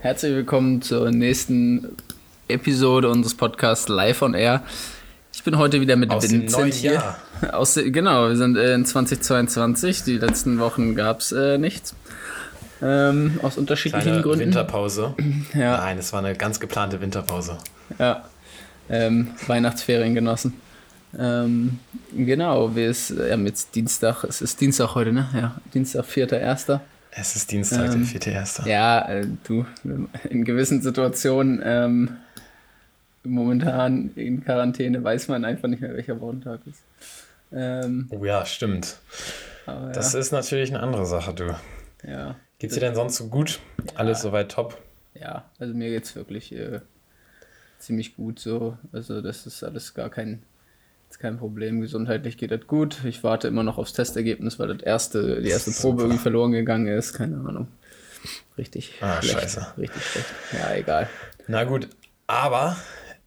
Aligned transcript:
Herzlich 0.00 0.32
willkommen 0.34 0.82
zur 0.82 1.10
nächsten 1.10 1.96
Episode 2.48 3.08
unseres 3.08 3.34
Podcasts 3.34 3.88
Live 3.88 4.22
on 4.22 4.34
Air. 4.34 4.62
Ich 5.32 5.42
bin 5.44 5.58
heute 5.58 5.80
wieder 5.80 5.96
mit 5.96 6.10
Aus 6.10 6.26
dem 6.26 6.42
Vincent 6.42 6.60
neuen 6.62 6.72
hier. 6.72 6.92
Jahr. 6.94 7.18
Aus, 7.52 7.74
der- 7.74 7.90
genau, 7.90 8.28
wir 8.28 8.36
sind 8.36 8.56
äh, 8.56 8.74
in 8.74 8.84
2022. 8.84 10.02
Die 10.04 10.18
letzten 10.18 10.58
Wochen 10.58 10.94
gab 10.94 11.20
es 11.20 11.32
äh, 11.32 11.58
nichts. 11.58 11.94
Ähm, 12.82 13.38
aus 13.42 13.58
unterschiedlichen 13.58 14.02
Kleine 14.08 14.22
Gründen. 14.22 14.46
Winterpause. 14.46 15.14
Ja. 15.54 15.76
Nein, 15.78 15.98
es 15.98 16.12
war 16.14 16.20
eine 16.24 16.34
ganz 16.34 16.60
geplante 16.60 17.00
Winterpause. 17.00 17.58
Ja. 17.98 18.24
Ähm, 18.88 19.28
Weihnachtsferien 19.46 20.14
genossen. 20.14 20.54
Ähm, 21.18 21.78
genau, 22.16 22.74
wir 22.74 22.88
ist, 22.88 23.10
haben 23.10 23.46
jetzt 23.46 23.74
Dienstag, 23.74 24.24
es 24.24 24.40
ist 24.40 24.60
Dienstag 24.60 24.94
heute, 24.94 25.12
ne? 25.12 25.28
Ja, 25.34 25.56
Dienstag, 25.74 26.04
4.1. 26.06 26.80
Es 27.12 27.34
ist 27.36 27.50
Dienstag, 27.50 27.92
Ähm, 27.92 28.08
der 28.12 28.20
4.1. 28.20 28.68
Ja, 28.68 29.08
äh, 29.08 29.26
du, 29.44 29.66
in 30.28 30.44
gewissen 30.44 30.80
Situationen, 30.80 31.60
ähm, 31.64 32.16
momentan 33.24 34.10
in 34.14 34.44
Quarantäne, 34.44 35.02
weiß 35.02 35.28
man 35.28 35.44
einfach 35.44 35.68
nicht 35.68 35.80
mehr, 35.82 35.94
welcher 35.94 36.20
Wochentag 36.20 36.60
ist. 36.66 36.82
Ähm, 37.52 38.08
Oh 38.10 38.24
ja, 38.24 38.46
stimmt. 38.46 38.98
Das 39.66 40.12
ja, 40.14 40.20
ist 40.20 40.32
natürlich 40.32 40.70
eine 40.70 40.82
andere 40.82 41.06
Sache, 41.06 41.34
du. 41.34 41.54
ja, 42.08 42.36
Geht's 42.58 42.74
dir 42.74 42.80
denn 42.80 42.94
sonst 42.94 43.16
so 43.16 43.28
gut? 43.28 43.60
Alles 43.94 44.22
soweit 44.22 44.50
top? 44.50 44.78
ja, 45.14 45.44
also 45.58 45.74
mir 45.74 45.90
geht's 45.90 46.14
wirklich 46.16 46.52
äh, 46.54 46.80
ziemlich 47.78 48.16
gut 48.16 48.38
so. 48.38 48.78
Also 48.92 49.20
das 49.20 49.46
ist 49.46 49.62
alles 49.64 49.92
gar 49.94 50.08
kein, 50.08 50.42
ist 51.10 51.18
kein 51.18 51.38
Problem. 51.38 51.80
Gesundheitlich 51.80 52.36
geht 52.38 52.50
das 52.50 52.66
gut. 52.66 52.98
Ich 53.04 53.22
warte 53.24 53.48
immer 53.48 53.62
noch 53.62 53.78
aufs 53.78 53.92
Testergebnis, 53.92 54.58
weil 54.58 54.68
das 54.68 54.82
erste, 54.82 55.42
die 55.42 55.48
erste 55.50 55.70
Probe 55.72 56.02
irgendwie 56.02 56.20
verloren 56.20 56.52
gegangen 56.52 56.86
ist. 56.86 57.12
Keine 57.14 57.36
Ahnung. 57.36 57.68
Richtig 58.56 58.94
Ah, 59.00 59.20
schlecht. 59.20 59.40
scheiße. 59.40 59.66
Richtig 59.78 60.02
schlecht. 60.04 60.26
Ja, 60.52 60.74
egal. 60.74 61.08
Na 61.48 61.64
gut, 61.64 61.88
aber 62.26 62.76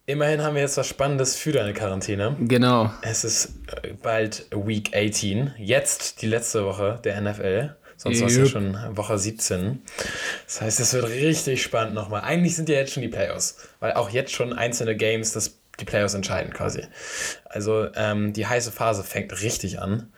immerhin 0.06 0.42
haben 0.42 0.54
wir 0.54 0.62
jetzt 0.62 0.76
was 0.76 0.86
Spannendes 0.86 1.36
für 1.36 1.52
deine 1.52 1.74
Quarantäne. 1.74 2.36
Genau. 2.40 2.90
Es 3.02 3.24
ist 3.24 3.52
äh, 3.82 3.92
bald 4.02 4.46
Week 4.54 4.90
18. 4.94 5.52
Jetzt 5.58 6.22
die 6.22 6.26
letzte 6.26 6.64
Woche 6.64 7.00
der 7.04 7.20
NFL. 7.20 7.74
Sonst 7.96 8.20
war 8.20 8.28
es 8.28 8.36
ja 8.36 8.46
schon 8.46 8.76
Woche 8.96 9.18
17. 9.18 9.80
Das 10.46 10.60
heißt, 10.60 10.80
es 10.80 10.92
wird 10.94 11.06
richtig 11.08 11.62
spannend 11.62 11.94
nochmal. 11.94 12.22
Eigentlich 12.22 12.56
sind 12.56 12.68
ja 12.68 12.74
jetzt 12.76 12.92
schon 12.92 13.02
die 13.02 13.08
Playoffs, 13.08 13.56
weil 13.80 13.92
auch 13.92 14.10
jetzt 14.10 14.32
schon 14.32 14.52
einzelne 14.52 14.96
Games 14.96 15.32
das, 15.32 15.58
die 15.80 15.84
Playoffs 15.84 16.14
entscheiden 16.14 16.52
quasi. 16.52 16.86
Also 17.44 17.88
ähm, 17.94 18.32
die 18.32 18.46
heiße 18.46 18.72
Phase 18.72 19.04
fängt 19.04 19.40
richtig 19.42 19.80
an. 19.80 20.12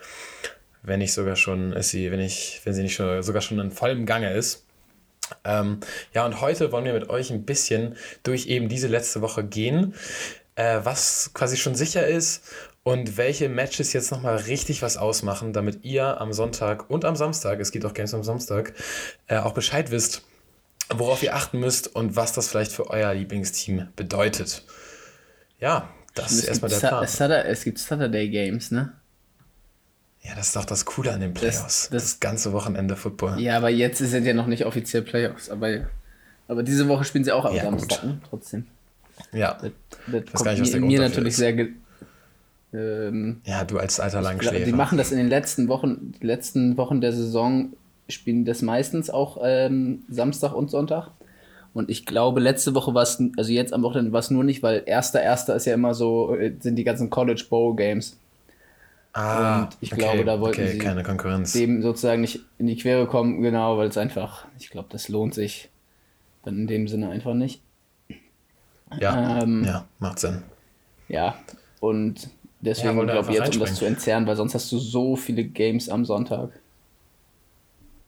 Wenn 0.82 1.00
nicht 1.00 1.12
sogar 1.12 1.36
schon 1.36 1.72
ist 1.72 1.90
sie, 1.90 2.10
wenn 2.10 2.20
ich, 2.20 2.60
wenn 2.64 2.74
sie 2.74 2.82
nicht 2.82 2.94
schon, 2.94 3.22
sogar 3.22 3.42
schon 3.42 3.58
in 3.58 3.72
vollem 3.72 4.06
Gange 4.06 4.32
ist. 4.32 4.66
Ähm, 5.44 5.80
ja, 6.14 6.24
und 6.24 6.40
heute 6.40 6.70
wollen 6.70 6.84
wir 6.84 6.92
mit 6.92 7.10
euch 7.10 7.30
ein 7.30 7.44
bisschen 7.44 7.96
durch 8.22 8.46
eben 8.46 8.68
diese 8.68 8.86
letzte 8.86 9.20
Woche 9.20 9.42
gehen, 9.42 9.94
äh, 10.54 10.80
was 10.84 11.32
quasi 11.34 11.56
schon 11.56 11.74
sicher 11.74 12.06
ist 12.06 12.44
und 12.84 13.16
welche 13.16 13.48
Matches 13.48 13.92
jetzt 13.92 14.12
nochmal 14.12 14.36
richtig 14.36 14.82
was 14.82 14.96
ausmachen, 14.96 15.52
damit 15.52 15.84
ihr 15.84 16.20
am 16.20 16.32
Sonntag 16.32 16.88
und 16.88 17.04
am 17.04 17.16
Samstag, 17.16 17.58
es 17.58 17.72
gibt 17.72 17.84
auch 17.84 17.94
Games 17.94 18.14
am 18.14 18.22
Samstag, 18.22 18.74
äh, 19.26 19.38
auch 19.38 19.54
Bescheid 19.54 19.90
wisst, 19.90 20.22
worauf 20.94 21.20
ihr 21.24 21.34
achten 21.34 21.58
müsst 21.58 21.96
und 21.96 22.14
was 22.14 22.32
das 22.32 22.48
vielleicht 22.48 22.70
für 22.70 22.88
euer 22.88 23.12
Lieblingsteam 23.12 23.88
bedeutet. 23.96 24.62
Ja, 25.60 25.88
das 26.14 26.32
ist 26.32 26.44
erstmal 26.44 26.70
der 26.70 26.78
Plan. 26.78 27.06
Saturday, 27.06 27.50
es 27.50 27.64
gibt 27.64 27.78
Saturday 27.78 28.28
Games, 28.28 28.70
ne? 28.70 28.92
Ja, 30.22 30.34
das 30.34 30.48
ist 30.48 30.56
doch 30.56 30.64
das 30.64 30.84
Coole 30.84 31.12
an 31.12 31.20
den 31.20 31.34
Playoffs. 31.34 31.88
Das, 31.88 31.90
das- 31.90 32.20
ganze 32.20 32.52
Wochenende 32.52 32.96
Football. 32.96 33.40
Ja, 33.40 33.56
aber 33.58 33.70
jetzt 33.70 33.98
sind 33.98 34.24
ja 34.24 34.34
noch 34.34 34.46
nicht 34.48 34.64
offiziell 34.66 35.02
Playoffs. 35.02 35.50
Aber, 35.50 35.86
aber 36.48 36.62
diese 36.62 36.88
Woche 36.88 37.04
spielen 37.04 37.24
sie 37.24 37.32
auch 37.32 37.44
am 37.44 37.54
Ja, 37.54 37.62
Samstag, 37.62 38.02
ne? 38.04 38.20
Trotzdem. 38.28 38.66
Ja, 39.32 39.54
Das, 39.54 39.70
das 40.06 40.34
weiß 40.34 40.44
gar 40.44 40.52
nicht, 40.52 40.62
was 40.62 40.70
der 40.72 40.80
mir, 40.80 40.98
natürlich 41.00 41.28
ist. 41.28 41.36
sehr. 41.36 41.68
Ähm, 42.72 43.40
ja 43.44 43.64
du 43.64 43.78
als 43.78 44.00
alter 44.00 44.20
Langschläfer. 44.20 44.64
die 44.64 44.72
machen 44.72 44.98
das 44.98 45.12
in 45.12 45.18
den 45.18 45.28
letzten 45.28 45.68
Wochen, 45.68 46.12
letzten 46.20 46.76
Wochen 46.76 47.00
der 47.00 47.12
Saison 47.12 47.72
spielen 48.08 48.44
das 48.44 48.60
meistens 48.62 49.08
auch 49.08 49.38
ähm, 49.42 50.04
Samstag 50.10 50.52
und 50.52 50.70
Sonntag. 50.70 51.10
Und 51.76 51.90
ich 51.90 52.06
glaube, 52.06 52.40
letzte 52.40 52.74
Woche 52.74 52.94
war 52.94 53.02
es, 53.02 53.22
also 53.36 53.52
jetzt 53.52 53.74
am 53.74 53.82
Wochenende 53.82 54.10
war 54.12 54.20
es 54.20 54.30
nur 54.30 54.44
nicht, 54.44 54.62
weil 54.62 54.82
erster, 54.86 55.20
erster 55.22 55.54
ist 55.56 55.66
ja 55.66 55.74
immer 55.74 55.92
so, 55.92 56.34
äh, 56.34 56.54
sind 56.58 56.76
die 56.76 56.84
ganzen 56.84 57.10
College 57.10 57.44
Bowl 57.50 57.76
Games. 57.76 58.16
ah, 59.12 59.64
und 59.64 59.76
ich 59.80 59.90
glaube, 59.90 60.24
da 60.24 60.40
wollten 60.40 60.62
okay, 60.62 60.72
sie 60.72 60.78
keine 60.78 61.02
Konkurrenz. 61.02 61.52
dem 61.52 61.82
sozusagen 61.82 62.22
nicht 62.22 62.40
in 62.58 62.66
die 62.66 62.76
Quere 62.76 63.06
kommen, 63.06 63.42
genau, 63.42 63.76
weil 63.78 63.88
es 63.88 63.98
einfach, 63.98 64.46
ich 64.58 64.70
glaube, 64.70 64.88
das 64.90 65.08
lohnt 65.08 65.34
sich 65.34 65.68
dann 66.44 66.56
in 66.60 66.66
dem 66.66 66.88
Sinne 66.88 67.10
einfach 67.10 67.34
nicht. 67.34 67.62
Ja, 69.00 69.42
Ähm, 69.42 69.64
ja, 69.64 69.88
macht 69.98 70.18
Sinn. 70.18 70.44
Ja, 71.08 71.44
und 71.80 72.24
Ja, 72.24 72.30
deswegen 72.60 72.96
wollte 72.96 73.12
glaube 73.12 73.30
ich 73.30 73.34
jetzt, 73.38 73.50
um 73.50 73.58
das 73.58 73.74
zu 73.74 73.84
entzerren, 73.84 74.26
weil 74.26 74.36
sonst 74.36 74.54
hast 74.54 74.70
du 74.72 74.78
so 74.78 75.16
viele 75.16 75.44
Games 75.44 75.88
am 75.88 76.04
Sonntag. 76.04 76.50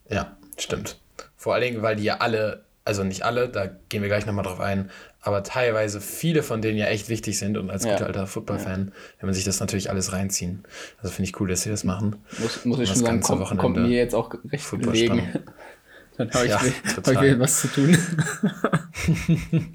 Ja, 0.08 0.36
stimmt. 0.56 1.00
Vor 1.36 1.54
allen 1.54 1.62
Dingen, 1.64 1.82
weil 1.82 1.96
die 1.96 2.04
ja 2.04 2.18
alle, 2.18 2.64
also 2.88 3.04
nicht 3.04 3.22
alle, 3.24 3.48
da 3.48 3.66
gehen 3.88 4.02
wir 4.02 4.08
gleich 4.08 4.26
nochmal 4.26 4.44
drauf 4.44 4.58
ein, 4.60 4.90
aber 5.20 5.42
teilweise 5.44 6.00
viele 6.00 6.42
von 6.42 6.60
denen 6.62 6.78
ja 6.78 6.86
echt 6.86 7.08
wichtig 7.08 7.38
sind 7.38 7.56
und 7.56 7.70
als 7.70 7.84
Ja. 7.84 7.92
guter 7.92 8.06
alter 8.06 8.26
Football-Fan 8.26 8.86
will 8.86 9.26
man 9.26 9.34
sich 9.34 9.44
das 9.44 9.60
natürlich 9.60 9.90
alles 9.90 10.12
reinziehen. 10.12 10.64
Also 11.02 11.10
finde 11.12 11.28
ich 11.30 11.38
cool, 11.40 11.48
dass 11.48 11.62
sie 11.62 11.70
das 11.70 11.84
machen. 11.84 12.16
Muss, 12.38 12.64
muss 12.64 12.80
ich 12.80 12.88
Das 12.88 12.96
schon 12.98 13.04
sagen, 13.06 13.16
ganze 13.16 13.28
kommt, 13.28 13.40
Wochenende 13.42 13.62
kommt 13.62 13.76
mir 13.76 13.96
jetzt 13.96 14.14
auch 14.14 14.34
recht 14.50 14.64
Football 14.64 14.92
gelegen. 14.92 15.14
spannend. 15.18 15.40
Dann 16.18 16.30
habe 16.32 16.44
ich, 16.46 16.50
Ja, 16.50 16.60
wieder- 16.62 16.74
hab 16.74 16.86
ich 16.88 16.94
total. 16.94 17.38
was 17.40 17.60
zu 17.60 17.68
tun. 17.68 17.98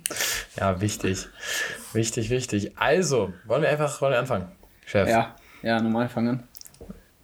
Ja, 0.60 0.82
wichtig. 0.82 1.28
Wichtig, 1.94 2.30
wichtig. 2.30 2.74
Also, 2.78 3.34
wollen 3.46 3.62
wir 3.62 3.70
einfach, 3.70 4.02
wollen 4.02 4.14
wir 4.14 4.20
anfangen? 4.20 4.48
Chef. 4.86 5.08
ja, 5.10 5.36
ja, 5.62 5.80
normal 5.82 6.10
fangen. 6.10 6.44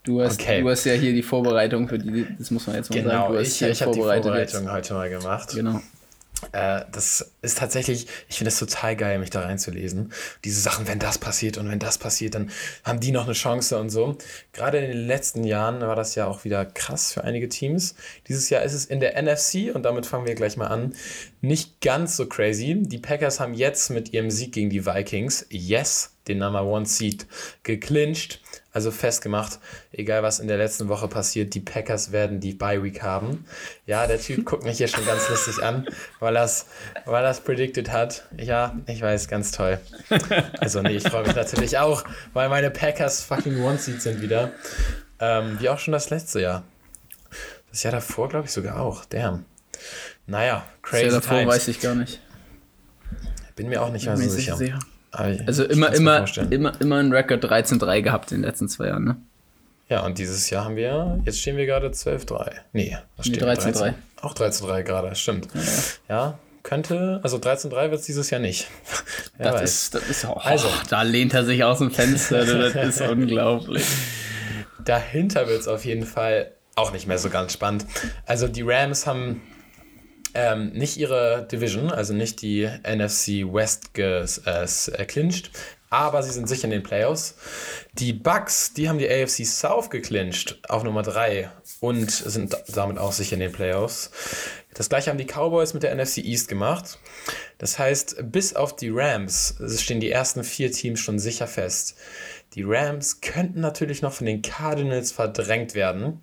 Du 0.04 0.22
hast, 0.22 0.40
Okay. 0.40 0.62
du 0.62 0.70
hast 0.70 0.84
ja 0.84 0.94
hier 0.94 1.12
die 1.12 1.22
Vorbereitung 1.22 1.88
für 1.88 1.98
die, 1.98 2.26
das 2.38 2.50
muss 2.50 2.66
man 2.66 2.76
jetzt 2.76 2.90
mal 2.90 2.96
sagen. 2.96 3.08
Genau, 3.10 3.32
Du 3.32 3.38
hast 3.38 3.46
ich, 3.48 3.62
ich 3.62 3.82
habe 3.82 3.92
die 3.92 3.98
Vorbereitung 3.98 4.34
jetzt. 4.34 4.54
heute 4.68 4.94
mal 4.94 5.10
gemacht. 5.10 5.50
Genau. 5.54 5.80
Äh, 6.52 6.84
das 6.90 7.32
ist 7.42 7.58
tatsächlich, 7.58 8.06
ich 8.30 8.38
finde 8.38 8.48
es 8.48 8.58
total 8.58 8.96
geil, 8.96 9.18
mich 9.18 9.28
da 9.28 9.42
reinzulesen. 9.42 10.10
Diese 10.42 10.58
Sachen, 10.62 10.88
wenn 10.88 10.98
das 10.98 11.18
passiert 11.18 11.58
und 11.58 11.68
wenn 11.70 11.78
das 11.78 11.98
passiert, 11.98 12.34
dann 12.34 12.50
haben 12.82 12.98
die 12.98 13.12
noch 13.12 13.24
eine 13.24 13.34
Chance 13.34 13.78
und 13.78 13.90
so. 13.90 14.16
Gerade 14.54 14.78
in 14.78 14.90
den 14.90 15.06
letzten 15.06 15.44
Jahren 15.44 15.80
war 15.82 15.96
das 15.96 16.14
ja 16.14 16.26
auch 16.26 16.44
wieder 16.44 16.64
krass 16.64 17.12
für 17.12 17.24
einige 17.24 17.50
Teams. 17.50 17.94
Dieses 18.26 18.48
Jahr 18.48 18.62
ist 18.62 18.72
es 18.72 18.86
in 18.86 19.00
der 19.00 19.20
NFC 19.22 19.74
und 19.74 19.82
damit 19.82 20.06
fangen 20.06 20.24
wir 20.26 20.34
gleich 20.34 20.56
mal 20.56 20.68
an. 20.68 20.94
Nicht 21.42 21.82
ganz 21.82 22.16
so 22.16 22.24
crazy. 22.24 22.74
Die 22.80 22.98
Packers 22.98 23.38
haben 23.38 23.52
jetzt 23.52 23.90
mit 23.90 24.14
ihrem 24.14 24.30
Sieg 24.30 24.52
gegen 24.52 24.70
die 24.70 24.86
Vikings, 24.86 25.44
yes, 25.50 26.12
den 26.26 26.38
Number 26.38 26.64
One 26.64 26.86
Seed, 26.86 27.26
geclincht. 27.64 28.40
Also 28.72 28.92
festgemacht, 28.92 29.58
egal 29.90 30.22
was 30.22 30.38
in 30.38 30.46
der 30.46 30.56
letzten 30.56 30.88
Woche 30.88 31.08
passiert, 31.08 31.54
die 31.54 31.60
Packers 31.60 32.12
werden 32.12 32.38
die 32.38 32.54
Bye 32.54 32.82
Week 32.84 33.02
haben. 33.02 33.44
Ja, 33.84 34.06
der 34.06 34.20
Typ 34.20 34.44
guckt 34.44 34.62
mich 34.64 34.78
hier 34.78 34.86
schon 34.86 35.04
ganz 35.04 35.28
lustig 35.28 35.62
an, 35.62 35.88
weil 36.20 36.34
das, 36.34 36.66
weil 37.04 37.22
das 37.24 37.40
predicted 37.40 37.90
hat. 37.90 38.28
Ja, 38.36 38.76
ich 38.86 39.02
weiß, 39.02 39.26
ganz 39.26 39.50
toll. 39.50 39.80
Also 40.60 40.82
nee, 40.82 40.96
ich 40.96 41.08
freue 41.08 41.24
mich 41.26 41.34
natürlich 41.34 41.78
auch, 41.78 42.04
weil 42.32 42.48
meine 42.48 42.70
Packers 42.70 43.22
fucking 43.22 43.60
One 43.62 43.78
Seed 43.78 44.00
sind 44.02 44.22
wieder. 44.22 44.52
Ähm, 45.18 45.56
wie 45.60 45.68
auch 45.68 45.78
schon 45.78 45.92
das 45.92 46.10
letzte 46.10 46.40
Jahr. 46.40 46.62
Das 47.70 47.82
Jahr 47.82 47.92
davor, 47.92 48.28
glaube 48.28 48.46
ich, 48.46 48.52
sogar 48.52 48.80
auch. 48.80 49.04
Damn. 49.04 49.44
Naja, 50.26 50.64
Das 50.82 50.90
crazy 50.90 51.04
Jahr 51.06 51.14
davor 51.20 51.38
times. 51.38 51.54
weiß 51.54 51.68
ich 51.68 51.80
gar 51.80 51.94
nicht. 51.96 52.20
Bin 53.56 53.68
mir 53.68 53.82
auch 53.82 53.90
nicht 53.90 54.06
mehr 54.06 54.16
so 54.16 54.22
nicht 54.22 54.32
sicher. 54.32 54.78
Also 55.12 55.64
immer, 55.64 55.92
immer, 55.92 56.24
immer, 56.50 56.80
immer 56.80 56.96
ein 56.98 57.12
Record 57.12 57.44
13-3 57.44 58.02
gehabt 58.02 58.32
in 58.32 58.38
den 58.42 58.48
letzten 58.48 58.68
zwei 58.68 58.86
Jahren, 58.88 59.04
ne? 59.04 59.16
Ja, 59.88 60.04
und 60.06 60.18
dieses 60.18 60.48
Jahr 60.50 60.64
haben 60.66 60.76
wir, 60.76 61.20
jetzt 61.24 61.40
stehen 61.40 61.56
wir 61.56 61.66
gerade 61.66 61.88
12-3. 61.88 62.52
Nee, 62.72 62.96
Nee, 63.16 63.22
steht 63.24 63.42
13-3. 63.42 63.94
Auch 64.22 64.34
13-3 64.34 64.82
gerade, 64.84 65.14
stimmt. 65.16 65.48
Ja, 66.08 66.38
könnte, 66.62 67.18
also 67.24 67.38
13-3 67.38 67.90
wird 67.90 67.94
es 67.94 68.06
dieses 68.06 68.30
Jahr 68.30 68.40
nicht. 68.40 68.68
Wer 69.38 69.50
Das 69.52 69.60
weiß. 69.62 69.70
ist, 69.70 69.94
das 69.94 70.02
ist 70.08 70.24
auch, 70.26 70.44
Also. 70.46 70.68
da 70.90 71.02
lehnt 71.02 71.34
er 71.34 71.44
sich 71.44 71.64
aus 71.64 71.78
dem 71.78 71.90
Fenster, 71.90 72.44
das 72.44 72.74
ist 72.76 73.00
unglaublich. 73.10 73.84
Dahinter 74.84 75.48
wird 75.48 75.60
es 75.60 75.68
auf 75.68 75.84
jeden 75.84 76.06
Fall 76.06 76.52
auch 76.76 76.92
nicht 76.92 77.06
mehr 77.06 77.18
so 77.18 77.28
ganz 77.28 77.52
spannend. 77.52 77.84
Also 78.26 78.46
die 78.48 78.62
Rams 78.62 79.06
haben 79.06 79.42
ähm, 80.34 80.70
nicht 80.72 80.96
ihre 80.96 81.46
Division, 81.50 81.90
also 81.90 82.12
nicht 82.12 82.42
die 82.42 82.68
NFC 82.84 83.52
West 83.52 83.94
geclincht, 83.94 85.50
aber 85.90 86.22
sie 86.22 86.30
sind 86.30 86.48
sicher 86.48 86.64
in 86.64 86.70
den 86.70 86.84
Playoffs. 86.84 87.34
Die 87.94 88.12
Bucks, 88.12 88.72
die 88.74 88.88
haben 88.88 88.98
die 88.98 89.10
AFC 89.10 89.44
South 89.44 89.90
geclincht 89.90 90.60
auf 90.68 90.84
Nummer 90.84 91.02
3 91.02 91.50
und 91.80 92.10
sind 92.10 92.56
damit 92.68 92.98
auch 92.98 93.12
sicher 93.12 93.34
in 93.34 93.40
den 93.40 93.52
Playoffs. 93.52 94.10
Das 94.72 94.88
gleiche 94.88 95.10
haben 95.10 95.18
die 95.18 95.26
Cowboys 95.26 95.74
mit 95.74 95.82
der 95.82 95.94
NFC 95.94 96.18
East 96.18 96.46
gemacht. 96.48 96.98
Das 97.58 97.78
heißt, 97.78 98.30
bis 98.30 98.54
auf 98.54 98.76
die 98.76 98.90
Rams 98.90 99.56
stehen 99.78 100.00
die 100.00 100.12
ersten 100.12 100.44
vier 100.44 100.70
Teams 100.70 101.00
schon 101.00 101.18
sicher 101.18 101.48
fest. 101.48 101.96
Die 102.54 102.62
Rams 102.62 103.20
könnten 103.20 103.60
natürlich 103.60 104.00
noch 104.00 104.12
von 104.12 104.26
den 104.26 104.42
Cardinals 104.42 105.10
verdrängt 105.10 105.74
werden. 105.74 106.20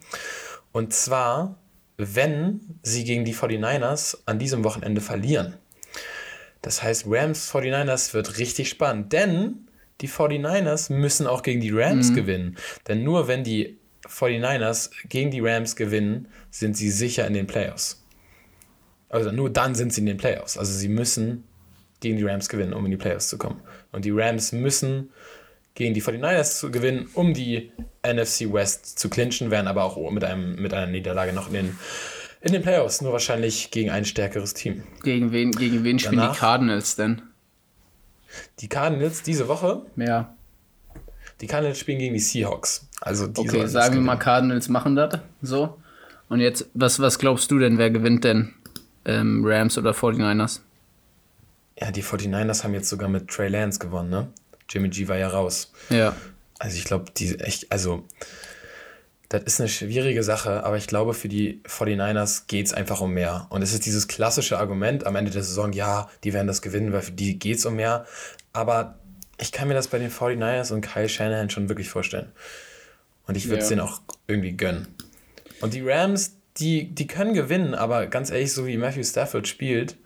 Und 0.72 0.94
zwar 0.94 1.58
wenn 1.98 2.80
sie 2.84 3.04
gegen 3.04 3.26
die 3.26 3.36
49ers 3.36 4.20
an 4.26 4.40
diesem 4.40 4.64
Wochenende 4.64 5.02
verlieren. 5.02 5.56
Das 6.62 6.84
heißt, 6.84 7.06
Rams 7.08 7.52
49ers 7.52 8.14
wird 8.14 8.38
richtig 8.38 8.70
spannend, 8.70 9.14
denn 9.14 9.68
die 10.02 10.10
49ers 10.10 10.94
müssen 10.94 11.28
auch 11.28 11.42
gegen 11.42 11.60
die 11.60 11.72
Rams 11.72 12.12
mhm. 12.12 12.16
gewinnen. 12.16 12.58
Denn 12.88 13.04
nur 13.04 13.28
wenn 13.28 13.44
die 13.44 13.78
49ers 14.08 14.92
gegen 15.10 15.32
die 15.32 15.40
Rams 15.40 15.76
gewinnen, 15.76 16.28
sind 16.52 16.78
sie 16.78 16.92
sicher 16.92 17.26
in 17.26 17.34
den 17.34 17.48
Playoffs. 17.48 18.04
Also 19.10 19.32
nur 19.32 19.50
dann 19.50 19.74
sind 19.74 19.94
sie 19.94 20.02
in 20.02 20.08
den 20.08 20.18
Playoffs. 20.18 20.58
Also 20.58 20.74
sie 20.74 20.90
müssen 20.90 21.46
gegen 22.00 22.18
die 22.18 22.24
Rams 22.24 22.50
gewinnen, 22.50 22.74
um 22.74 22.86
in 22.86 22.92
die 22.92 22.98
Playoffs 22.98 23.28
zu 23.30 23.38
kommen. 23.38 23.62
Und 23.92 24.06
die 24.06 24.12
Rams 24.12 24.52
müssen 24.52 25.12
gegen 25.78 25.94
die 25.94 26.02
49ers 26.02 26.58
zu 26.58 26.72
gewinnen, 26.72 27.08
um 27.14 27.36
die 27.36 27.72
NFC 28.04 28.52
West 28.52 28.98
zu 28.98 29.10
clinchen, 29.10 29.52
werden 29.52 29.68
aber 29.68 29.84
auch 29.84 30.10
mit, 30.10 30.24
einem, 30.24 30.56
mit 30.56 30.74
einer 30.74 30.88
Niederlage 30.88 31.34
noch 31.34 31.48
in 31.48 31.54
den, 31.54 31.80
in 32.42 32.52
den 32.52 32.64
Playoffs, 32.64 33.02
nur 33.02 33.12
wahrscheinlich 33.12 33.70
gegen 33.70 33.92
ein 33.92 34.04
stärkeres 34.04 34.56
Team. 34.56 34.84
Gegen 35.04 35.32
wen, 35.32 35.52
gegen 35.52 35.84
wen 35.84 36.00
spielen 36.00 36.32
die 36.32 36.38
Cardinals 36.38 36.96
denn? 36.96 37.22
Die 38.60 38.68
Cardinals 38.68 39.22
diese 39.22 39.48
Woche? 39.48 39.84
Ja. 39.96 40.36
Die 41.42 41.48
Cardinals 41.48 41.78
spielen 41.78 42.00
gegen 42.00 42.16
die 42.16 42.20
Seahawks. 42.20 42.88
Also 43.00 43.28
die 43.28 43.42
okay, 43.42 43.68
sagen 43.68 43.94
wir 43.94 44.02
mal, 44.02 44.18
Cardinals 44.18 44.70
machen 44.70 44.96
das 44.96 45.20
so. 45.44 45.78
Und 46.28 46.40
jetzt, 46.40 46.68
was, 46.74 47.00
was 47.00 47.20
glaubst 47.20 47.52
du 47.52 47.60
denn, 47.60 47.78
wer 47.78 47.92
gewinnt 47.92 48.24
denn? 48.24 48.56
Ähm, 49.06 49.44
Rams 49.46 49.78
oder 49.78 49.92
49ers? 49.92 50.62
Ja, 51.80 51.92
die 51.92 52.04
49ers 52.04 52.64
haben 52.64 52.74
jetzt 52.74 52.90
sogar 52.90 53.10
mit 53.10 53.28
Trey 53.28 53.50
Lance 53.50 53.78
gewonnen, 53.78 54.10
ne? 54.10 54.28
Jimmy 54.70 54.90
G 54.90 55.08
war 55.08 55.18
ja 55.18 55.28
raus. 55.28 55.72
Ja. 55.90 56.16
Also 56.60 56.78
ich 56.78 56.86
glaube, 56.86 57.12
die 57.16 57.40
echt, 57.40 57.72
also 57.72 58.06
das 59.30 59.44
ist 59.44 59.60
eine 59.60 59.70
schwierige 59.70 60.24
Sache, 60.24 60.64
aber 60.64 60.78
ich 60.78 60.88
glaube, 60.88 61.14
für 61.14 61.28
die 61.28 61.62
49ers 61.68 62.44
geht 62.48 62.68
es 62.68 62.74
einfach 62.74 63.02
um 63.02 63.12
mehr. 63.12 63.48
Und 63.50 63.62
es 63.62 63.74
ist 63.74 63.86
dieses 63.86 64.08
klassische 64.08 64.58
Argument 64.58 65.06
am 65.06 65.16
Ende 65.16 65.32
der 65.32 65.44
Saison, 65.44 65.74
ja, 65.74 66.10
die 66.24 66.34
werden 66.34 66.48
das 66.48 66.62
gewinnen, 66.62 66.94
weil 66.94 67.02
für 67.02 67.12
die 67.12 67.38
geht 67.38 67.58
es 67.58 67.66
um 67.66 67.76
mehr. 67.76 68.06
Aber 68.54 69.00
ich 69.38 69.52
kann 69.52 69.68
mir 69.68 69.74
das 69.74 69.90
bei 69.90 70.00
den 70.00 70.12
49ers 70.12 70.72
und 70.72 70.82
Kyle 70.82 71.10
Shanahan 71.10 71.50
schon 71.50 71.68
wirklich 71.68 71.90
vorstellen. 71.90 72.32
Und 73.28 73.36
ich 73.36 73.50
würde 73.50 73.62
es 73.62 73.70
ja. 73.70 73.76
denen 73.76 73.88
auch 73.88 74.02
irgendwie 74.28 74.56
gönnen. 74.56 74.88
Und 75.60 75.74
die 75.74 75.82
Rams, 75.82 76.38
die, 76.58 76.96
die 76.96 77.08
können 77.08 77.34
gewinnen, 77.34 77.76
aber 77.76 78.08
ganz 78.08 78.30
ehrlich, 78.30 78.54
so 78.54 78.66
wie 78.66 78.78
Matthew 78.78 79.04
Stafford 79.04 79.48
spielt, 79.48 79.98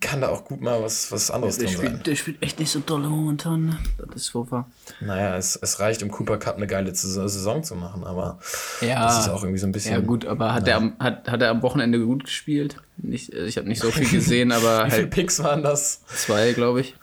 kann 0.00 0.22
da 0.22 0.28
auch 0.28 0.44
gut 0.44 0.60
mal 0.60 0.82
was, 0.82 1.12
was 1.12 1.30
anderes 1.30 1.58
der 1.58 1.66
drin 1.66 1.76
spielt, 1.76 1.92
sein. 1.92 2.02
Der 2.04 2.16
spielt 2.16 2.42
echt 2.42 2.58
nicht 2.58 2.70
so 2.70 2.80
doll 2.80 3.00
momentan. 3.00 3.66
Ne? 3.66 3.78
Das 3.98 4.16
ist 4.16 4.26
so 4.26 4.50
wahr. 4.50 4.70
Naja, 5.00 5.36
es, 5.36 5.56
es 5.56 5.78
reicht, 5.78 6.02
um 6.02 6.10
Cooper 6.10 6.38
Cup 6.38 6.56
eine 6.56 6.66
geile 6.66 6.94
Saison 6.94 7.62
zu 7.62 7.74
machen, 7.74 8.04
aber 8.04 8.38
ja, 8.80 9.04
das 9.04 9.20
ist 9.20 9.28
auch 9.28 9.42
irgendwie 9.42 9.58
so 9.58 9.66
ein 9.66 9.72
bisschen. 9.72 9.92
Ja, 9.92 10.00
gut, 10.00 10.24
aber 10.24 10.54
hat, 10.54 10.66
er, 10.68 10.92
hat, 10.98 11.28
hat 11.28 11.42
er 11.42 11.50
am 11.50 11.62
Wochenende 11.62 12.00
gut 12.00 12.24
gespielt? 12.24 12.76
Nicht, 12.96 13.34
ich 13.34 13.58
habe 13.58 13.68
nicht 13.68 13.80
so 13.80 13.90
viel 13.90 14.08
gesehen, 14.10 14.52
aber. 14.52 14.78
Wie 14.78 14.82
halt 14.82 14.92
viele 14.94 15.06
Picks 15.08 15.42
waren 15.42 15.62
das? 15.62 16.04
Zwei, 16.06 16.52
glaube 16.52 16.80
ich. 16.80 16.94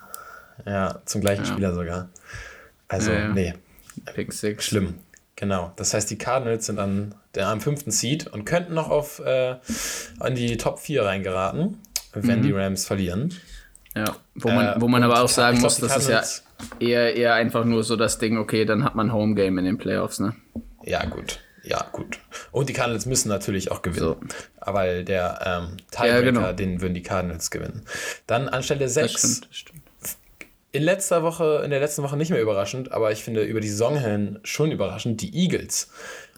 Ja, 0.66 1.00
zum 1.04 1.20
gleichen 1.20 1.44
ja. 1.44 1.50
Spieler 1.50 1.74
sogar. 1.74 2.08
Also, 2.88 3.12
ja, 3.12 3.28
nee. 3.28 3.54
Pick 4.14 4.32
6. 4.32 4.64
Schlimm. 4.64 4.94
Genau. 5.36 5.72
Das 5.76 5.94
heißt, 5.94 6.10
die 6.10 6.18
Cardinals 6.18 6.66
sind 6.66 6.78
an 6.78 7.14
der, 7.34 7.48
am 7.48 7.60
fünften 7.60 7.90
Seed 7.90 8.26
und 8.26 8.44
könnten 8.44 8.74
noch 8.74 8.90
auf 8.90 9.20
äh, 9.20 9.56
an 10.20 10.34
die 10.34 10.56
Top 10.56 10.78
4 10.78 11.04
reingeraten 11.04 11.78
wenn 12.12 12.40
mhm. 12.40 12.42
die 12.42 12.52
Rams 12.52 12.86
verlieren. 12.86 13.34
Ja, 13.94 14.16
wo 14.34 14.48
man, 14.48 14.66
äh, 14.66 14.80
wo 14.80 14.88
man 14.88 15.02
aber 15.02 15.22
auch 15.22 15.28
sagen 15.28 15.58
glaub, 15.58 15.64
muss, 15.64 15.78
das 15.78 15.96
ist 15.96 16.08
ja 16.08 16.22
eher, 16.80 17.14
eher 17.14 17.34
einfach 17.34 17.64
nur 17.64 17.84
so 17.84 17.96
das 17.96 18.18
Ding, 18.18 18.38
okay, 18.38 18.64
dann 18.64 18.84
hat 18.84 18.94
man 18.94 19.12
Home 19.12 19.34
Game 19.34 19.58
in 19.58 19.64
den 19.64 19.78
Playoffs, 19.78 20.18
ne? 20.18 20.34
Ja, 20.84 21.04
gut. 21.04 21.40
Ja, 21.62 21.86
gut. 21.92 22.18
Und 22.50 22.68
die 22.68 22.72
Cardinals 22.72 23.06
müssen 23.06 23.28
natürlich 23.28 23.70
auch 23.70 23.82
gewinnen. 23.82 24.04
So. 24.04 24.20
Aber 24.58 25.02
der 25.02 25.38
ähm, 25.44 25.76
Tiebreaker, 25.90 26.14
ja, 26.14 26.20
genau. 26.20 26.52
den 26.52 26.80
würden 26.80 26.94
die 26.94 27.02
Cardinals 27.02 27.50
gewinnen. 27.50 27.84
Dann 28.26 28.48
anstelle 28.48 28.88
6. 28.88 29.12
Das 29.12 29.20
stimmt, 29.20 29.46
das 29.50 29.58
stimmt. 29.58 29.82
In 30.72 30.82
letzter 30.82 31.22
Woche, 31.22 31.60
in 31.64 31.70
der 31.70 31.80
letzten 31.80 32.02
Woche 32.02 32.16
nicht 32.16 32.30
mehr 32.30 32.40
überraschend, 32.40 32.92
aber 32.92 33.12
ich 33.12 33.22
finde 33.22 33.42
über 33.42 33.60
die 33.60 33.68
Saison 33.68 33.96
hin 33.96 34.40
schon 34.42 34.72
überraschend, 34.72 35.20
die 35.20 35.36
Eagles. 35.36 35.90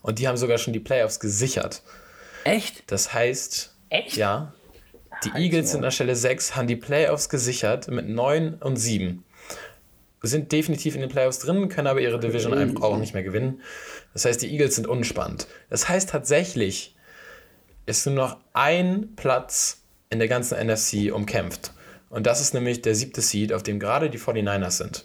Und 0.03 0.19
die 0.19 0.29
haben 0.29 0.37
sogar 0.37 0.59
schon 0.59 0.73
die 0.73 0.81
Playoffs 0.81 1.21
gesichert. 1.21 1.83
Echt? 2.43 2.83
Das 2.91 3.15
heißt, 3.15 3.75
Echt? 3.95 4.17
Ja, 4.17 4.53
die 5.25 5.33
halt 5.33 5.43
Eagles 5.43 5.73
sind 5.73 5.85
an 5.85 5.91
Stelle 5.91 6.17
6, 6.17 6.57
haben 6.57 6.67
die 6.67 6.77
Playoffs 6.77 7.29
gesichert 7.29 7.89
mit 7.89 8.09
9 8.09 8.55
und 8.55 8.77
7. 8.77 9.25
Sind 10.23 10.53
definitiv 10.53 10.95
in 10.95 11.03
den 11.03 11.11
Playoffs 11.11 11.39
drin, 11.41 11.69
können 11.69 11.87
aber 11.87 12.01
ihre 12.01 12.19
Division 12.19 12.55
einfach 12.55 12.83
auch 12.83 12.97
nicht 12.97 13.13
mehr 13.13 13.23
gewinnen. 13.23 13.61
Das 14.15 14.25
heißt, 14.25 14.41
die 14.41 14.51
Eagles 14.51 14.75
sind 14.75 14.87
unspannend. 14.87 15.47
Das 15.69 15.89
heißt 15.89 16.09
tatsächlich, 16.09 16.97
ist 17.85 18.07
nur 18.07 18.15
noch 18.15 18.39
ein 18.55 19.15
Platz 19.17 19.83
in 20.09 20.19
der 20.19 20.29
ganzen 20.29 20.59
NFC 20.67 21.13
umkämpft. 21.13 21.73
Und 22.09 22.27
das 22.27 22.41
ist 22.41 22.55
nämlich 22.55 22.81
der 22.81 22.95
siebte 22.95 23.21
Seed, 23.21 23.53
auf 23.53 23.63
dem 23.63 23.79
gerade 23.79 24.09
die 24.09 24.19
49ers 24.19 24.71
sind. 24.71 25.05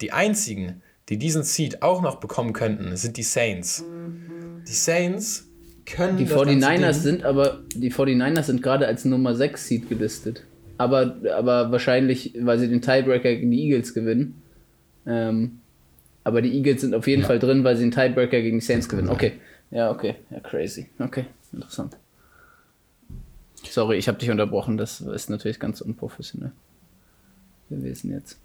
Die 0.00 0.12
einzigen, 0.12 0.82
die 1.08 1.16
diesen 1.16 1.44
Seed 1.44 1.82
auch 1.82 2.02
noch 2.02 2.16
bekommen 2.16 2.52
könnten, 2.52 2.96
sind 2.96 3.16
die 3.16 3.22
Saints. 3.22 3.82
Mhm. 3.82 4.64
Die 4.66 4.72
Saints 4.72 5.46
können. 5.86 6.16
Die 6.16 6.26
49ers 6.26 6.94
sind 6.94 7.24
aber, 7.24 7.60
die 7.74 7.92
49ers 7.92 8.44
sind 8.44 8.62
gerade 8.62 8.86
als 8.86 9.04
Nummer 9.04 9.34
6 9.34 9.66
Seed 9.66 9.88
gelistet. 9.88 10.44
Aber, 10.78 11.16
aber 11.34 11.70
wahrscheinlich, 11.70 12.34
weil 12.40 12.58
sie 12.58 12.68
den 12.68 12.82
Tiebreaker 12.82 13.34
gegen 13.34 13.50
die 13.50 13.62
Eagles 13.62 13.94
gewinnen. 13.94 14.42
Ähm, 15.06 15.60
aber 16.24 16.42
die 16.42 16.54
Eagles 16.56 16.80
sind 16.80 16.94
auf 16.94 17.06
jeden 17.06 17.22
ja. 17.22 17.28
Fall 17.28 17.38
drin, 17.38 17.64
weil 17.64 17.76
sie 17.76 17.84
den 17.84 17.90
Tiebreaker 17.90 18.40
gegen 18.40 18.58
die 18.58 18.64
Saints 18.64 18.88
gewinnen. 18.88 19.08
Okay. 19.08 19.32
Ja, 19.70 19.90
okay. 19.90 20.16
Ja, 20.30 20.40
crazy. 20.40 20.88
Okay, 20.98 21.26
interessant. 21.52 21.96
Sorry, 23.68 23.96
ich 23.96 24.08
habe 24.08 24.18
dich 24.18 24.30
unterbrochen. 24.30 24.76
Das 24.76 25.00
ist 25.00 25.30
natürlich 25.30 25.58
ganz 25.58 25.80
unprofessionell 25.80 26.52
gewesen 27.70 28.10
jetzt. 28.10 28.38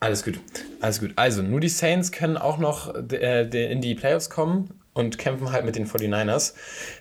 Alles 0.00 0.24
gut, 0.24 0.38
alles 0.80 1.00
gut. 1.00 1.12
Also, 1.16 1.42
nur 1.42 1.60
die 1.60 1.68
Saints 1.68 2.12
können 2.12 2.36
auch 2.36 2.58
noch 2.58 2.94
äh, 3.10 3.72
in 3.72 3.80
die 3.80 3.94
Playoffs 3.94 4.30
kommen 4.30 4.70
und 4.96 5.18
kämpfen 5.18 5.52
halt 5.52 5.66
mit 5.66 5.76
den 5.76 5.86
49ers. 5.86 6.54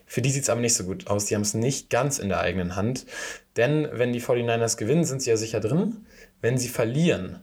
Für 0.06 0.21
die 0.21 0.30
sieht 0.30 0.44
es 0.44 0.50
aber 0.50 0.59
nicht 0.59 0.74
so 0.74 0.83
gut 0.83 1.07
aus. 1.07 1.25
Die 1.25 1.36
haben 1.36 1.44
es 1.44 1.53
nicht 1.53 1.89
ganz 1.89 2.19
in 2.19 2.27
der 2.27 2.42
eigenen 2.42 2.75
Hand. 2.75 3.06
Denn 3.56 3.88
wenn 3.94 4.12
die 4.12 4.21
49ers 4.21 4.75
gewinnen, 4.75 5.06
sind 5.06 5.21
sie 5.21 5.30
ja 5.30 5.38
sicher 5.38 5.62
drin. 5.62 6.06
Wenn 6.42 6.57
sie 6.57 6.68
verlieren 6.68 7.39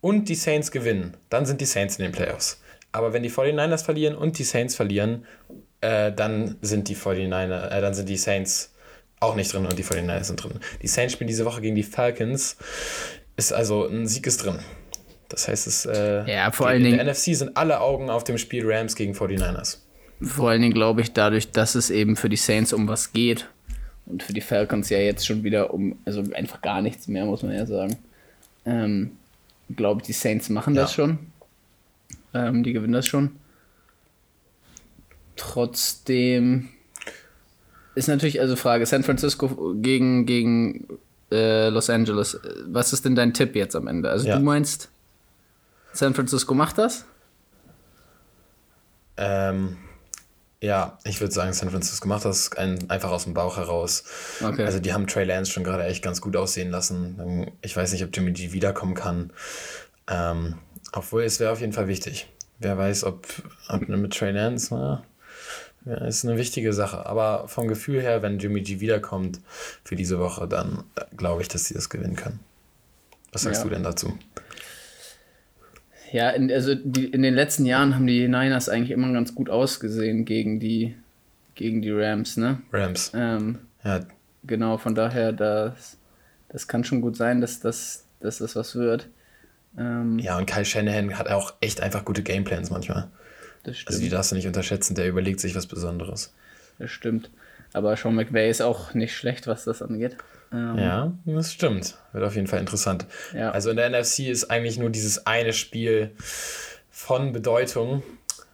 und 0.00 0.28
die 0.28 0.36
Saints 0.36 0.70
gewinnen, 0.70 1.16
dann 1.30 1.46
sind 1.46 1.60
die 1.60 1.66
Saints 1.66 1.96
in 1.98 2.04
den 2.04 2.12
Playoffs. 2.12 2.62
Aber 2.92 3.12
wenn 3.12 3.24
die 3.24 3.30
49ers 3.30 3.84
verlieren 3.84 4.14
und 4.14 4.38
die 4.38 4.44
Saints 4.44 4.76
verlieren, 4.76 5.26
äh, 5.80 6.12
dann 6.12 6.56
sind 6.62 6.88
die 6.88 6.94
49 6.94 7.32
äh, 7.32 7.80
dann 7.80 7.94
sind 7.94 8.08
die 8.08 8.16
Saints 8.16 8.74
auch 9.18 9.34
nicht 9.34 9.52
drin 9.52 9.66
und 9.66 9.76
die 9.76 9.84
49ers 9.84 10.24
sind 10.24 10.42
drin. 10.42 10.60
Die 10.80 10.86
Saints 10.86 11.14
spielen 11.14 11.26
diese 11.26 11.44
Woche 11.44 11.60
gegen 11.60 11.74
die 11.74 11.82
Falcons. 11.82 12.56
Ist 13.36 13.52
also 13.52 13.84
ein 13.86 14.06
Sieg 14.06 14.28
ist 14.28 14.44
drin. 14.44 14.60
Das 15.28 15.48
heißt, 15.48 15.66
es 15.66 15.86
äh, 15.86 16.24
ja, 16.30 16.52
vor 16.52 16.68
allen 16.68 16.84
in 16.84 16.96
der 16.96 17.04
NFC 17.04 17.34
sind 17.34 17.56
alle 17.56 17.80
Augen 17.80 18.10
auf 18.10 18.22
dem 18.22 18.38
Spiel 18.38 18.62
Rams 18.64 18.94
gegen 18.94 19.12
49ers. 19.12 19.78
Vor 20.20 20.50
allen 20.50 20.62
Dingen 20.62 20.74
glaube 20.74 21.00
ich 21.00 21.12
dadurch, 21.12 21.52
dass 21.52 21.74
es 21.74 21.90
eben 21.90 22.16
für 22.16 22.28
die 22.28 22.36
Saints 22.36 22.72
um 22.72 22.88
was 22.88 23.12
geht 23.12 23.48
und 24.06 24.22
für 24.22 24.32
die 24.32 24.40
Falcons 24.40 24.88
ja 24.90 24.98
jetzt 24.98 25.26
schon 25.26 25.44
wieder 25.44 25.72
um, 25.72 25.98
also 26.04 26.22
einfach 26.34 26.60
gar 26.60 26.82
nichts 26.82 27.08
mehr, 27.08 27.24
muss 27.24 27.42
man 27.42 27.52
ja 27.52 27.66
sagen. 27.66 27.96
Ähm, 28.64 29.12
glaube 29.74 30.00
ich, 30.00 30.06
die 30.06 30.12
Saints 30.12 30.48
machen 30.48 30.74
ja. 30.74 30.82
das 30.82 30.92
schon. 30.92 31.18
Ähm, 32.34 32.62
die 32.62 32.72
gewinnen 32.72 32.94
das 32.94 33.06
schon. 33.06 33.36
Trotzdem 35.36 36.68
ist 37.94 38.08
natürlich 38.08 38.40
also 38.40 38.56
Frage, 38.56 38.86
San 38.86 39.04
Francisco 39.04 39.74
gegen, 39.76 40.26
gegen 40.26 40.86
äh, 41.30 41.68
Los 41.68 41.90
Angeles. 41.90 42.40
Was 42.66 42.92
ist 42.92 43.04
denn 43.04 43.14
dein 43.14 43.34
Tipp 43.34 43.54
jetzt 43.54 43.76
am 43.76 43.86
Ende? 43.86 44.10
Also 44.10 44.26
ja. 44.26 44.36
du 44.36 44.42
meinst, 44.42 44.90
San 45.92 46.14
Francisco 46.14 46.54
macht 46.54 46.78
das? 46.78 47.04
Ähm, 49.16 49.76
ja, 50.60 50.98
ich 51.04 51.20
würde 51.20 51.32
sagen, 51.32 51.52
San 51.52 51.70
Francisco 51.70 52.08
macht 52.08 52.24
das 52.24 52.52
ein, 52.52 52.90
einfach 52.90 53.10
aus 53.10 53.24
dem 53.24 53.34
Bauch 53.34 53.56
heraus. 53.56 54.04
Okay. 54.42 54.64
Also 54.64 54.80
die 54.80 54.92
haben 54.92 55.06
Trey 55.06 55.24
Lance 55.24 55.52
schon 55.52 55.64
gerade 55.64 55.84
echt 55.84 56.02
ganz 56.02 56.20
gut 56.20 56.36
aussehen 56.36 56.70
lassen. 56.70 57.52
Ich 57.62 57.76
weiß 57.76 57.92
nicht, 57.92 58.02
ob 58.02 58.14
Jimmy 58.14 58.32
G 58.32 58.52
wiederkommen 58.52 58.94
kann. 58.94 59.32
Ähm, 60.08 60.56
obwohl 60.92 61.22
es 61.22 61.38
wäre 61.38 61.52
auf 61.52 61.60
jeden 61.60 61.72
Fall 61.72 61.86
wichtig. 61.86 62.28
Wer 62.58 62.76
weiß, 62.76 63.04
ob, 63.04 63.26
ob 63.68 63.88
mit 63.88 64.16
Trey 64.16 64.32
Lance, 64.32 64.74
na, 64.74 65.04
ist 66.06 66.24
eine 66.24 66.36
wichtige 66.36 66.72
Sache. 66.72 67.06
Aber 67.06 67.46
vom 67.46 67.68
Gefühl 67.68 68.02
her, 68.02 68.22
wenn 68.22 68.40
Jimmy 68.40 68.62
G 68.62 68.80
wiederkommt 68.80 69.40
für 69.84 69.94
diese 69.94 70.18
Woche, 70.18 70.48
dann 70.48 70.84
äh, 70.96 71.04
glaube 71.16 71.42
ich, 71.42 71.48
dass 71.48 71.66
sie 71.66 71.74
das 71.74 71.88
gewinnen 71.88 72.16
können. 72.16 72.40
Was 73.30 73.42
sagst 73.42 73.60
ja. 73.60 73.64
du 73.64 73.70
denn 73.74 73.84
dazu? 73.84 74.18
Ja, 76.12 76.30
in, 76.30 76.50
also 76.50 76.74
die, 76.74 77.06
in 77.06 77.22
den 77.22 77.34
letzten 77.34 77.66
Jahren 77.66 77.94
haben 77.94 78.06
die 78.06 78.28
Niners 78.28 78.68
eigentlich 78.68 78.92
immer 78.92 79.12
ganz 79.12 79.34
gut 79.34 79.50
ausgesehen 79.50 80.24
gegen 80.24 80.58
die, 80.60 80.96
gegen 81.54 81.82
die 81.82 81.90
Rams, 81.90 82.36
ne? 82.36 82.60
Rams. 82.72 83.12
Ähm, 83.14 83.58
ja. 83.84 84.00
Genau, 84.44 84.78
von 84.78 84.94
daher, 84.94 85.32
das, 85.32 85.98
das 86.48 86.68
kann 86.68 86.84
schon 86.84 87.00
gut 87.00 87.16
sein, 87.16 87.40
dass, 87.40 87.60
dass, 87.60 88.06
dass 88.20 88.38
das 88.38 88.56
was 88.56 88.74
wird. 88.76 89.08
Ähm, 89.76 90.18
ja, 90.18 90.38
und 90.38 90.46
Kyle 90.46 90.64
Shanahan 90.64 91.18
hat 91.18 91.28
auch 91.28 91.54
echt 91.60 91.80
einfach 91.82 92.04
gute 92.04 92.22
Gameplans 92.22 92.70
manchmal. 92.70 93.08
Das 93.64 93.76
stimmt. 93.76 93.88
Also 93.90 94.02
die 94.02 94.08
darfst 94.08 94.32
du 94.32 94.36
nicht 94.36 94.46
unterschätzen, 94.46 94.94
der 94.94 95.08
überlegt 95.08 95.40
sich 95.40 95.54
was 95.54 95.66
Besonderes. 95.66 96.32
Das 96.78 96.90
stimmt. 96.90 97.30
Aber 97.72 97.96
Sean 97.96 98.14
McVay 98.14 98.48
ist 98.48 98.62
auch 98.62 98.94
nicht 98.94 99.14
schlecht, 99.14 99.46
was 99.46 99.64
das 99.64 99.82
angeht. 99.82 100.16
Ähm, 100.52 100.78
ja, 100.78 101.12
das 101.26 101.52
stimmt. 101.52 101.96
Wird 102.12 102.24
auf 102.24 102.34
jeden 102.34 102.46
Fall 102.46 102.60
interessant. 102.60 103.06
Ja. 103.34 103.50
Also 103.50 103.70
in 103.70 103.76
der 103.76 103.90
NFC 103.90 104.20
ist 104.20 104.50
eigentlich 104.50 104.78
nur 104.78 104.90
dieses 104.90 105.26
eine 105.26 105.52
Spiel 105.52 106.12
von 106.90 107.32
Bedeutung. 107.32 108.02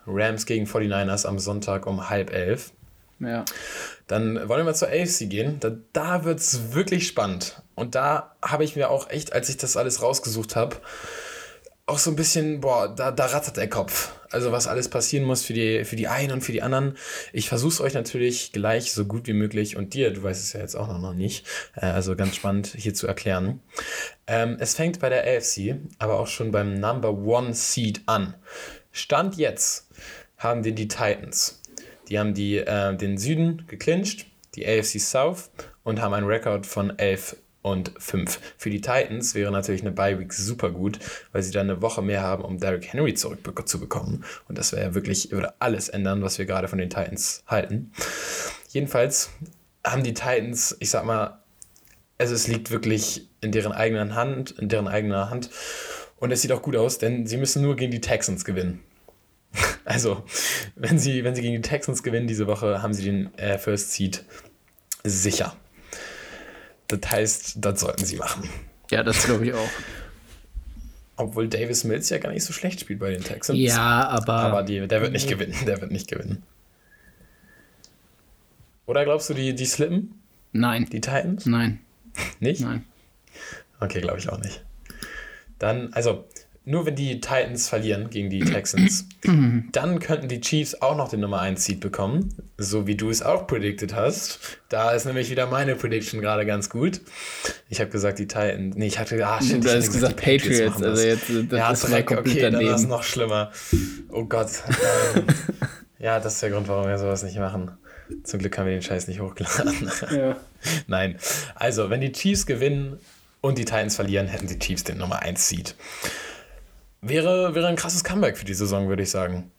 Rams 0.06 0.46
gegen 0.46 0.66
49ers 0.66 1.26
am 1.26 1.38
Sonntag 1.38 1.86
um 1.86 2.10
halb 2.10 2.32
elf. 2.32 2.72
Ja. 3.20 3.44
Dann 4.06 4.48
wollen 4.48 4.60
wir 4.60 4.64
mal 4.64 4.74
zur 4.74 4.88
AFC 4.88 5.30
gehen. 5.30 5.58
Da, 5.60 5.72
da 5.92 6.24
wird 6.24 6.40
es 6.40 6.74
wirklich 6.74 7.06
spannend. 7.06 7.62
Und 7.74 7.94
da 7.94 8.34
habe 8.42 8.64
ich 8.64 8.76
mir 8.76 8.90
auch 8.90 9.08
echt, 9.08 9.32
als 9.32 9.48
ich 9.48 9.56
das 9.56 9.76
alles 9.76 10.02
rausgesucht 10.02 10.56
habe, 10.56 10.76
auch 11.86 11.98
so 11.98 12.10
ein 12.10 12.16
bisschen, 12.16 12.60
boah, 12.60 12.88
da, 12.94 13.10
da 13.10 13.26
rattert 13.26 13.56
der 13.58 13.68
Kopf. 13.68 14.12
Also 14.30 14.52
was 14.52 14.66
alles 14.66 14.88
passieren 14.88 15.24
muss 15.26 15.44
für 15.44 15.52
die, 15.52 15.84
für 15.84 15.96
die 15.96 16.08
einen 16.08 16.32
und 16.32 16.40
für 16.40 16.52
die 16.52 16.62
anderen. 16.62 16.96
Ich 17.32 17.48
versuche 17.48 17.74
es 17.74 17.80
euch 17.80 17.94
natürlich 17.94 18.52
gleich 18.52 18.92
so 18.92 19.04
gut 19.04 19.26
wie 19.26 19.34
möglich 19.34 19.76
und 19.76 19.92
dir, 19.92 20.12
du 20.12 20.22
weißt 20.22 20.42
es 20.42 20.54
ja 20.54 20.60
jetzt 20.60 20.76
auch 20.76 20.88
noch 20.98 21.12
nicht, 21.12 21.46
äh, 21.76 21.86
also 21.86 22.16
ganz 22.16 22.36
spannend 22.36 22.74
hier 22.74 22.94
zu 22.94 23.06
erklären. 23.06 23.60
Ähm, 24.26 24.56
es 24.58 24.74
fängt 24.74 24.98
bei 24.98 25.10
der 25.10 25.24
AFC, 25.24 25.76
aber 25.98 26.18
auch 26.18 26.26
schon 26.26 26.50
beim 26.50 26.80
Number 26.80 27.12
One 27.12 27.52
Seed 27.52 28.02
an. 28.06 28.34
Stand 28.90 29.36
jetzt 29.36 29.88
haben 30.38 30.64
wir 30.64 30.72
die 30.72 30.88
Titans. 30.88 31.60
Die 32.08 32.18
haben 32.18 32.34
die, 32.34 32.58
äh, 32.58 32.96
den 32.96 33.18
Süden 33.18 33.64
geclincht, 33.66 34.26
die 34.54 34.66
AFC 34.66 34.98
South 35.00 35.50
und 35.82 36.00
haben 36.00 36.14
einen 36.14 36.26
Rekord 36.26 36.66
von 36.66 36.98
11 36.98 37.36
und 37.64 37.92
5. 37.98 38.40
Für 38.58 38.68
die 38.68 38.82
Titans 38.82 39.34
wäre 39.34 39.50
natürlich 39.50 39.80
eine 39.80 39.90
Bye 39.90 40.18
Week 40.20 40.34
super 40.34 40.70
gut, 40.70 40.98
weil 41.32 41.42
sie 41.42 41.50
dann 41.50 41.70
eine 41.70 41.80
Woche 41.80 42.02
mehr 42.02 42.22
haben, 42.22 42.44
um 42.44 42.58
Derrick 42.58 42.92
Henry 42.92 43.14
zurückzubekommen. 43.14 44.22
Und 44.48 44.58
das 44.58 44.72
wäre 44.72 44.82
ja 44.82 44.94
wirklich, 44.94 45.32
würde 45.32 45.54
alles 45.60 45.88
ändern, 45.88 46.22
was 46.22 46.38
wir 46.38 46.44
gerade 46.44 46.68
von 46.68 46.78
den 46.78 46.90
Titans 46.90 47.42
halten. 47.46 47.90
Jedenfalls 48.68 49.30
haben 49.82 50.02
die 50.02 50.12
Titans, 50.12 50.76
ich 50.78 50.90
sag 50.90 51.06
mal, 51.06 51.38
also 52.18 52.34
es 52.34 52.46
liegt 52.48 52.70
wirklich 52.70 53.30
in 53.40 53.50
deren 53.50 53.72
eigenen 53.72 54.14
Hand, 54.14 54.50
in 54.50 54.68
deren 54.68 54.86
eigener 54.86 55.30
Hand. 55.30 55.48
Und 56.18 56.32
es 56.32 56.42
sieht 56.42 56.52
auch 56.52 56.62
gut 56.62 56.76
aus, 56.76 56.98
denn 56.98 57.26
sie 57.26 57.38
müssen 57.38 57.62
nur 57.62 57.76
gegen 57.76 57.92
die 57.92 58.00
Texans 58.00 58.44
gewinnen. 58.44 58.80
Also, 59.86 60.24
wenn 60.76 60.98
sie, 60.98 61.24
wenn 61.24 61.34
sie 61.34 61.42
gegen 61.42 61.60
die 61.60 61.68
Texans 61.68 62.02
gewinnen 62.02 62.26
diese 62.26 62.46
Woche, 62.46 62.82
haben 62.82 62.94
sie 62.94 63.04
den 63.04 63.34
äh, 63.36 63.58
First 63.58 63.92
Seed 63.92 64.24
sicher. 65.04 65.54
Das 66.88 67.00
heißt, 67.10 67.54
das 67.56 67.80
sollten 67.80 68.04
sie 68.04 68.16
machen. 68.16 68.48
Ja, 68.90 69.02
das 69.02 69.24
glaube 69.24 69.46
ich 69.46 69.54
auch. 69.54 69.68
Obwohl 71.16 71.48
Davis 71.48 71.84
Mills 71.84 72.10
ja 72.10 72.18
gar 72.18 72.32
nicht 72.32 72.44
so 72.44 72.52
schlecht 72.52 72.80
spielt 72.80 72.98
bei 72.98 73.10
den 73.10 73.22
Texans. 73.22 73.58
Ja, 73.58 74.08
aber. 74.08 74.34
Aber 74.34 74.62
die, 74.62 74.86
der 74.86 75.00
wird 75.00 75.12
nicht 75.12 75.28
gewinnen. 75.28 75.54
Der 75.66 75.80
wird 75.80 75.92
nicht 75.92 76.08
gewinnen. 76.08 76.42
Oder 78.86 79.04
glaubst 79.04 79.30
du, 79.30 79.34
die, 79.34 79.54
die 79.54 79.64
slippen? 79.64 80.20
Nein. 80.52 80.88
Die 80.90 81.00
Titans? 81.00 81.46
Nein. 81.46 81.80
Nicht? 82.40 82.60
Nein. 82.60 82.84
Okay, 83.80 84.00
glaube 84.00 84.18
ich 84.18 84.28
auch 84.28 84.38
nicht. 84.38 84.64
Dann, 85.58 85.92
also, 85.94 86.26
nur 86.66 86.86
wenn 86.86 86.96
die 86.96 87.20
Titans 87.20 87.68
verlieren 87.68 88.08
gegen 88.08 88.30
die 88.30 88.40
Texans, 88.40 89.06
dann 89.72 89.98
könnten 89.98 90.28
die 90.28 90.40
Chiefs 90.40 90.80
auch 90.80 90.96
noch 90.96 91.08
den 91.08 91.20
Nummer 91.20 91.40
1 91.40 91.62
Seed 91.62 91.80
bekommen, 91.80 92.34
so 92.56 92.86
wie 92.86 92.96
du 92.96 93.10
es 93.10 93.22
auch 93.22 93.46
predicted 93.46 93.94
hast. 93.94 94.38
Da 94.70 94.92
ist 94.92 95.04
nämlich 95.04 95.30
wieder 95.30 95.46
meine 95.46 95.74
Prediction 95.74 96.22
gerade 96.22 96.46
ganz 96.46 96.70
gut. 96.70 97.02
Ich 97.68 97.80
habe 97.80 97.90
gesagt, 97.90 98.18
die 98.18 98.26
Titans, 98.26 98.76
nee, 98.76 98.86
ich 98.86 98.98
hatte, 98.98 99.24
ah, 99.26 99.42
shit, 99.42 99.62
du 99.62 99.74
hast 99.74 99.92
gesagt, 99.92 100.16
Patriots, 100.16 100.76
Patriots 100.76 100.82
also 100.82 101.02
jetzt, 101.02 101.52
das 101.52 101.58
ja, 101.58 101.70
ist 101.70 101.88
Dreck, 101.90 102.10
okay, 102.10 102.40
daneben. 102.40 102.66
dann 102.66 102.74
ist 102.76 102.88
noch 102.88 103.02
schlimmer. 103.02 103.52
Oh 104.10 104.24
Gott. 104.24 104.48
ja, 105.98 106.18
das 106.18 106.34
ist 106.34 106.42
der 106.42 106.50
Grund, 106.50 106.66
warum 106.68 106.86
wir 106.88 106.96
sowas 106.96 107.22
nicht 107.24 107.38
machen. 107.38 107.72
Zum 108.22 108.40
Glück 108.40 108.56
haben 108.56 108.66
wir 108.66 108.72
den 108.72 108.82
Scheiß 108.82 109.06
nicht 109.08 109.20
hochgeladen. 109.20 109.90
Ja. 110.10 110.36
Nein. 110.86 111.18
Also, 111.54 111.90
wenn 111.90 112.00
die 112.00 112.12
Chiefs 112.12 112.46
gewinnen 112.46 112.98
und 113.40 113.58
die 113.58 113.64
Titans 113.64 113.96
verlieren, 113.96 114.26
hätten 114.28 114.46
die 114.46 114.58
Chiefs 114.58 114.84
den 114.84 114.98
Nummer 114.98 115.20
1 115.20 115.48
Seed. 115.48 115.74
Wäre, 117.06 117.54
wäre 117.54 117.66
ein 117.66 117.76
krasses 117.76 118.02
Comeback 118.02 118.38
für 118.38 118.46
die 118.46 118.54
Saison, 118.54 118.88
würde 118.88 119.02
ich 119.02 119.10
sagen. 119.10 119.50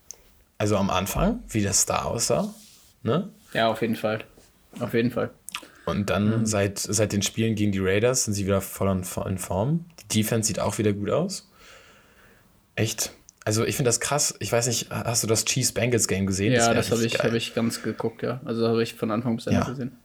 Also 0.57 0.77
am 0.77 0.89
Anfang, 0.89 1.43
wie 1.49 1.61
das 1.61 1.85
da 1.85 2.03
aussah. 2.03 2.53
Ne? 3.03 3.29
Ja, 3.53 3.67
auf 3.69 3.81
jeden 3.81 3.95
Fall. 3.95 4.23
Auf 4.79 4.93
jeden 4.93 5.11
Fall. 5.11 5.29
Und 5.85 6.09
dann 6.09 6.39
mhm. 6.39 6.45
seit, 6.45 6.79
seit 6.79 7.13
den 7.13 7.21
Spielen 7.21 7.55
gegen 7.55 7.71
die 7.71 7.79
Raiders 7.79 8.25
sind 8.25 8.33
sie 8.33 8.45
wieder 8.45 8.61
voll 8.61 8.89
in 9.27 9.37
Form. 9.37 9.85
Die 9.99 10.23
Defense 10.23 10.47
sieht 10.47 10.59
auch 10.59 10.79
wieder 10.79 10.93
gut 10.93 11.11
aus. 11.11 11.49
Echt. 12.75 13.11
Also 13.45 13.63
ich 13.63 13.75
finde 13.75 13.89
das 13.89 13.99
krass. 13.99 14.33
Ich 14.39 14.51
weiß 14.51 14.65
nicht, 14.65 14.89
hast 14.89 15.21
du 15.21 15.27
das 15.27 15.45
Chiefs 15.45 15.71
Bengals 15.71 16.07
Game 16.07 16.25
gesehen? 16.25 16.53
Ja, 16.53 16.73
das, 16.73 16.89
das 16.89 16.97
habe 16.97 17.05
ich, 17.05 17.19
hab 17.19 17.33
ich 17.33 17.53
ganz 17.53 17.83
geguckt, 17.83 18.23
ja. 18.23 18.41
Also 18.43 18.67
habe 18.67 18.81
ich 18.81 18.95
von 18.95 19.11
Anfang 19.11 19.35
bis 19.35 19.45
Ende 19.45 19.59
ja. 19.59 19.65
gesehen. 19.65 19.95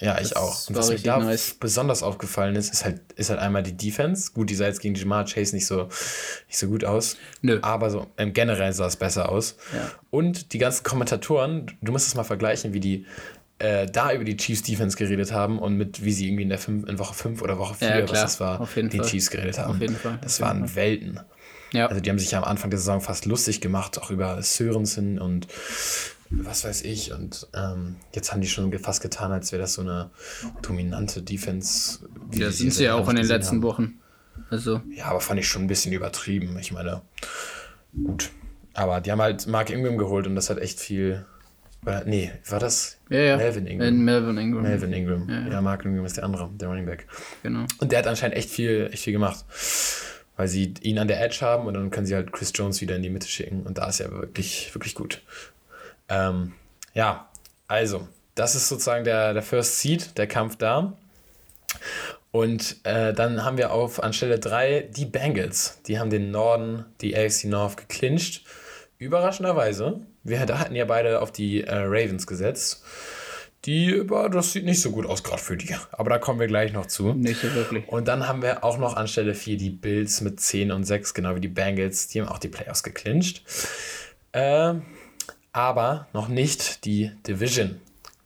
Ja, 0.00 0.16
ich 0.20 0.30
das 0.30 0.36
auch. 0.36 0.68
Und 0.68 0.76
was 0.76 0.90
mir 0.90 0.98
da 0.98 1.18
nice. 1.18 1.56
besonders 1.60 2.02
aufgefallen 2.02 2.56
ist, 2.56 2.72
ist 2.72 2.84
halt, 2.84 3.00
ist 3.14 3.30
halt 3.30 3.38
einmal 3.38 3.62
die 3.62 3.76
Defense. 3.76 4.32
Gut, 4.32 4.50
die 4.50 4.54
sah 4.54 4.66
jetzt 4.66 4.80
gegen 4.80 4.94
Jamar 4.94 5.24
Chase 5.24 5.54
nicht 5.54 5.66
so, 5.66 5.84
nicht 6.48 6.58
so 6.58 6.66
gut 6.66 6.84
aus. 6.84 7.16
Nö. 7.42 7.58
Aber 7.62 7.90
so 7.90 8.08
im 8.16 8.32
Generell 8.32 8.72
sah 8.72 8.86
es 8.86 8.96
besser 8.96 9.28
aus. 9.28 9.56
Ja. 9.72 9.90
Und 10.10 10.52
die 10.52 10.58
ganzen 10.58 10.82
Kommentatoren, 10.82 11.70
du 11.80 11.92
musst 11.92 12.08
es 12.08 12.14
mal 12.14 12.24
vergleichen, 12.24 12.72
wie 12.72 12.80
die 12.80 13.06
äh, 13.58 13.86
da 13.86 14.12
über 14.12 14.24
die 14.24 14.36
Chiefs 14.36 14.62
Defense 14.62 14.96
geredet 14.96 15.32
haben 15.32 15.58
und 15.60 15.76
mit 15.76 16.04
wie 16.04 16.12
sie 16.12 16.26
irgendwie 16.26 16.42
in 16.42 16.48
der 16.48 16.58
fünf, 16.58 16.88
in 16.88 16.98
Woche 16.98 17.14
5 17.14 17.40
oder 17.40 17.58
Woche 17.58 17.74
4, 17.74 17.88
ja, 17.88 18.02
was 18.02 18.20
das 18.20 18.40
war, 18.40 18.68
die 18.76 18.98
Fall. 18.98 19.06
Chiefs 19.06 19.30
geredet 19.30 19.58
haben. 19.58 19.76
Auf 19.76 19.80
jeden 19.80 19.96
Fall. 19.96 20.18
Das 20.22 20.40
Auf 20.40 20.48
waren 20.48 20.74
Welten. 20.74 21.20
Ja. 21.72 21.86
Also 21.86 22.00
die 22.00 22.10
haben 22.10 22.18
sich 22.18 22.30
ja 22.30 22.38
am 22.38 22.44
Anfang 22.44 22.70
der 22.70 22.78
Saison 22.78 23.00
fast 23.00 23.26
lustig 23.26 23.60
gemacht, 23.60 24.00
auch 24.00 24.10
über 24.10 24.40
Sörensen 24.42 25.18
und 25.18 25.48
was 26.30 26.64
weiß 26.64 26.82
ich. 26.82 27.12
Und 27.12 27.48
ähm, 27.54 27.96
jetzt 28.12 28.32
haben 28.32 28.40
die 28.40 28.48
schon 28.48 28.76
fast 28.78 29.02
getan, 29.02 29.32
als 29.32 29.52
wäre 29.52 29.62
das 29.62 29.74
so 29.74 29.82
eine 29.82 30.10
dominante 30.62 31.22
Defense. 31.22 32.00
Ja, 32.32 32.50
sind 32.50 32.72
sie 32.72 32.84
ja 32.84 32.94
auch 32.94 33.08
in 33.08 33.16
den 33.16 33.26
letzten 33.26 33.56
haben. 33.56 33.62
Wochen. 33.62 34.00
Also. 34.50 34.80
Ja, 34.90 35.06
aber 35.06 35.20
fand 35.20 35.40
ich 35.40 35.48
schon 35.48 35.62
ein 35.62 35.68
bisschen 35.68 35.92
übertrieben. 35.92 36.58
Ich 36.58 36.72
meine, 36.72 37.02
gut. 37.92 38.30
Aber 38.74 39.00
die 39.00 39.12
haben 39.12 39.22
halt 39.22 39.46
Mark 39.46 39.70
Ingram 39.70 39.96
geholt 39.98 40.26
und 40.26 40.34
das 40.34 40.50
hat 40.50 40.58
echt 40.58 40.80
viel. 40.80 41.24
Oder, 41.82 42.04
nee, 42.04 42.32
war 42.48 42.58
das? 42.58 42.98
Ja, 43.10 43.18
ja. 43.18 43.36
Melvin 43.36 43.66
Ingram. 43.66 43.88
In 43.88 44.04
Melvin 44.04 44.38
Ingram. 44.38 44.62
Melvin 44.62 44.92
Ingram. 44.92 45.28
Ja, 45.28 45.40
ja. 45.40 45.48
ja, 45.52 45.60
Mark 45.60 45.84
Ingram 45.84 46.04
ist 46.04 46.16
der 46.16 46.24
andere, 46.24 46.50
der 46.54 46.68
Running 46.68 46.86
Back. 46.86 47.06
Genau. 47.42 47.66
Und 47.78 47.92
der 47.92 48.00
hat 48.00 48.06
anscheinend 48.06 48.36
echt 48.36 48.50
viel, 48.50 48.88
echt 48.92 49.04
viel 49.04 49.12
gemacht. 49.12 49.44
Weil 50.36 50.48
sie 50.48 50.74
ihn 50.80 50.98
an 50.98 51.06
der 51.06 51.22
Edge 51.22 51.38
haben 51.42 51.66
und 51.66 51.74
dann 51.74 51.90
können 51.90 52.06
sie 52.06 52.14
halt 52.16 52.32
Chris 52.32 52.52
Jones 52.54 52.80
wieder 52.80 52.96
in 52.96 53.02
die 53.02 53.10
Mitte 53.10 53.28
schicken. 53.28 53.62
Und 53.62 53.78
da 53.78 53.88
ist 53.88 54.00
er 54.00 54.10
wirklich, 54.10 54.74
wirklich 54.74 54.94
gut. 54.94 55.22
Ähm, 56.08 56.52
ja, 56.92 57.28
also, 57.66 58.08
das 58.34 58.54
ist 58.54 58.68
sozusagen 58.68 59.04
der, 59.04 59.32
der 59.32 59.42
First 59.42 59.78
Seed, 59.80 60.16
der 60.18 60.26
Kampf 60.26 60.56
da. 60.56 60.94
Und 62.30 62.84
äh, 62.84 63.12
dann 63.12 63.44
haben 63.44 63.58
wir 63.58 63.72
auf 63.72 64.02
anstelle 64.02 64.40
3 64.40 64.88
die 64.90 65.04
Bengals. 65.04 65.80
Die 65.86 65.98
haben 65.98 66.10
den 66.10 66.32
Norden, 66.32 66.84
die 67.00 67.16
AFC 67.16 67.44
North 67.44 67.76
geclincht. 67.76 68.44
Überraschenderweise. 68.98 70.00
Wir 70.24 70.40
hatten 70.40 70.74
ja 70.74 70.84
beide 70.84 71.20
auf 71.20 71.30
die 71.30 71.62
äh, 71.62 71.74
Ravens 71.74 72.26
gesetzt. 72.26 72.82
Die, 73.66 74.04
das 74.30 74.52
sieht 74.52 74.64
nicht 74.64 74.82
so 74.82 74.90
gut 74.90 75.06
aus, 75.06 75.22
gerade 75.22 75.40
für 75.40 75.56
die. 75.56 75.74
Aber 75.92 76.10
da 76.10 76.18
kommen 76.18 76.38
wir 76.38 76.48
gleich 76.48 76.72
noch 76.72 76.86
zu. 76.86 77.14
Nicht 77.14 77.40
so 77.40 77.54
wirklich. 77.54 77.88
Und 77.88 78.08
dann 78.08 78.28
haben 78.28 78.42
wir 78.42 78.62
auch 78.62 78.78
noch 78.78 78.96
anstelle 78.96 79.34
4 79.34 79.56
die 79.56 79.70
Bills 79.70 80.20
mit 80.20 80.40
10 80.40 80.70
und 80.70 80.84
6, 80.84 81.14
genau 81.14 81.34
wie 81.36 81.40
die 81.40 81.48
Bengals. 81.48 82.08
Die 82.08 82.20
haben 82.20 82.28
auch 82.28 82.38
die 82.38 82.48
Playoffs 82.48 82.82
geclincht. 82.82 83.42
Äh, 84.32 84.74
aber 85.54 86.08
noch 86.12 86.28
nicht 86.28 86.84
die 86.84 87.12
Division. 87.26 87.76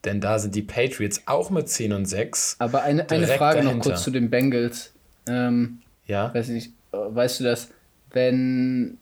Denn 0.04 0.20
da 0.20 0.38
sind 0.38 0.54
die 0.54 0.62
Patriots 0.62 1.22
auch 1.26 1.50
mit 1.50 1.68
10 1.68 1.92
und 1.92 2.06
6. 2.06 2.56
Aber 2.58 2.82
eine, 2.82 3.08
eine 3.10 3.26
Frage 3.26 3.62
dahinter. 3.62 3.76
noch 3.76 3.84
kurz 3.84 4.02
zu 4.02 4.10
den 4.10 4.30
Bengals. 4.30 4.92
Ähm, 5.28 5.80
ja. 6.06 6.32
Weiß 6.34 6.48
nicht, 6.48 6.72
weißt 6.90 7.40
du 7.40 7.44
das? 7.44 7.70
Wenn 8.10 8.96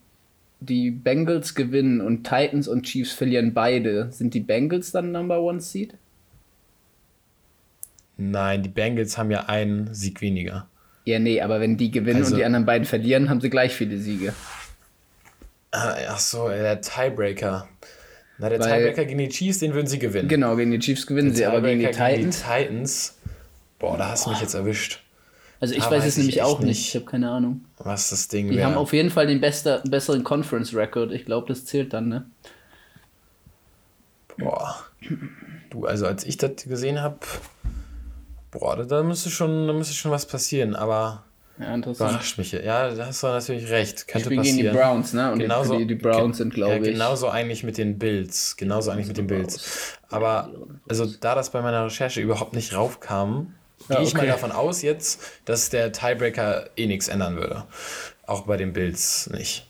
die 0.59 0.91
Bengals 0.91 1.55
gewinnen 1.55 2.01
und 2.01 2.25
Titans 2.25 2.67
und 2.67 2.83
Chiefs 2.83 3.13
verlieren 3.13 3.55
beide, 3.55 4.11
sind 4.11 4.35
die 4.35 4.41
Bengals 4.41 4.91
dann 4.91 5.13
Number 5.13 5.41
One 5.41 5.61
Seed? 5.61 5.95
Nein, 8.17 8.65
die 8.65 8.69
Bengals 8.69 9.17
haben 9.19 9.31
ja 9.31 9.45
einen 9.45 9.95
Sieg 9.95 10.21
weniger. 10.21 10.67
Ja, 11.05 11.21
nee, 11.21 11.41
aber 11.41 11.61
wenn 11.61 11.77
die 11.77 11.93
gewinnen 11.93 12.23
also, 12.23 12.33
und 12.33 12.39
die 12.39 12.45
anderen 12.45 12.67
beiden 12.67 12.87
verlieren, 12.87 13.31
haben 13.31 13.41
sie 13.41 13.51
gleich 13.51 13.75
viele 13.75 13.99
Siege. 13.99 14.33
Ah, 15.71 15.95
ach 16.09 16.19
so, 16.19 16.49
der 16.49 16.81
Tiebreaker. 16.81 17.69
Na, 18.39 18.49
der 18.49 18.61
Tiebreaker 18.61 19.05
gegen 19.05 19.19
die 19.19 19.29
Chiefs, 19.29 19.59
den 19.61 19.73
würden 19.73 19.87
sie 19.87 19.99
gewinnen. 19.99 20.29
Genau, 20.29 20.57
gegen 20.57 20.71
die 20.71 20.79
Chiefs 20.79 21.07
gewinnen 21.07 21.29
der 21.29 21.37
sie, 21.37 21.47
aber 21.47 21.63
gegen 21.63 21.81
die 21.81 21.87
Titans. 21.87 22.09
Gegen 22.15 22.31
die 22.31 22.37
Titans. 22.37 23.19
Boah, 23.79 23.97
da 23.97 24.11
hast 24.11 24.27
du 24.27 24.31
mich 24.31 24.41
jetzt 24.41 24.55
erwischt. 24.55 25.03
Also 25.59 25.75
ich 25.75 25.85
da 25.85 25.91
weiß 25.91 26.05
es 26.05 26.19
nämlich 26.19 26.43
auch 26.43 26.61
nicht. 26.61 26.89
Ich 26.89 26.95
habe 26.95 27.07
keine 27.07 27.31
Ahnung. 27.31 27.65
Was 27.79 28.11
das 28.11 28.29
Ding 28.29 28.51
Die 28.51 28.57
wär. 28.59 28.67
haben 28.67 28.75
auf 28.75 28.93
jeden 28.93 29.11
Fall 29.11 29.27
den 29.27 29.41
bester, 29.41 29.83
besseren 29.87 30.23
Conference-Record. 30.23 31.13
Ich 31.13 31.25
glaube, 31.25 31.49
das 31.49 31.65
zählt 31.65 31.95
dann, 31.95 32.09
ne? 32.09 32.27
Boah. 34.37 34.85
Du, 35.71 35.87
also 35.87 36.07
als 36.07 36.25
ich 36.25 36.37
das 36.37 36.65
gesehen 36.65 37.01
habe, 37.01 37.19
boah, 38.51 38.77
da, 38.77 38.85
da 38.85 39.03
müsste 39.03 39.31
schon, 39.31 39.67
da 39.67 39.73
müsste 39.73 39.95
schon 39.95 40.11
was 40.11 40.27
passieren. 40.27 40.77
Aber 40.77 41.25
Ja, 41.59 41.75
interessant. 41.75 42.11
Überrascht 42.11 42.39
mich. 42.39 42.53
Ja, 42.53 42.91
da 42.91 43.07
hast 43.07 43.23
du 43.23 43.29
natürlich 43.29 43.71
recht. 43.71 44.09
Könnte 44.09 44.31
ich 44.31 44.37
passieren. 44.37 44.59
gegen 44.59 44.69
die 44.69 44.79
Browns, 44.79 45.13
ne? 45.13 45.33
Und 45.33 45.39
genauso, 45.39 45.79
die, 45.79 45.87
die 45.87 45.95
Browns 45.95 46.39
sind, 46.39 46.53
glaube 46.53 46.75
ja, 46.75 46.83
ich. 46.83 46.93
Genauso 46.93 47.29
eigentlich 47.29 47.65
mit 47.65 47.79
den 47.79 47.99
Bills. 47.99 48.57
Genauso 48.57 48.91
eigentlich 48.91 49.09
mit 49.09 49.17
den 49.17 49.27
Bills. 49.27 49.99
Aber, 50.11 50.51
also, 50.89 51.07
da 51.07 51.35
das 51.35 51.51
bei 51.51 51.63
meiner 51.63 51.87
Recherche 51.87 52.21
überhaupt 52.21 52.55
nicht 52.55 52.75
raufkam, 52.75 53.55
ja, 53.89 53.97
gehe 53.97 54.05
ich 54.05 54.15
okay. 54.15 54.27
mal 54.27 54.27
davon 54.27 54.53
aus 54.53 54.83
jetzt, 54.83 55.21
dass 55.47 55.71
der 55.71 55.93
Tiebreaker 55.93 56.71
eh 56.77 56.87
nichts 56.87 57.09
ändern 57.09 57.37
würde. 57.37 57.65
Auch 58.27 58.43
bei 58.43 58.57
den 58.57 58.73
Bills 58.73 59.31
nicht. 59.31 59.67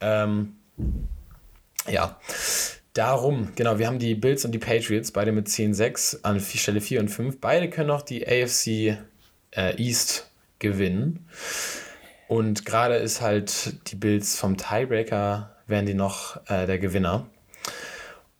Ähm, 0.00 0.56
ja. 1.88 2.18
Darum, 2.94 3.52
genau, 3.54 3.78
wir 3.78 3.86
haben 3.86 4.00
die 4.00 4.16
Bills 4.16 4.44
und 4.44 4.50
die 4.50 4.58
Patriots, 4.58 5.12
beide 5.12 5.30
mit 5.30 5.46
10-6 5.46 6.24
an 6.24 6.40
Stelle 6.40 6.80
4 6.80 7.00
und 7.00 7.08
5. 7.08 7.40
Beide 7.40 7.70
können 7.70 7.86
noch 7.86 8.02
die 8.02 8.26
AFC 8.26 8.98
äh, 9.52 9.76
East 9.76 10.29
gewinnen. 10.60 11.28
Und 12.28 12.64
gerade 12.64 12.94
ist 12.94 13.20
halt 13.20 13.90
die 13.90 13.96
Bills 13.96 14.38
vom 14.38 14.56
Tiebreaker, 14.56 15.56
werden 15.66 15.86
die 15.86 15.94
noch 15.94 16.36
äh, 16.48 16.66
der 16.66 16.78
Gewinner. 16.78 17.26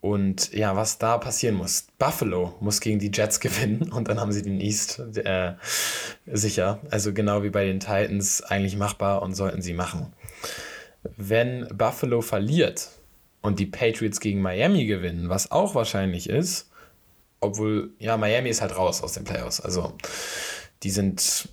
Und 0.00 0.52
ja, 0.54 0.76
was 0.76 0.98
da 0.98 1.18
passieren 1.18 1.56
muss. 1.56 1.88
Buffalo 1.98 2.54
muss 2.60 2.80
gegen 2.80 3.00
die 3.00 3.10
Jets 3.12 3.40
gewinnen 3.40 3.90
und 3.90 4.08
dann 4.08 4.20
haben 4.20 4.32
sie 4.32 4.42
den 4.42 4.60
East 4.60 5.00
äh, 5.16 5.54
sicher. 6.26 6.78
Also 6.90 7.12
genau 7.12 7.42
wie 7.42 7.50
bei 7.50 7.66
den 7.66 7.80
Titans 7.80 8.42
eigentlich 8.42 8.76
machbar 8.76 9.22
und 9.22 9.34
sollten 9.34 9.60
sie 9.60 9.74
machen. 9.74 10.12
Wenn 11.16 11.66
Buffalo 11.76 12.20
verliert, 12.20 12.90
und 13.42 13.58
die 13.58 13.66
Patriots 13.66 14.20
gegen 14.20 14.42
Miami 14.42 14.86
gewinnen, 14.86 15.28
was 15.28 15.50
auch 15.50 15.74
wahrscheinlich 15.74 16.28
ist, 16.28 16.70
obwohl, 17.40 17.94
ja, 17.98 18.16
Miami 18.16 18.50
ist 18.50 18.60
halt 18.60 18.76
raus 18.76 19.02
aus 19.02 19.14
den 19.14 19.24
Playoffs. 19.24 19.60
Also, 19.60 19.94
die 20.82 20.90
sind 20.90 21.48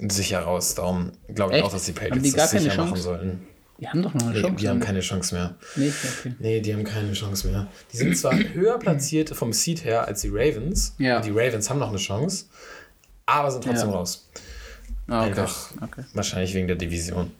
sicher 0.00 0.40
raus. 0.40 0.74
Darum 0.74 1.12
glaube 1.28 1.52
ich 1.52 1.58
Echt? 1.58 1.66
auch, 1.66 1.72
dass 1.72 1.84
die 1.84 1.92
Patriots 1.92 2.22
die 2.22 2.32
das 2.32 2.50
sicher 2.50 2.84
machen 2.84 2.96
sollten. 2.96 3.46
Die 3.78 3.88
haben 3.88 4.02
doch 4.02 4.14
noch 4.14 4.22
eine 4.22 4.32
nee, 4.32 4.40
Chance. 4.40 4.56
Die 4.56 4.68
haben 4.68 4.80
keine 4.80 5.00
Chance 5.00 5.34
mehr. 5.34 5.54
Nee, 5.76 5.92
okay. 6.20 6.34
nee, 6.38 6.60
die 6.60 6.72
haben 6.72 6.84
keine 6.84 7.12
Chance 7.12 7.48
mehr. 7.48 7.66
Die 7.92 7.96
sind 7.98 8.16
zwar 8.16 8.32
höher 8.54 8.78
platziert 8.78 9.30
vom 9.30 9.52
Seed 9.52 9.84
her 9.84 10.06
als 10.06 10.22
die 10.22 10.30
Ravens. 10.32 10.94
Ja. 10.98 11.20
Die 11.20 11.30
Ravens 11.30 11.68
haben 11.68 11.78
noch 11.78 11.90
eine 11.90 11.98
Chance, 11.98 12.46
aber 13.26 13.50
sind 13.50 13.64
trotzdem 13.64 13.90
ja. 13.90 13.96
raus. 13.96 14.28
Ah, 15.08 15.20
okay. 15.20 15.30
Einfach 15.30 15.70
okay. 15.82 16.04
wahrscheinlich 16.14 16.54
wegen 16.54 16.66
der 16.66 16.76
Division. 16.76 17.30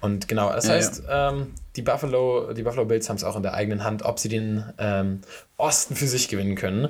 Und 0.00 0.28
genau, 0.28 0.52
das 0.52 0.66
ja, 0.66 0.74
heißt, 0.74 1.04
ja. 1.06 1.30
Ähm, 1.30 1.54
die, 1.76 1.82
Buffalo, 1.82 2.52
die 2.52 2.62
Buffalo 2.62 2.84
Bills 2.84 3.08
haben 3.08 3.16
es 3.16 3.24
auch 3.24 3.36
in 3.36 3.42
der 3.42 3.54
eigenen 3.54 3.84
Hand, 3.84 4.02
ob 4.02 4.18
sie 4.18 4.28
den 4.28 4.64
ähm, 4.78 5.22
Osten 5.56 5.96
für 5.96 6.06
sich 6.06 6.28
gewinnen 6.28 6.54
können. 6.54 6.88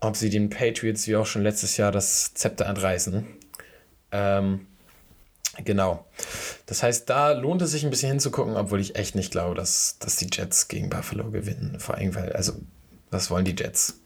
Ob 0.00 0.16
sie 0.16 0.30
den 0.30 0.50
Patriots 0.50 1.06
wie 1.06 1.16
auch 1.16 1.26
schon 1.26 1.42
letztes 1.42 1.76
Jahr 1.76 1.90
das 1.90 2.34
Zepter 2.34 2.66
entreißen. 2.66 3.24
Ähm, 4.14 4.66
genau. 5.64 6.06
Das 6.66 6.82
heißt, 6.82 7.10
da 7.10 7.32
lohnt 7.32 7.60
es 7.62 7.72
sich 7.72 7.84
ein 7.84 7.90
bisschen 7.90 8.10
hinzugucken, 8.10 8.56
obwohl 8.56 8.80
ich 8.80 8.94
echt 8.94 9.16
nicht 9.16 9.32
glaube, 9.32 9.56
dass, 9.56 9.98
dass 9.98 10.16
die 10.16 10.28
Jets 10.32 10.68
gegen 10.68 10.88
Buffalo 10.88 11.30
gewinnen. 11.30 11.80
Vor 11.80 11.96
allem, 11.96 12.14
weil, 12.14 12.32
also, 12.32 12.54
was 13.10 13.30
wollen 13.30 13.44
die 13.44 13.56
Jets? 13.56 14.00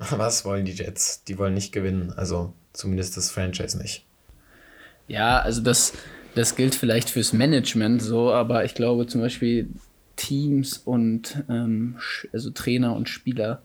Was 0.10 0.44
wollen 0.44 0.64
die 0.64 0.74
Jets? 0.74 1.24
Die 1.24 1.38
wollen 1.38 1.54
nicht 1.54 1.72
gewinnen. 1.72 2.12
Also, 2.16 2.52
zumindest 2.72 3.16
das 3.16 3.32
Franchise 3.32 3.76
nicht. 3.76 4.06
Ja, 5.08 5.40
also 5.40 5.60
das 5.60 5.92
das 6.38 6.54
gilt 6.54 6.76
vielleicht 6.76 7.10
fürs 7.10 7.32
Management 7.32 8.00
so, 8.00 8.32
aber 8.32 8.64
ich 8.64 8.74
glaube 8.74 9.08
zum 9.08 9.20
Beispiel 9.20 9.68
Teams 10.14 10.78
und 10.78 11.42
ähm, 11.48 11.96
also 12.32 12.50
Trainer 12.50 12.94
und 12.94 13.08
Spieler 13.08 13.62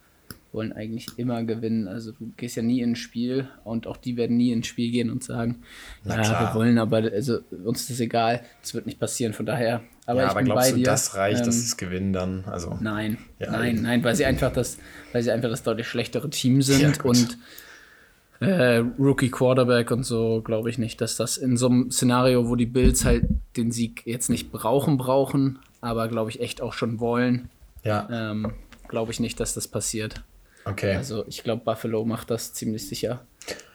wollen 0.53 0.71
eigentlich 0.71 1.07
immer 1.17 1.43
gewinnen. 1.43 1.87
Also 1.87 2.11
du 2.11 2.31
gehst 2.37 2.55
ja 2.55 2.63
nie 2.63 2.81
ins 2.81 2.99
Spiel 2.99 3.47
und 3.63 3.87
auch 3.87 3.97
die 3.97 4.17
werden 4.17 4.37
nie 4.37 4.51
ins 4.51 4.67
Spiel 4.67 4.91
gehen 4.91 5.09
und 5.09 5.23
sagen, 5.23 5.63
Na 6.03 6.15
ja, 6.15 6.21
klar. 6.21 6.41
wir 6.41 6.59
wollen, 6.59 6.77
aber 6.77 6.97
also 6.97 7.39
uns 7.65 7.81
ist 7.81 7.89
das 7.89 7.99
egal, 7.99 8.41
das 8.61 8.73
wird 8.73 8.85
nicht 8.85 8.99
passieren. 8.99 9.33
Von 9.33 9.45
daher, 9.45 9.81
aber 10.05 10.19
ja, 10.19 10.25
ich 10.25 10.31
aber 10.31 10.39
bin 10.41 10.45
glaubst 10.45 10.71
bei 10.71 10.77
du, 10.77 10.83
das 10.83 11.15
reicht, 11.15 11.39
ähm, 11.39 11.45
dass 11.47 11.55
sie 11.55 11.65
es 11.65 11.77
gewinnen 11.77 12.13
dann? 12.13 12.43
Also 12.45 12.77
nein, 12.79 13.17
ja, 13.39 13.51
nein, 13.51 13.81
nein, 13.81 14.03
weil 14.03 14.15
sie 14.15 14.25
einfach 14.25 14.53
das, 14.53 14.77
weil 15.11 15.23
sie 15.23 15.31
einfach 15.31 15.49
das 15.49 15.63
deutlich 15.63 15.87
schlechtere 15.87 16.29
Team 16.29 16.61
sind 16.61 17.03
und 17.03 17.37
äh, 18.39 18.83
Rookie 18.99 19.29
Quarterback 19.31 19.89
und 19.91 20.03
so, 20.03 20.41
glaube 20.43 20.69
ich 20.69 20.77
nicht, 20.77 21.01
dass 21.01 21.17
das 21.17 21.37
in 21.37 21.57
so 21.57 21.67
einem 21.67 21.91
Szenario, 21.91 22.47
wo 22.47 22.55
die 22.55 22.65
Bills 22.65 23.05
halt 23.05 23.25
den 23.57 23.71
Sieg 23.71 24.03
jetzt 24.05 24.29
nicht 24.29 24.51
brauchen, 24.51 24.97
brauchen, 24.97 25.59
aber 25.81 26.07
glaube 26.09 26.29
ich 26.29 26.41
echt 26.41 26.61
auch 26.61 26.73
schon 26.73 26.99
wollen, 26.99 27.49
ja. 27.83 28.07
ähm, 28.11 28.53
glaube 28.87 29.11
ich 29.11 29.19
nicht, 29.19 29.39
dass 29.39 29.53
das 29.53 29.67
passiert. 29.67 30.23
Okay. 30.65 30.95
Also 30.95 31.25
ich 31.27 31.43
glaube, 31.43 31.63
Buffalo 31.63 32.05
macht 32.05 32.29
das 32.29 32.53
ziemlich 32.53 32.87
sicher. 32.87 33.25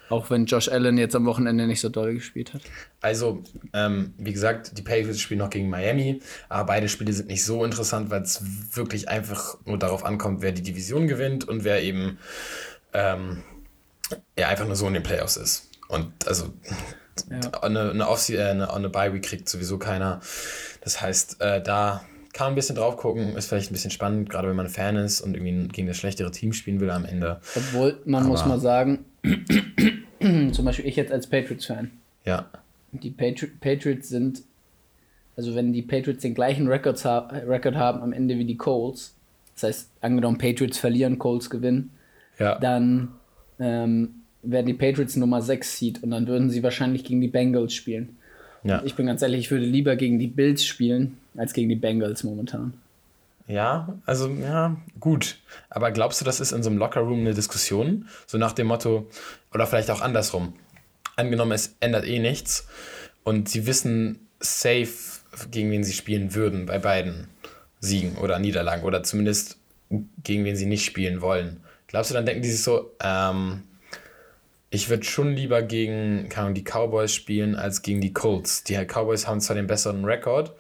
Auch 0.09 0.31
wenn 0.31 0.47
Josh 0.47 0.69
Allen 0.69 0.97
jetzt 0.97 1.15
am 1.15 1.27
Wochenende 1.27 1.67
nicht 1.67 1.81
so 1.81 1.91
doll 1.91 2.15
gespielt 2.15 2.55
hat. 2.55 2.63
Also, 3.03 3.43
ähm, 3.75 4.15
wie 4.17 4.33
gesagt, 4.33 4.79
die 4.79 4.83
Patriots 4.83 5.21
spielen 5.21 5.39
noch 5.39 5.51
gegen 5.51 5.69
Miami, 5.69 6.23
aber 6.49 6.65
beide 6.65 6.89
Spiele 6.89 7.13
sind 7.13 7.29
nicht 7.29 7.45
so 7.45 7.63
interessant, 7.63 8.09
weil 8.09 8.23
es 8.23 8.43
wirklich 8.75 9.09
einfach 9.11 9.59
nur 9.67 9.79
darauf 9.79 10.05
ankommt, 10.07 10.41
wer 10.41 10.53
die 10.53 10.63
Division 10.63 11.09
gewinnt 11.09 11.47
und 11.47 11.63
wer 11.65 11.83
eben 11.83 12.19
ähm, 12.95 13.43
ja, 14.39 14.49
einfach 14.49 14.67
nur 14.67 14.77
so 14.77 14.87
in 14.87 14.95
den 14.95 15.03
Playoffs 15.03 15.37
ist. 15.37 15.69
Und 15.89 16.27
also 16.27 16.55
ja. 17.31 17.63
eine, 17.63 17.91
eine, 17.91 18.09
Off 18.09 18.31
eine, 18.31 18.73
eine 18.73 18.89
Bye-Week 18.89 19.23
kriegt 19.23 19.49
sowieso 19.49 19.79
keiner. 19.79 20.21
Das 20.81 21.01
heißt, 21.03 21.41
äh, 21.41 21.63
da 21.63 22.03
kann 22.39 22.53
ein 22.53 22.55
bisschen 22.55 22.77
drauf 22.77 22.97
gucken, 22.97 23.35
ist 23.37 23.49
vielleicht 23.49 23.69
ein 23.69 23.75
bisschen 23.75 23.91
spannend, 23.91 24.31
gerade 24.31 24.49
wenn 24.49 24.55
man 24.55 24.69
Fan 24.69 24.95
ist 24.95 25.21
und 25.21 25.37
irgendwie 25.37 25.67
gegen 25.67 25.89
das 25.89 25.97
schlechtere 25.97 26.31
Team 26.31 26.53
spielen 26.53 26.79
will 26.79 26.89
am 26.89 27.05
Ende. 27.05 27.41
Obwohl, 27.57 28.01
man 28.05 28.23
Aber 28.23 28.31
muss 28.31 28.47
mal 28.47 28.61
sagen, 28.61 29.07
zum 30.53 30.65
Beispiel 30.65 30.87
ich 30.87 30.95
jetzt 30.95 31.11
als 31.11 31.27
Patriots-Fan. 31.27 31.91
Ja. 32.25 32.49
Die 32.93 33.11
Patri 33.11 33.49
Patriots 33.61 34.09
sind, 34.09 34.43
also 35.37 35.57
wenn 35.57 35.73
die 35.73 35.83
Patriots 35.83 36.23
den 36.23 36.35
gleichen 36.35 36.69
Records 36.69 37.05
ha 37.05 37.29
Record 37.29 37.75
haben 37.75 38.03
am 38.03 38.13
Ende 38.13 38.39
wie 38.39 38.45
die 38.45 38.57
Colts, 38.57 39.17
das 39.55 39.65
heißt, 39.65 39.91
angenommen 40.01 40.39
Patriots 40.39 40.79
verlieren, 40.79 41.19
Colts 41.19 41.51
gewinnen, 41.51 41.91
ja. 42.39 42.57
dann 42.61 43.15
ähm, 43.59 44.23
wären 44.45 44.67
die 44.67 44.75
Patriots 44.75 45.17
Nummer 45.17 45.43
6 45.43 45.77
Seed 45.77 46.03
und 46.05 46.13
dann 46.13 46.29
würden 46.29 46.51
sie 46.51 46.63
wahrscheinlich 46.63 47.03
gegen 47.03 47.21
die 47.21 47.27
Bengals 47.27 47.75
spielen. 47.75 48.18
Ja. 48.65 48.83
Ich 48.85 48.95
bin 48.95 49.07
ganz 49.07 49.23
ehrlich, 49.23 49.41
ich 49.41 49.51
würde 49.51 49.65
lieber 49.65 49.97
gegen 49.97 50.19
die 50.19 50.27
Bills 50.27 50.65
spielen, 50.65 51.19
als 51.37 51.53
gegen 51.53 51.69
die 51.69 51.77
Bengals 51.77 52.25
momentan. 52.25 52.73
Ja, 53.47 53.95
also 54.05 54.29
ja, 54.29 54.77
gut. 55.01 55.39
Aber 55.71 55.91
glaubst 55.91 56.21
du, 56.21 56.25
das 56.25 56.39
ist 56.39 56.53
in 56.53 56.63
so 56.63 56.69
einem 56.69 56.79
Lockerroom 56.79 57.21
eine 57.21 57.35
Diskussion? 57.35 58.07
So 58.27 58.37
nach 58.37 58.53
dem 58.53 58.67
Motto, 58.67 59.09
oder 59.55 59.67
vielleicht 59.67 59.91
auch 59.91 60.03
andersrum. 60.03 60.53
Angenommen, 61.17 61.53
es 61.53 61.75
ändert 61.81 62.07
eh 62.07 62.19
nichts 62.19 62.69
und 63.25 63.49
sie 63.49 63.67
wissen 63.67 64.21
safe, 64.39 64.89
gegen 65.51 65.71
wen 65.71 65.83
sie 65.83 65.95
spielen 65.95 66.35
würden 66.35 66.67
bei 66.67 66.79
beiden 66.79 67.29
Siegen 67.81 68.17
oder 68.17 68.39
Niederlagen 68.39 68.85
oder 68.85 69.03
zumindest 69.03 69.57
gegen 70.23 70.45
wen 70.45 70.57
sie 70.57 70.67
nicht 70.67 70.85
spielen 70.85 71.23
wollen. 71.23 71.61
Glaubst 71.87 72.11
du, 72.11 72.15
dann 72.15 72.27
denken 72.27 72.43
die 72.43 72.51
sich 72.51 72.63
so, 72.63 72.93
ähm, 73.03 73.63
ich 74.71 74.91
würde 74.91 75.05
schon 75.05 75.35
lieber 75.35 75.63
gegen 75.63 76.29
kann 76.29 76.55
die 76.55 76.65
Cowboys 76.65 77.13
spielen 77.13 77.57
als 77.57 77.83
gegen 77.83 78.01
die 78.01 78.13
Colts. 78.13 78.65
Die 78.65 78.75
Cowboys 78.75 79.27
haben 79.27 79.41
zwar 79.41 79.57
den 79.57 79.67
besseren 79.67 80.05
Rekord, 80.05 80.53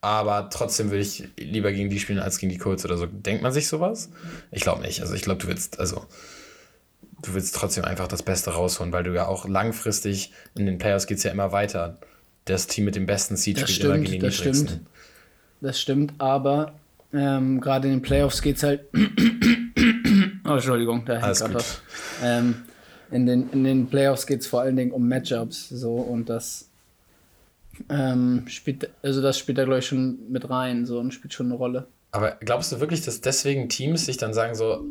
aber 0.00 0.48
trotzdem 0.50 0.90
würde 0.90 1.02
ich 1.02 1.28
lieber 1.36 1.72
gegen 1.72 1.90
die 1.90 2.00
spielen 2.00 2.18
als 2.18 2.38
gegen 2.38 2.50
die 2.50 2.58
Colts 2.58 2.84
oder 2.84 2.96
so. 2.96 3.06
Denkt 3.06 3.42
man 3.42 3.52
sich 3.52 3.68
sowas? 3.68 4.10
Ich 4.50 4.62
glaube 4.62 4.80
nicht. 4.80 5.02
Also 5.02 5.14
ich 5.14 5.22
glaube, 5.22 5.42
du 5.42 5.48
willst, 5.48 5.78
also 5.78 6.06
du 7.22 7.34
willst 7.34 7.54
trotzdem 7.54 7.84
einfach 7.84 8.08
das 8.08 8.22
Beste 8.22 8.52
rausholen, 8.52 8.92
weil 8.92 9.04
du 9.04 9.14
ja 9.14 9.26
auch 9.26 9.46
langfristig 9.46 10.32
in 10.54 10.64
den 10.64 10.78
Playoffs 10.78 11.06
geht 11.06 11.18
es 11.18 11.24
ja 11.24 11.32
immer 11.32 11.52
weiter. 11.52 11.98
Das 12.46 12.66
Team 12.66 12.86
mit 12.86 12.96
dem 12.96 13.04
besten 13.04 13.36
Seed 13.36 13.58
spielt 13.58 13.70
stimmt, 13.76 13.94
immer 13.94 14.04
gegen 14.04 14.12
die 14.12 14.26
das 14.26 14.36
Stimmt. 14.36 14.80
Das 15.60 15.78
stimmt, 15.78 16.14
aber 16.16 16.72
ähm, 17.12 17.60
gerade 17.60 17.88
in 17.88 17.94
den 17.94 18.02
Playoffs 18.02 18.40
geht 18.40 18.56
es 18.56 18.62
halt 18.62 18.86
Oh, 20.50 20.54
Entschuldigung, 20.54 21.04
da 21.04 21.20
hängt 21.20 21.38
gerade 21.38 21.54
was. 21.54 21.80
Ähm, 22.24 22.62
in, 23.10 23.26
den, 23.26 23.50
in 23.50 23.64
den 23.64 23.88
Playoffs 23.88 24.26
geht 24.26 24.40
es 24.40 24.46
vor 24.46 24.60
allen 24.60 24.76
Dingen 24.76 24.92
um 24.92 25.08
Matchups 25.08 25.68
so 25.68 25.94
und 25.94 26.28
das 26.28 26.68
ähm, 27.88 28.44
spielt, 28.48 28.90
also 29.02 29.22
das 29.22 29.38
spielt 29.38 29.58
da 29.58 29.64
glaube 29.64 29.78
ich 29.78 29.86
schon 29.86 30.30
mit 30.30 30.48
rein 30.50 30.86
so 30.86 30.98
und 30.98 31.12
spielt 31.12 31.32
schon 31.32 31.46
eine 31.46 31.54
Rolle. 31.54 31.86
Aber 32.12 32.36
glaubst 32.40 32.72
du 32.72 32.80
wirklich, 32.80 33.02
dass 33.02 33.20
deswegen 33.20 33.68
Teams 33.68 34.06
sich 34.06 34.16
dann 34.16 34.34
sagen 34.34 34.54
so, 34.54 34.84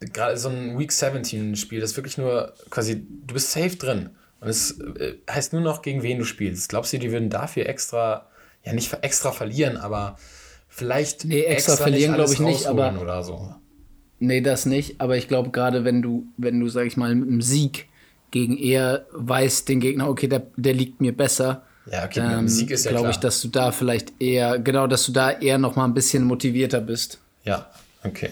gerade 0.00 0.36
so 0.36 0.48
ein 0.48 0.78
Week 0.78 0.90
17 0.90 1.56
Spiel, 1.56 1.80
das 1.80 1.92
ist 1.92 1.96
wirklich 1.96 2.18
nur 2.18 2.54
quasi, 2.70 3.06
du 3.26 3.34
bist 3.34 3.52
safe 3.52 3.76
drin 3.76 4.10
und 4.40 4.48
es 4.48 4.80
äh, 4.80 5.14
heißt 5.30 5.52
nur 5.52 5.62
noch, 5.62 5.82
gegen 5.82 6.02
wen 6.02 6.18
du 6.18 6.24
spielst. 6.24 6.68
Glaubst 6.68 6.92
du, 6.92 6.98
die 6.98 7.12
würden 7.12 7.30
dafür 7.30 7.66
extra, 7.66 8.26
ja 8.64 8.72
nicht 8.72 8.92
extra 9.02 9.32
verlieren, 9.32 9.76
aber 9.76 10.16
vielleicht 10.68 11.24
nee, 11.24 11.42
extra, 11.42 11.72
extra 11.72 11.84
verlieren 11.84 12.14
glaube 12.14 12.32
ich 12.32 12.40
nicht, 12.40 12.66
aber 12.66 12.98
oder 13.00 13.22
so. 13.22 13.54
Nee, 14.22 14.40
das 14.40 14.66
nicht, 14.66 15.00
aber 15.00 15.16
ich 15.16 15.26
glaube, 15.26 15.50
gerade 15.50 15.84
wenn 15.84 16.00
du, 16.00 16.28
wenn 16.36 16.60
du, 16.60 16.68
sag 16.68 16.86
ich 16.86 16.96
mal, 16.96 17.12
mit 17.12 17.28
einem 17.28 17.42
Sieg 17.42 17.88
gegen 18.30 18.56
eher 18.56 19.04
weißt, 19.10 19.68
den 19.68 19.80
Gegner, 19.80 20.08
okay, 20.08 20.28
der, 20.28 20.46
der 20.56 20.74
liegt 20.74 21.00
mir 21.00 21.16
besser. 21.16 21.66
Ja, 21.90 22.04
okay, 22.04 22.20
ähm, 22.20 22.46
Sieg 22.46 22.70
ist 22.70 22.84
ja 22.84 22.92
Glaube 22.92 23.10
ich, 23.10 23.16
dass 23.16 23.42
du 23.42 23.48
da 23.48 23.72
vielleicht 23.72 24.12
eher, 24.22 24.60
genau, 24.60 24.86
dass 24.86 25.06
du 25.06 25.12
da 25.12 25.32
eher 25.32 25.58
noch 25.58 25.74
mal 25.74 25.86
ein 25.86 25.94
bisschen 25.94 26.22
motivierter 26.22 26.80
bist. 26.80 27.18
Ja, 27.42 27.68
okay. 28.04 28.30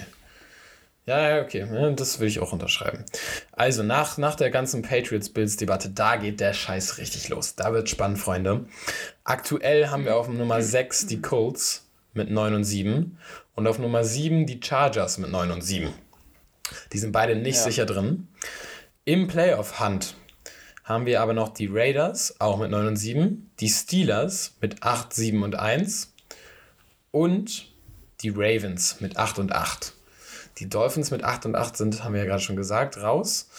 Ja, 1.07 1.29
ja, 1.29 1.42
okay. 1.42 1.66
Das 1.96 2.20
will 2.20 2.29
ich 2.29 2.38
auch 2.38 2.53
unterschreiben. 2.53 3.05
Also, 3.50 3.83
nach, 3.83 4.16
nach 4.16 4.37
der 4.37 4.50
ganzen 4.50 4.83
Patriots-Bills-Debatte, 4.83 5.90
da 5.90 6.14
geht 6.14 6.38
der 6.38 6.53
Scheiß 6.53 6.98
richtig 6.98 7.29
los. 7.31 7.57
Da 7.57 7.72
wird 7.72 7.88
spannend, 7.88 8.20
Freunde. 8.20 8.66
Aktuell 9.24 9.88
haben 9.88 10.05
wir 10.05 10.14
auf 10.14 10.29
Nummer 10.29 10.62
6 10.62 11.07
die 11.07 11.20
Colts 11.20 11.88
mit 12.14 12.31
9 12.31 12.55
und 12.55 12.64
7 12.64 13.18
und 13.61 13.66
auf 13.66 13.79
Nummer 13.79 14.05
7 14.05 14.46
die 14.46 14.59
Chargers 14.62 15.18
mit 15.18 15.31
9 15.31 15.51
und 15.51 15.61
7. 15.62 15.92
Die 16.92 16.99
sind 16.99 17.12
beide 17.12 17.37
nicht 17.37 17.57
ja. 17.57 17.62
sicher 17.62 17.85
drin. 17.85 18.29
Im 19.05 19.29
Playoff-Hunt 19.29 20.14
haben 20.85 21.05
wir 21.05 21.20
aber 21.20 21.35
noch 21.35 21.51
die 21.51 21.68
Raiders, 21.70 22.40
auch 22.40 22.59
mit 22.59 22.70
9 22.70 22.87
und 22.87 22.96
7, 22.96 23.51
die 23.61 23.68
Steelers 23.68 24.55
mit 24.62 24.83
8, 24.83 25.12
7 25.12 25.42
und 25.42 25.57
1 25.57 26.14
und 27.11 27.66
die 28.23 28.31
Ravens 28.31 29.01
mit 29.01 29.18
8 29.18 29.38
und 29.38 29.53
8. 29.53 29.92
Die 30.57 30.68
Dolphins 30.68 31.11
mit 31.11 31.23
8 31.23 31.44
und 31.46 31.55
8 31.55 31.77
sind, 31.77 32.03
haben 32.03 32.14
wir 32.14 32.23
ja 32.23 32.27
gerade 32.27 32.42
schon 32.42 32.57
gesagt, 32.57 32.96
raus. 32.96 33.51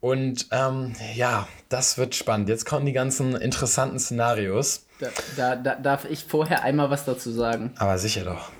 Und 0.00 0.48
ähm, 0.50 0.94
ja, 1.14 1.46
das 1.68 1.96
wird 1.96 2.16
spannend. 2.16 2.48
Jetzt 2.48 2.66
kommen 2.66 2.86
die 2.86 2.92
ganzen 2.92 3.36
interessanten 3.36 4.00
Szenarios. 4.00 4.86
Da, 4.98 5.08
da, 5.36 5.56
da, 5.56 5.74
darf 5.76 6.06
ich 6.06 6.24
vorher 6.24 6.64
einmal 6.64 6.90
was 6.90 7.04
dazu 7.04 7.30
sagen? 7.30 7.72
Aber 7.76 7.98
sicher 7.98 8.24
doch. 8.24 8.50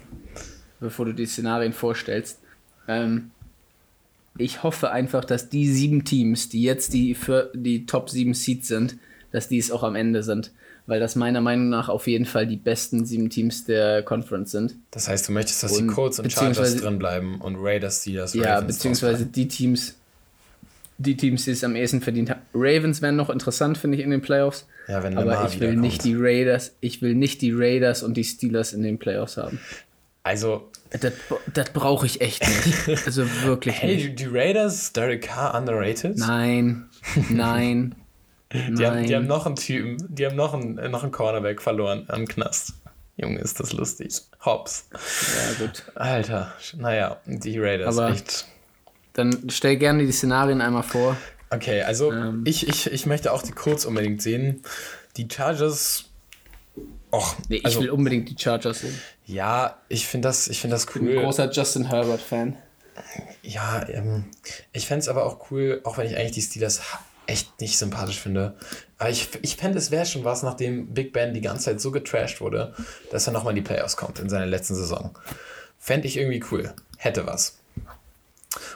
Bevor 0.83 1.07
du 1.07 1.15
die 1.15 1.27
Szenarien 1.27 1.73
vorstellst. 1.73 2.41
Ähm, 2.89 3.31
ich 4.37 4.63
hoffe 4.63 4.91
einfach, 4.91 5.25
dass 5.25 5.49
die 5.49 5.69
sieben 5.69 6.05
Teams, 6.05 6.49
die 6.49 6.63
jetzt 6.63 6.93
die 6.93 7.15
für 7.15 7.51
die 7.55 7.87
Top 7.87 8.11
7 8.11 8.35
Seeds 8.35 8.69
sind, 8.69 8.97
dass 9.31 9.49
die 9.49 9.59
es 9.59 9.71
auch 9.71 9.83
am 9.83 9.95
Ende 9.95 10.23
sind 10.23 10.53
weil 10.87 11.01
das 11.01 11.17
meiner 11.17 11.41
Meinung 11.41 11.69
nach 11.69 11.89
auf 11.89 12.07
jeden 12.07 12.27
Fall 12.27 12.47
die 12.47 12.57
besten 12.57 13.05
sieben 13.05 13.31
Teams 13.31 13.65
der 13.65 14.03
Conference 14.03 14.51
sind. 14.51 14.75
Das 14.91 15.09
heißt, 15.09 15.29
du 15.29 15.33
möchtest, 15.33 15.63
dass 15.63 15.73
und 15.73 15.89
die 15.89 15.95
Colts 15.95 16.19
und 16.19 16.33
Chargers 16.33 16.77
drin 16.77 16.99
bleiben 16.99 17.41
und 17.41 17.57
Raiders, 17.59 18.03
die 18.03 18.15
das 18.15 18.35
Ja, 18.35 18.57
Ravens 18.57 18.77
beziehungsweise 18.77 19.27
die 19.27 19.47
Teams, 19.49 19.97
die 20.99 21.17
Teams, 21.17 21.45
die 21.45 21.53
es 21.53 21.63
am 21.65 21.77
ehesten 21.77 22.01
verdient 22.01 22.31
haben. 22.31 22.41
Ravens 22.53 23.01
wären 23.01 23.17
noch 23.17 23.31
interessant, 23.31 23.79
finde 23.79 23.99
ich, 23.99 24.05
in 24.05 24.11
den 24.11 24.23
Playoffs. 24.23 24.67
Ja, 24.89 25.03
wenn 25.03 25.17
Aber 25.17 25.47
ich 25.47 25.61
will 25.61 25.77
nicht 25.77 26.05
die 26.05 26.17
Raiders, 26.17 26.73
ich 26.81 27.01
will 27.01 27.15
nicht 27.15 27.41
die 27.43 27.53
Raiders 27.53 28.03
und 28.03 28.17
die 28.17 28.25
Steelers 28.25 28.73
in 28.73 28.83
den 28.83 28.99
Playoffs 28.99 29.37
haben. 29.37 29.61
Also. 30.23 30.71
Das, 30.91 31.13
das 31.53 31.71
brauche 31.71 32.07
ich 32.07 32.21
echt 32.21 32.43
nicht. 32.47 33.03
Also 33.07 33.25
wirklich 33.45 33.81
hey, 33.81 33.95
nicht. 33.95 34.07
Hey, 34.07 34.15
die 34.15 34.27
Raiders, 34.27 34.93
Derek 34.93 35.23
Carr 35.23 35.55
underrated? 35.55 36.17
Nein, 36.19 36.89
nein. 37.29 37.95
Die 38.53 38.87
haben, 38.87 39.07
die 39.07 39.17
haben 39.17 39.27
noch 39.27 39.47
einen 39.47 39.57
Typen, 39.57 39.97
die 40.11 40.27
haben 40.27 40.37
noch 40.37 40.53
einen, 40.53 40.75
noch 40.91 41.03
einen 41.03 41.11
Cornerback 41.11 41.63
verloren 41.63 42.05
am 42.09 42.29
Knast. 42.29 42.75
Junge, 43.17 43.39
ist 43.41 43.61
das 43.61 43.73
lustig. 43.73 44.21
Hops. 44.45 44.89
Ja, 44.93 45.67
gut. 45.67 45.85
Alter, 45.95 46.53
naja, 46.77 47.19
die 47.25 47.59
Raiders 47.59 47.97
Aber 47.97 48.11
echt. 48.11 48.47
Dann 49.15 49.49
stell 49.51 49.77
gerne 49.77 50.05
die 50.05 50.13
Szenarien 50.13 50.61
einmal 50.61 50.83
vor. 50.83 51.17
Okay, 51.51 51.83
also 51.83 52.13
ähm. 52.13 52.43
ich, 52.45 52.67
ich, 52.69 52.91
ich 52.91 53.07
möchte 53.07 53.33
auch 53.33 53.43
die 53.43 53.53
Colts 53.53 53.85
unbedingt 53.85 54.23
sehen. 54.23 54.63
Die 55.17 55.29
Chargers. 55.31 56.07
Och, 57.13 57.37
nee, 57.49 57.57
ich 57.57 57.65
also, 57.67 57.81
will 57.81 57.91
unbedingt 57.91 58.29
die 58.31 58.37
Chargers 58.43 58.81
sehen. 58.81 58.99
Ja, 59.27 59.77
ich 59.89 60.07
finde 60.07 60.29
das, 60.29 60.49
find 60.49 60.73
das 60.73 60.87
cool. 60.89 61.03
Ich 61.03 61.09
bin 61.09 61.19
ein 61.19 61.25
großer 61.25 61.51
Justin 61.51 61.85
Herbert-Fan. 61.85 62.57
Ja, 63.43 63.87
ähm, 63.89 64.25
ich 64.73 64.87
fände 64.87 65.01
es 65.01 65.09
aber 65.09 65.27
auch 65.27 65.51
cool, 65.51 65.81
auch 65.85 65.99
wenn 65.99 66.07
ich 66.07 66.17
eigentlich 66.17 66.33
die 66.33 66.43
Steelers 66.43 66.81
echt 67.27 67.61
nicht 67.61 67.79
sympathisch 67.79 68.19
finde. 68.19 68.57
Aber 68.99 69.11
ich, 69.11 69.29
ich 69.43 69.57
fände, 69.57 69.79
es 69.79 69.91
wäre 69.91 70.07
schon 70.07 70.25
was, 70.25 70.43
nachdem 70.43 70.89
Big 70.95 71.13
Ben 71.13 71.35
die 71.35 71.43
ganze 71.43 71.67
Zeit 71.67 71.81
so 71.81 71.91
getrashed 71.91 72.41
wurde, 72.41 72.75
dass 73.11 73.27
er 73.27 73.35
nochmal 73.35 73.53
in 73.53 73.63
die 73.63 73.69
Playoffs 73.69 73.97
kommt 73.97 74.19
in 74.19 74.31
seiner 74.31 74.47
letzten 74.47 74.75
Saison. 74.75 75.17
Fände 75.79 76.09
ich 76.09 76.17
irgendwie 76.17 76.43
cool. 76.51 76.73
Hätte 76.97 77.27
was. 77.27 77.59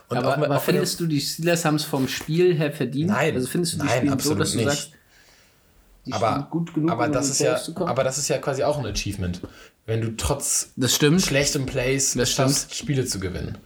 Und 0.08 0.18
aber, 0.18 0.36
mit, 0.36 0.46
aber 0.46 0.60
findest 0.60 1.00
du, 1.00 1.06
die 1.06 1.20
Steelers 1.20 1.64
haben 1.64 1.76
es 1.76 1.84
vom 1.84 2.08
Spiel 2.08 2.56
her 2.56 2.72
verdient? 2.72 3.10
Nein, 3.10 3.34
also 3.34 3.48
findest 3.48 3.74
du 3.74 3.78
die 3.78 3.86
nein, 3.86 4.10
absolut 4.10 4.38
so, 4.38 4.42
dass 4.42 4.52
du 4.52 4.58
nicht. 4.58 4.68
sagst, 4.68 4.90
aber, 6.12 6.48
gut 6.50 6.74
genug, 6.74 6.90
aber, 6.90 7.06
um 7.06 7.12
das 7.12 7.30
ist 7.30 7.40
ja, 7.40 7.58
aber 7.76 8.04
das 8.04 8.18
ist 8.18 8.28
ja 8.28 8.38
quasi 8.38 8.62
auch 8.62 8.78
ein 8.78 8.86
Achievement. 8.86 9.40
Wenn 9.86 10.00
du 10.00 10.16
trotz 10.16 10.72
schlechtem 10.86 11.66
Plays 11.66 12.14
das 12.14 12.32
schaffst, 12.32 12.74
Spiele 12.74 13.04
zu 13.06 13.20
gewinnen. 13.20 13.58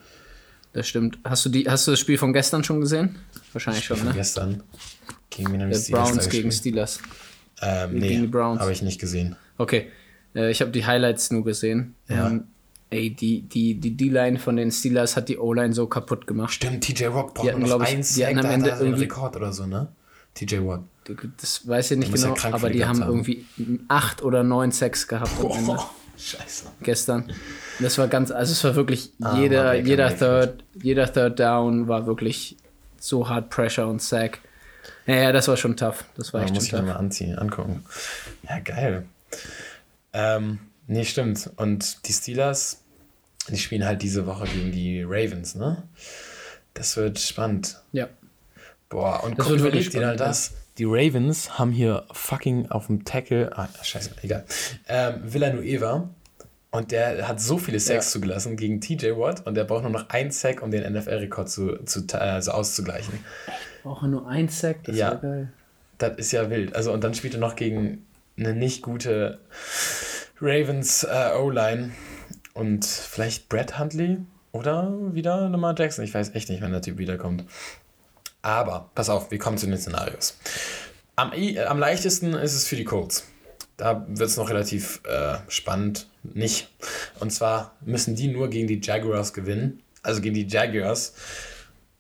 Das 0.73 0.87
stimmt. 0.87 1.19
Hast 1.25 1.45
du, 1.45 1.49
die, 1.49 1.69
hast 1.69 1.87
du 1.87 1.93
das 1.93 2.01
Spiel 2.01 2.19
von 2.19 2.33
gestern 2.33 2.63
schon 2.63 2.81
gesehen? 2.81 3.17
Wahrscheinlich 3.53 3.85
schon, 3.85 4.05
ne? 4.05 4.13
gestern. 4.15 4.63
Gegen 5.31 5.53
wen 5.53 5.71
die 5.71 5.93
Browns 5.93 6.29
gegen 6.29 6.53
Steelers. 6.53 7.01
Ähm, 7.63 7.95
nee, 7.95 8.09
gegen 8.09 8.23
die 8.23 8.29
Browns. 8.29 8.61
Habe 8.61 8.73
ich 8.73 8.83
nicht 8.83 9.01
gesehen. 9.01 9.37
Okay. 9.59 9.91
Äh, 10.35 10.51
ich 10.51 10.61
habe 10.61 10.71
die 10.71 10.87
Highlights 10.87 11.31
nur 11.31 11.45
gesehen. 11.45 11.95
Ja. 12.09 12.29
Ähm, 12.29 12.45
ey, 12.91 13.11
die 13.11 13.43
die 13.43 13.81
die 13.81 13.97
D-Line 13.97 14.39
von 14.39 14.57
den 14.57 14.71
Steelers 14.71 15.17
hat 15.17 15.29
die 15.29 15.39
O-Line 15.39 15.73
so 15.73 15.87
kaputt 15.87 16.27
gemacht. 16.27 16.53
Stimmt, 16.53 16.85
TJ 16.85 17.07
Watt 17.07 17.35
braucht 17.35 17.59
noch 17.59 17.83
ich, 17.83 17.89
eins. 17.89 18.15
Die 18.15 18.27
hatten 18.27 18.39
am 18.39 18.47
Ende 18.47 18.71
irgendwie 18.71 19.03
Rekord 19.03 19.37
oder 19.37 19.53
so, 19.53 19.67
ne? 19.67 19.89
TJ 20.35 20.59
Watt. 20.67 20.83
Das 21.41 21.67
weiß 21.67 21.93
ich 21.93 21.99
nicht 21.99 22.13
genau, 22.13 22.37
ja 22.37 22.53
aber 22.53 22.71
die 22.71 22.85
haben, 22.85 23.01
haben 23.01 23.09
irgendwie 23.09 23.47
acht 23.89 24.23
oder 24.23 24.45
neun 24.45 24.71
Sex 24.71 25.09
gehabt. 25.09 25.31
Boah, 25.41 25.91
scheiße. 26.17 26.67
Gestern. 26.83 27.33
Das 27.81 27.99
war 27.99 28.07
ganz, 28.09 28.31
also 28.31 28.53
es 28.53 28.63
war 28.63 28.77
wirklich 28.77 29.13
ah, 29.21 29.37
jeder, 29.37 29.75
jeder 29.75 30.17
Third, 30.17 30.63
jeder 30.81 31.13
Third 31.13 31.41
Down 31.41 31.89
war 31.89 32.07
wirklich 32.07 32.57
so 32.99 33.29
hart 33.29 33.51
Pressure 33.51 33.89
und 33.89 34.03
Sack. 34.03 34.41
Ja, 35.07 35.17
ja, 35.17 35.33
das 35.33 35.49
war 35.49 35.57
schon 35.57 35.77
tough. 35.77 36.05
Das 36.17 36.33
war 36.33 36.41
ja, 36.41 36.47
echt 36.47 36.55
muss 36.55 36.65
ich 36.65 36.71
tough. 36.71 36.83
mal 36.83 36.97
anziehen, 36.97 37.37
angucken. 37.39 37.85
Ja, 38.49 38.61
geil. 38.61 39.07
Ähm, 40.13 40.59
nee, 40.87 41.05
stimmt. 41.05 41.51
Und 41.57 42.07
die 42.07 42.13
Steelers, 42.13 42.83
die 43.49 43.59
spielen 43.59 43.85
halt 43.85 44.03
diese 44.03 44.27
Woche 44.27 44.47
gegen 44.47 44.71
die 44.71 45.03
Ravens, 45.03 45.55
ne? 45.55 45.83
Das 46.75 46.97
wird 46.97 47.19
spannend. 47.19 47.81
Ja. 47.93 48.09
Boah, 48.91 49.25
und 49.25 49.39
das 49.39 49.47
guck, 49.47 49.57
überlegt 49.57 49.95
dir 49.95 50.07
halt 50.07 50.21
das. 50.21 50.53
Die 50.77 50.85
Ravens 50.85 51.59
haben 51.59 51.73
hier 51.73 52.05
fucking 52.13 52.71
auf 52.71 52.87
dem 52.89 53.05
Tackle, 53.05 53.51
ah, 53.57 53.69
scheiße, 53.83 54.11
egal, 54.23 54.45
ähm, 54.89 55.23
Villanueva 55.25 56.11
und 56.71 56.93
der 56.93 57.27
hat 57.27 57.41
so 57.41 57.59
viele 57.59 57.81
Sacks 57.81 58.07
ja. 58.07 58.13
zugelassen 58.13 58.57
gegen 58.57 58.81
TJ 58.81 59.11
Watt 59.17 59.47
und 59.47 59.55
der 59.55 59.65
braucht 59.65 59.83
nur 59.83 59.91
noch 59.91 60.09
einen 60.11 60.31
Sack, 60.31 60.63
um 60.63 60.71
den 60.71 60.91
NFL-Rekord 60.93 61.49
zu, 61.49 61.83
zu, 61.85 62.05
also 62.21 62.53
auszugleichen. 62.53 63.15
Braucht 63.83 64.03
er 64.05 64.09
nur 64.09 64.29
einen 64.29 64.49
Sack? 64.49 64.85
Das 64.85 64.97
ja, 64.97 65.09
ist 65.09 65.23
ja 65.23 65.29
geil. 65.29 65.53
Das 65.99 66.17
ist 66.17 66.33
ja 66.33 66.51
wild. 66.51 66.75
Also, 66.75 66.93
und 66.93 67.03
dann 67.03 67.15
spielt 67.15 67.35
er 67.35 67.41
noch 67.41 67.57
gegen 67.57 68.07
eine 68.39 68.55
nicht 68.55 68.83
gute 68.83 69.41
Ravens 70.41 71.05
äh, 71.05 71.37
O-Line 71.39 71.91
und 72.55 72.87
vielleicht 72.87 73.49
Brad 73.49 73.79
Huntley 73.79 74.19
oder 74.53 74.97
wieder 75.13 75.49
Lamar 75.49 75.75
Jackson. 75.77 76.05
Ich 76.05 76.15
weiß 76.15 76.35
echt 76.35 76.49
nicht, 76.49 76.63
wann 76.63 76.73
der 76.73 76.83
Typ 76.83 76.99
wiederkommt. 76.99 77.45
Aber, 78.43 78.91
pass 78.95 79.11
auf, 79.11 79.31
wir 79.31 79.39
kommen 79.39 79.59
zu 79.59 79.67
den 79.67 79.79
Szenarios. 79.79 80.37
Am, 81.17 81.33
am 81.33 81.79
leichtesten 81.79 82.33
ist 82.35 82.55
es 82.55 82.67
für 82.67 82.77
die 82.77 82.85
Colts. 82.85 83.27
Da 83.77 84.07
wird 84.09 84.29
es 84.29 84.37
noch 84.37 84.51
relativ 84.51 85.01
äh, 85.05 85.39
spannend. 85.49 86.09
Nicht. 86.23 86.69
Und 87.19 87.31
zwar 87.33 87.77
müssen 87.85 88.15
die 88.15 88.29
nur 88.29 88.51
gegen 88.51 88.67
die 88.67 88.81
Jaguars 88.83 89.33
gewinnen. 89.33 89.83
Also 90.03 90.21
gegen 90.21 90.35
die 90.35 90.47
Jaguars, 90.47 91.15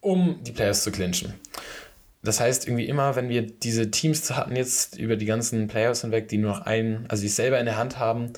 um 0.00 0.42
die 0.42 0.52
Players 0.52 0.84
zu 0.84 0.90
clinchen. 0.90 1.34
Das 2.22 2.40
heißt, 2.40 2.66
irgendwie 2.66 2.86
immer, 2.86 3.16
wenn 3.16 3.28
wir 3.28 3.42
diese 3.42 3.90
Teams 3.90 4.30
hatten 4.30 4.56
jetzt 4.56 4.98
über 4.98 5.16
die 5.16 5.24
ganzen 5.24 5.68
Players 5.68 6.02
hinweg, 6.02 6.28
die 6.28 6.38
nur 6.38 6.52
noch 6.52 6.66
einen, 6.66 7.06
also 7.08 7.22
die 7.22 7.28
selber 7.28 7.58
in 7.58 7.66
der 7.66 7.78
Hand 7.78 7.98
haben, 7.98 8.32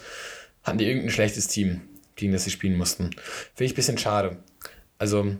hatten 0.62 0.78
die 0.78 0.86
irgendein 0.86 1.10
schlechtes 1.10 1.48
Team, 1.48 1.80
gegen 2.14 2.32
das 2.32 2.44
sie 2.44 2.50
spielen 2.50 2.76
mussten. 2.76 3.10
Finde 3.54 3.64
ich 3.64 3.72
ein 3.72 3.76
bisschen 3.76 3.98
schade. 3.98 4.36
Also, 4.98 5.36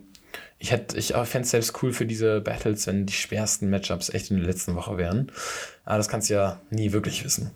ich, 0.59 0.73
ich 0.73 1.13
fände 1.13 1.41
es 1.41 1.51
selbst 1.51 1.83
cool 1.83 1.93
für 1.93 2.07
diese 2.07 2.41
Battles, 2.41 2.87
wenn 2.87 3.07
die 3.07 3.13
schwersten 3.13 3.69
Matchups 3.69 4.11
echt 4.11 4.31
in 4.31 4.37
der 4.37 4.47
letzten 4.47 4.77
Woche 4.77 4.97
wären. 4.97 5.33
Aber 5.85 5.99
das 5.99 6.09
kannst 6.09 6.31
du 6.31 6.35
ja 6.35 6.61
nie 6.71 6.93
wirklich 6.93 7.25
wissen. 7.25 7.51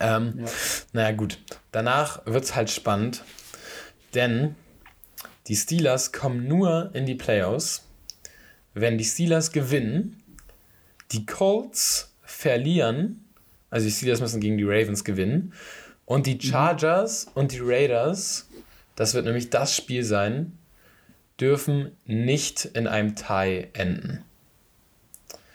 Ähm, 0.00 0.34
ja. 0.38 0.46
Naja, 0.92 1.12
gut. 1.12 1.38
Danach 1.72 2.24
wird 2.26 2.44
es 2.44 2.54
halt 2.54 2.70
spannend, 2.70 3.24
denn 4.14 4.54
die 5.46 5.56
Steelers 5.56 6.12
kommen 6.12 6.46
nur 6.46 6.90
in 6.92 7.06
die 7.06 7.14
Playoffs, 7.14 7.86
wenn 8.74 8.98
die 8.98 9.04
Steelers 9.04 9.50
gewinnen, 9.50 10.22
die 11.12 11.24
Colts 11.24 12.14
verlieren, 12.22 13.24
also 13.70 13.86
die 13.86 13.92
Steelers 13.92 14.20
müssen 14.20 14.40
gegen 14.40 14.58
die 14.58 14.64
Ravens 14.64 15.04
gewinnen, 15.04 15.54
und 16.04 16.26
die 16.26 16.34
mhm. 16.34 16.40
Chargers 16.40 17.26
mhm. 17.26 17.32
und 17.34 17.52
die 17.52 17.60
Raiders, 17.60 18.48
das 18.96 19.14
wird 19.14 19.24
nämlich 19.24 19.50
das 19.50 19.74
Spiel 19.74 20.04
sein, 20.04 20.57
dürfen 21.40 21.92
nicht 22.06 22.64
in 22.64 22.86
einem 22.86 23.14
Tie 23.14 23.68
enden. 23.72 24.24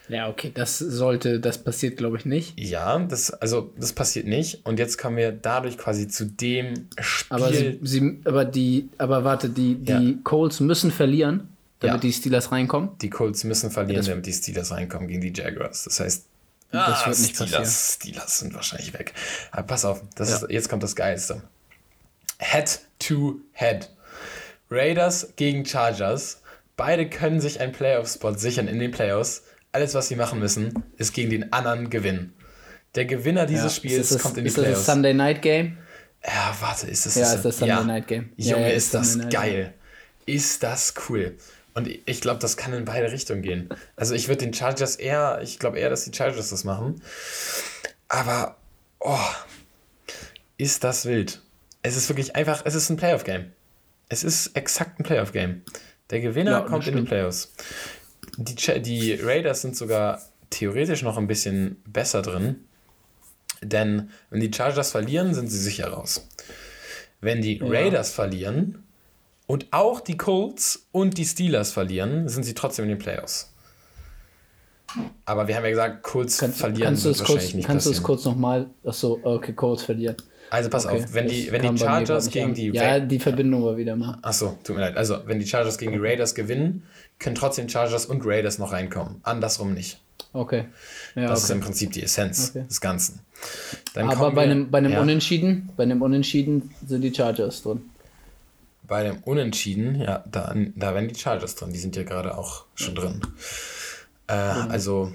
Ja, 0.10 0.30
okay, 0.30 0.52
das 0.54 0.80
sollte, 0.80 1.40
das 1.40 1.58
passiert, 1.58 1.98
glaube 1.98 2.18
ich, 2.18 2.26
nicht. 2.26 2.60
Ja, 2.60 3.00
das, 3.00 3.32
also 3.32 3.72
das 3.78 3.94
passiert 3.94 4.28
nicht. 4.28 4.66
Und 4.66 4.78
jetzt 4.78 4.98
kommen 4.98 5.18
wir 5.18 5.32
dadurch 5.32 5.78
quasi 5.78 6.08
zu 6.08 6.26
dem 6.26 6.88
Spiel. 7.00 7.36
Aber, 7.36 7.54
sie, 7.54 7.80
sie 7.82 8.20
aber 8.26 8.46
die, 8.46 8.90
aber 8.98 9.24
warte, 9.24 9.50
die, 9.50 9.76
die 9.76 9.92
ja. 9.92 10.14
Colts 10.24 10.60
müssen 10.60 10.92
verlieren, 10.92 11.48
damit 11.80 11.96
ja. 11.96 12.02
die 12.02 12.14
Steelers 12.14 12.52
reinkommen. 12.52 12.90
Die 13.02 13.10
Colts 13.10 13.44
müssen 13.44 13.72
verlieren, 13.72 14.02
das 14.02 14.08
damit 14.08 14.26
die 14.26 14.34
Steelers 14.34 14.72
reinkommen 14.72 15.08
gegen 15.08 15.22
die 15.22 15.34
Jaguars. 15.34 15.86
Das 15.86 16.00
heißt, 16.00 16.26
das 16.72 16.82
ah, 16.82 17.06
wird 17.08 17.20
nicht 17.20 17.36
Steelers, 17.36 17.52
passieren. 17.52 17.66
Steelers 17.66 18.40
sind 18.40 18.54
wahrscheinlich 18.56 18.94
weg. 18.94 19.14
Aber 19.52 19.64
pass 19.64 19.86
auf, 19.86 20.02
das 20.16 20.30
ja. 20.30 20.36
ist, 20.36 20.50
jetzt 20.50 20.70
kommt 20.70 20.84
das 20.84 20.96
Geilste. 20.96 21.42
Head 22.40 22.82
to 23.00 23.40
Head. 23.54 23.90
Raiders 24.74 25.34
gegen 25.36 25.66
Chargers. 25.66 26.42
Beide 26.76 27.08
können 27.08 27.40
sich 27.40 27.62
einen 27.62 27.72
Playoff-Spot 27.72 28.34
sichern 28.34 28.68
in 28.68 28.80
den 28.80 28.92
Playoffs. 28.92 29.44
Alles, 29.72 29.94
was 29.94 30.08
sie 30.08 30.16
machen 30.16 30.40
müssen, 30.40 30.84
ist 30.98 31.14
gegen 31.14 31.30
den 31.30 31.54
anderen 31.54 31.90
gewinnen. 31.90 32.34
Der 32.96 33.06
Gewinner 33.06 33.46
dieses 33.46 33.64
ja, 33.64 33.70
Spiels 33.70 34.10
das, 34.10 34.22
kommt 34.22 34.38
in 34.38 34.44
die 34.44 34.48
ist 34.50 34.56
Playoffs. 34.56 34.80
Ist 34.80 34.88
das 34.88 34.94
Sunday 34.94 35.14
Night 35.14 35.42
Game? 35.42 35.78
Ja, 36.26 36.56
warte, 36.60 36.88
ist 36.88 37.06
das 37.06 37.16
Ja, 37.16 37.34
ist 37.34 37.44
das 37.44 37.58
Sunday 37.58 37.76
ja. 37.76 37.84
Night 37.84 38.08
Game. 38.08 38.34
Junge, 38.38 38.62
ja, 38.62 38.68
ist, 38.70 38.86
ist 38.86 38.94
das 38.94 39.30
geil. 39.30 39.74
Ist 40.26 40.64
das 40.64 40.94
cool. 41.08 41.38
Und 41.74 41.88
ich 41.88 42.22
glaube, 42.22 42.40
das 42.40 42.56
kann 42.56 42.74
in 42.74 42.86
beide 42.86 43.12
Richtungen 43.12 43.42
gehen. 43.42 43.70
Also 43.96 44.14
ich 44.14 44.28
würde 44.28 44.46
den 44.46 44.54
Chargers 44.54 44.96
eher, 44.96 45.40
ich 45.44 45.60
glaube 45.60 45.80
eher, 45.80 45.90
dass 45.90 46.06
die 46.06 46.16
Chargers 46.16 46.50
das 46.50 46.64
machen. 46.64 47.02
Aber, 48.08 48.58
oh, 49.00 49.18
ist 50.58 50.84
das 50.84 51.06
wild. 51.06 51.42
Es 51.82 51.98
ist 51.98 52.10
wirklich 52.10 52.36
einfach, 52.36 52.62
es 52.66 52.76
ist 52.76 52.90
ein 52.90 52.98
Playoff-Game. 52.98 53.52
Es 54.10 54.24
ist 54.24 54.56
exakt 54.56 55.00
ein 55.00 55.04
Playoff-Game. 55.04 55.62
Der 56.10 56.22
Gewinner 56.22 56.52
ja, 56.52 56.62
kommt 56.62 56.88
in 56.88 56.98
die 56.98 57.04
Playoffs. 57.04 57.54
Die, 58.38 58.82
die 58.82 59.14
Raiders 59.14 59.62
sind 59.62 59.76
sogar 59.76 60.22
theoretisch 60.50 61.02
noch 61.02 61.18
ein 61.18 61.28
bisschen 61.28 61.82
besser 61.86 62.22
drin. 62.22 62.66
Denn 63.62 64.10
wenn 64.30 64.40
die 64.40 64.52
Chargers 64.54 64.92
verlieren, 64.92 65.34
sind 65.34 65.48
sie 65.48 65.58
sicher 65.58 65.88
raus. 65.88 66.28
Wenn 67.22 67.42
die 67.42 67.58
ja. 67.58 67.66
Raiders 67.66 68.12
verlieren 68.12 68.84
und 69.48 69.68
auch 69.72 70.02
die 70.02 70.18
Colts 70.18 70.88
und 70.92 71.18
die 71.18 71.26
Steelers 71.26 71.72
verlieren, 71.72 72.28
sind 72.28 72.44
sie 72.44 72.54
trotzdem 72.54 72.84
in 72.84 72.90
den 72.90 73.00
Playoffs. 73.00 73.54
Aber 75.26 75.48
wir 75.48 75.56
haben 75.56 75.64
ja 75.64 75.70
gesagt, 75.72 76.04
Colts 76.04 76.38
kannst, 76.38 76.60
verlieren 76.60 76.90
kannst 76.90 77.06
wird 77.06 77.20
wahrscheinlich 77.20 77.44
kurz, 77.44 77.54
nicht 77.56 77.68
Kannst 77.68 77.86
du 77.88 77.92
es 77.92 78.04
kurz 78.04 78.26
nochmal, 78.26 78.70
achso, 78.84 79.20
okay, 79.24 79.54
Colts 79.54 79.84
verlieren. 79.84 80.18
Also 80.54 80.70
pass 80.70 80.86
okay, 80.86 81.04
auf, 81.04 81.14
wenn 81.16 81.28
die, 81.28 81.52
wenn 81.52 81.64
die 81.64 81.80
Chargers 81.80 82.30
gegen 82.30 82.54
die 82.54 82.68
Ja, 82.68 83.00
die 83.00 83.18
Verbindung 83.18 83.64
war 83.64 83.76
wieder 83.76 83.96
mal. 83.96 84.20
Achso, 84.22 84.56
tut 84.64 84.76
mir 84.76 84.84
leid. 84.84 84.98
Also, 84.98 85.18
wenn 85.26 85.40
die 85.40 85.48
Chargers 85.48 85.80
gegen 85.80 85.94
die 85.94 85.98
Raiders 85.98 86.36
gewinnen, 86.36 86.84
können 87.18 87.34
trotzdem 87.34 87.68
Chargers 87.68 88.06
und 88.06 88.22
Raiders 88.24 88.60
noch 88.60 88.72
reinkommen. 88.72 89.16
Andersrum 89.24 89.74
nicht. 89.74 90.00
Okay. 90.32 90.66
Ja, 91.16 91.24
das 91.24 91.40
okay. 91.40 91.46
ist 91.46 91.50
im 91.50 91.60
Prinzip 91.62 91.92
die 91.94 92.04
Essenz 92.04 92.52
okay. 92.52 92.66
des 92.70 92.82
Ganzen. 92.82 93.22
Dann 93.96 94.12
Aber 94.12 94.30
bei, 94.30 94.36
wir, 94.36 94.52
einem, 94.52 94.70
bei 94.70 94.78
einem 94.78 94.92
ja. 94.92 95.02
Unentschieden, 95.02 95.72
bei 95.76 95.82
einem 95.82 96.04
Unentschieden 96.04 96.70
sind 96.86 97.02
die 97.02 97.12
Chargers 97.12 97.64
drin. 97.64 97.90
Bei 98.84 98.98
einem 98.98 99.24
Unentschieden, 99.24 100.02
ja, 100.02 100.24
da, 100.32 100.54
da 100.76 100.94
wären 100.94 101.08
die 101.08 101.16
Chargers 101.16 101.56
drin. 101.56 101.74
Die 101.74 101.80
sind 101.80 101.96
ja 101.96 102.04
gerade 102.04 102.38
auch 102.38 102.66
schon 102.76 102.94
drin. 102.94 103.22
Äh, 104.28 104.36
mhm. 104.36 104.70
Also, 104.70 105.12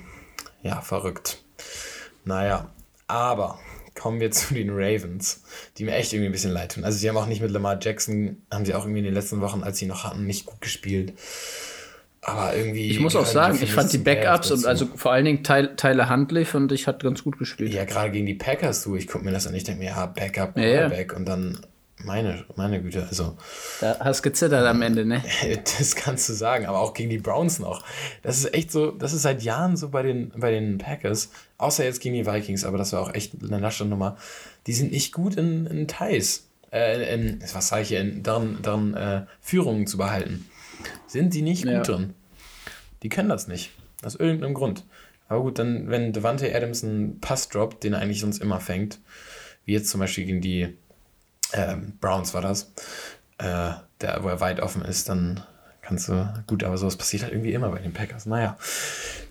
ja, 0.64 0.81
verrückt. 0.81 1.38
Naja, 2.24 2.72
aber 3.07 3.61
kommen 3.98 4.20
wir 4.20 4.30
zu 4.32 4.54
den 4.54 4.70
Ravens, 4.70 5.42
die 5.76 5.84
mir 5.84 5.94
echt 5.94 6.12
irgendwie 6.12 6.28
ein 6.28 6.32
bisschen 6.32 6.52
leid 6.52 6.72
tun. 6.74 6.84
Also 6.84 6.98
sie 6.98 7.08
haben 7.08 7.16
auch 7.16 7.26
nicht 7.26 7.42
mit 7.42 7.50
Lamar 7.50 7.78
Jackson, 7.80 8.42
haben 8.50 8.64
sie 8.64 8.74
auch 8.74 8.84
irgendwie 8.84 9.00
in 9.00 9.04
den 9.04 9.14
letzten 9.14 9.40
Wochen, 9.40 9.62
als 9.62 9.78
sie 9.78 9.87
noch 9.87 10.04
hatten, 10.04 10.26
nicht 10.26 10.46
gut 10.46 10.61
gespielt. 10.61 11.12
Aber 12.20 12.54
irgendwie. 12.54 12.90
Ich 12.90 13.00
muss 13.00 13.16
auch 13.16 13.26
sagen, 13.26 13.58
ich 13.62 13.72
fand 13.72 13.92
die 13.92 13.98
Backups 13.98 14.50
und 14.50 14.66
also 14.66 14.87
vor 14.96 15.12
allen 15.12 15.24
Dingen 15.24 15.44
Tyler 15.44 16.11
Huntley 16.11 16.44
fand 16.44 16.72
ich 16.72 16.87
hat 16.87 17.02
ganz 17.02 17.22
gut 17.22 17.38
gespielt. 17.38 17.72
Ja, 17.72 17.84
gerade 17.84 18.11
gegen 18.11 18.26
die 18.26 18.34
Packers, 18.34 18.82
du, 18.82 18.96
ich 18.96 19.06
gucke 19.06 19.24
mir 19.24 19.30
das 19.30 19.46
an, 19.46 19.54
ich 19.54 19.64
denke 19.64 19.82
mir, 19.82 19.90
ja, 19.90 20.06
Backup, 20.06 20.54
Quarterback 20.54 21.08
ja, 21.08 21.12
ja. 21.12 21.16
und 21.16 21.28
dann 21.28 21.61
meine, 22.04 22.44
meine 22.56 22.80
Güte, 22.80 23.06
also. 23.08 23.37
Da 23.80 23.98
hast 24.00 24.22
gezittert 24.22 24.66
am 24.66 24.82
Ende, 24.82 25.04
ne? 25.04 25.22
Das 25.78 25.96
kannst 25.96 26.28
du 26.28 26.32
sagen, 26.32 26.66
aber 26.66 26.80
auch 26.80 26.94
gegen 26.94 27.11
die 27.11 27.18
Browns 27.18 27.58
noch. 27.58 27.84
Das 28.22 28.38
ist 28.38 28.54
echt 28.54 28.70
so, 28.70 28.90
das 28.90 29.12
ist 29.12 29.22
seit 29.22 29.42
Jahren 29.42 29.76
so 29.76 29.88
bei 29.88 30.02
den, 30.02 30.32
bei 30.37 30.50
den 30.50 30.78
Packers, 30.78 31.30
außer 31.58 31.84
jetzt 31.84 32.00
gegen 32.00 32.14
die 32.14 32.26
Vikings, 32.26 32.64
aber 32.64 32.78
das 32.78 32.92
war 32.92 33.00
auch 33.00 33.14
echt 33.14 33.32
eine 33.42 33.58
lasche 33.58 33.84
Nummer. 33.84 34.16
Die 34.66 34.72
sind 34.72 34.92
nicht 34.92 35.12
gut 35.12 35.37
in, 35.37 35.66
in 35.66 35.88
Ties, 35.88 36.48
äh, 36.72 37.14
in, 37.14 37.40
was 37.52 37.68
sage 37.68 37.82
ich 37.82 37.88
hier, 37.88 38.00
in 38.00 38.22
deren, 38.22 38.62
deren 38.62 38.94
äh, 38.94 39.26
Führungen 39.40 39.87
zu 39.87 39.98
behalten. 39.98 40.48
Sind 41.06 41.34
die 41.34 41.42
nicht 41.42 41.64
ja. 41.64 41.78
gut 41.78 41.88
drin. 41.88 42.14
Die 43.02 43.08
können 43.08 43.28
das 43.28 43.48
nicht. 43.48 43.72
Aus 44.04 44.14
irgendeinem 44.14 44.54
Grund. 44.54 44.84
Aber 45.28 45.42
gut, 45.42 45.58
dann, 45.58 45.90
wenn 45.90 46.12
Devante 46.12 46.54
Adams 46.54 46.84
einen 46.84 47.20
Pass 47.20 47.48
droppt, 47.48 47.84
den 47.84 47.92
er 47.92 48.00
eigentlich 48.00 48.20
sonst 48.20 48.40
immer 48.40 48.61
fängt, 48.61 48.98
wie 49.64 49.72
jetzt 49.72 49.90
zum 49.90 50.00
Beispiel 50.00 50.24
gegen 50.24 50.40
die 50.40 50.76
ähm, 51.52 51.98
Browns 52.00 52.34
war 52.34 52.42
das, 52.42 52.72
äh, 53.38 53.72
der, 54.00 54.22
wo 54.22 54.28
er 54.28 54.40
weit 54.40 54.61
offen 54.61 54.82
ist, 54.82 55.08
dann 55.08 55.42
kannst 55.82 56.08
du, 56.08 56.44
gut, 56.46 56.64
aber 56.64 56.76
sowas 56.76 56.96
passiert 56.96 57.22
halt 57.22 57.32
irgendwie 57.32 57.52
immer 57.52 57.70
bei 57.70 57.78
den 57.78 57.92
Packers. 57.92 58.26
Naja, 58.26 58.58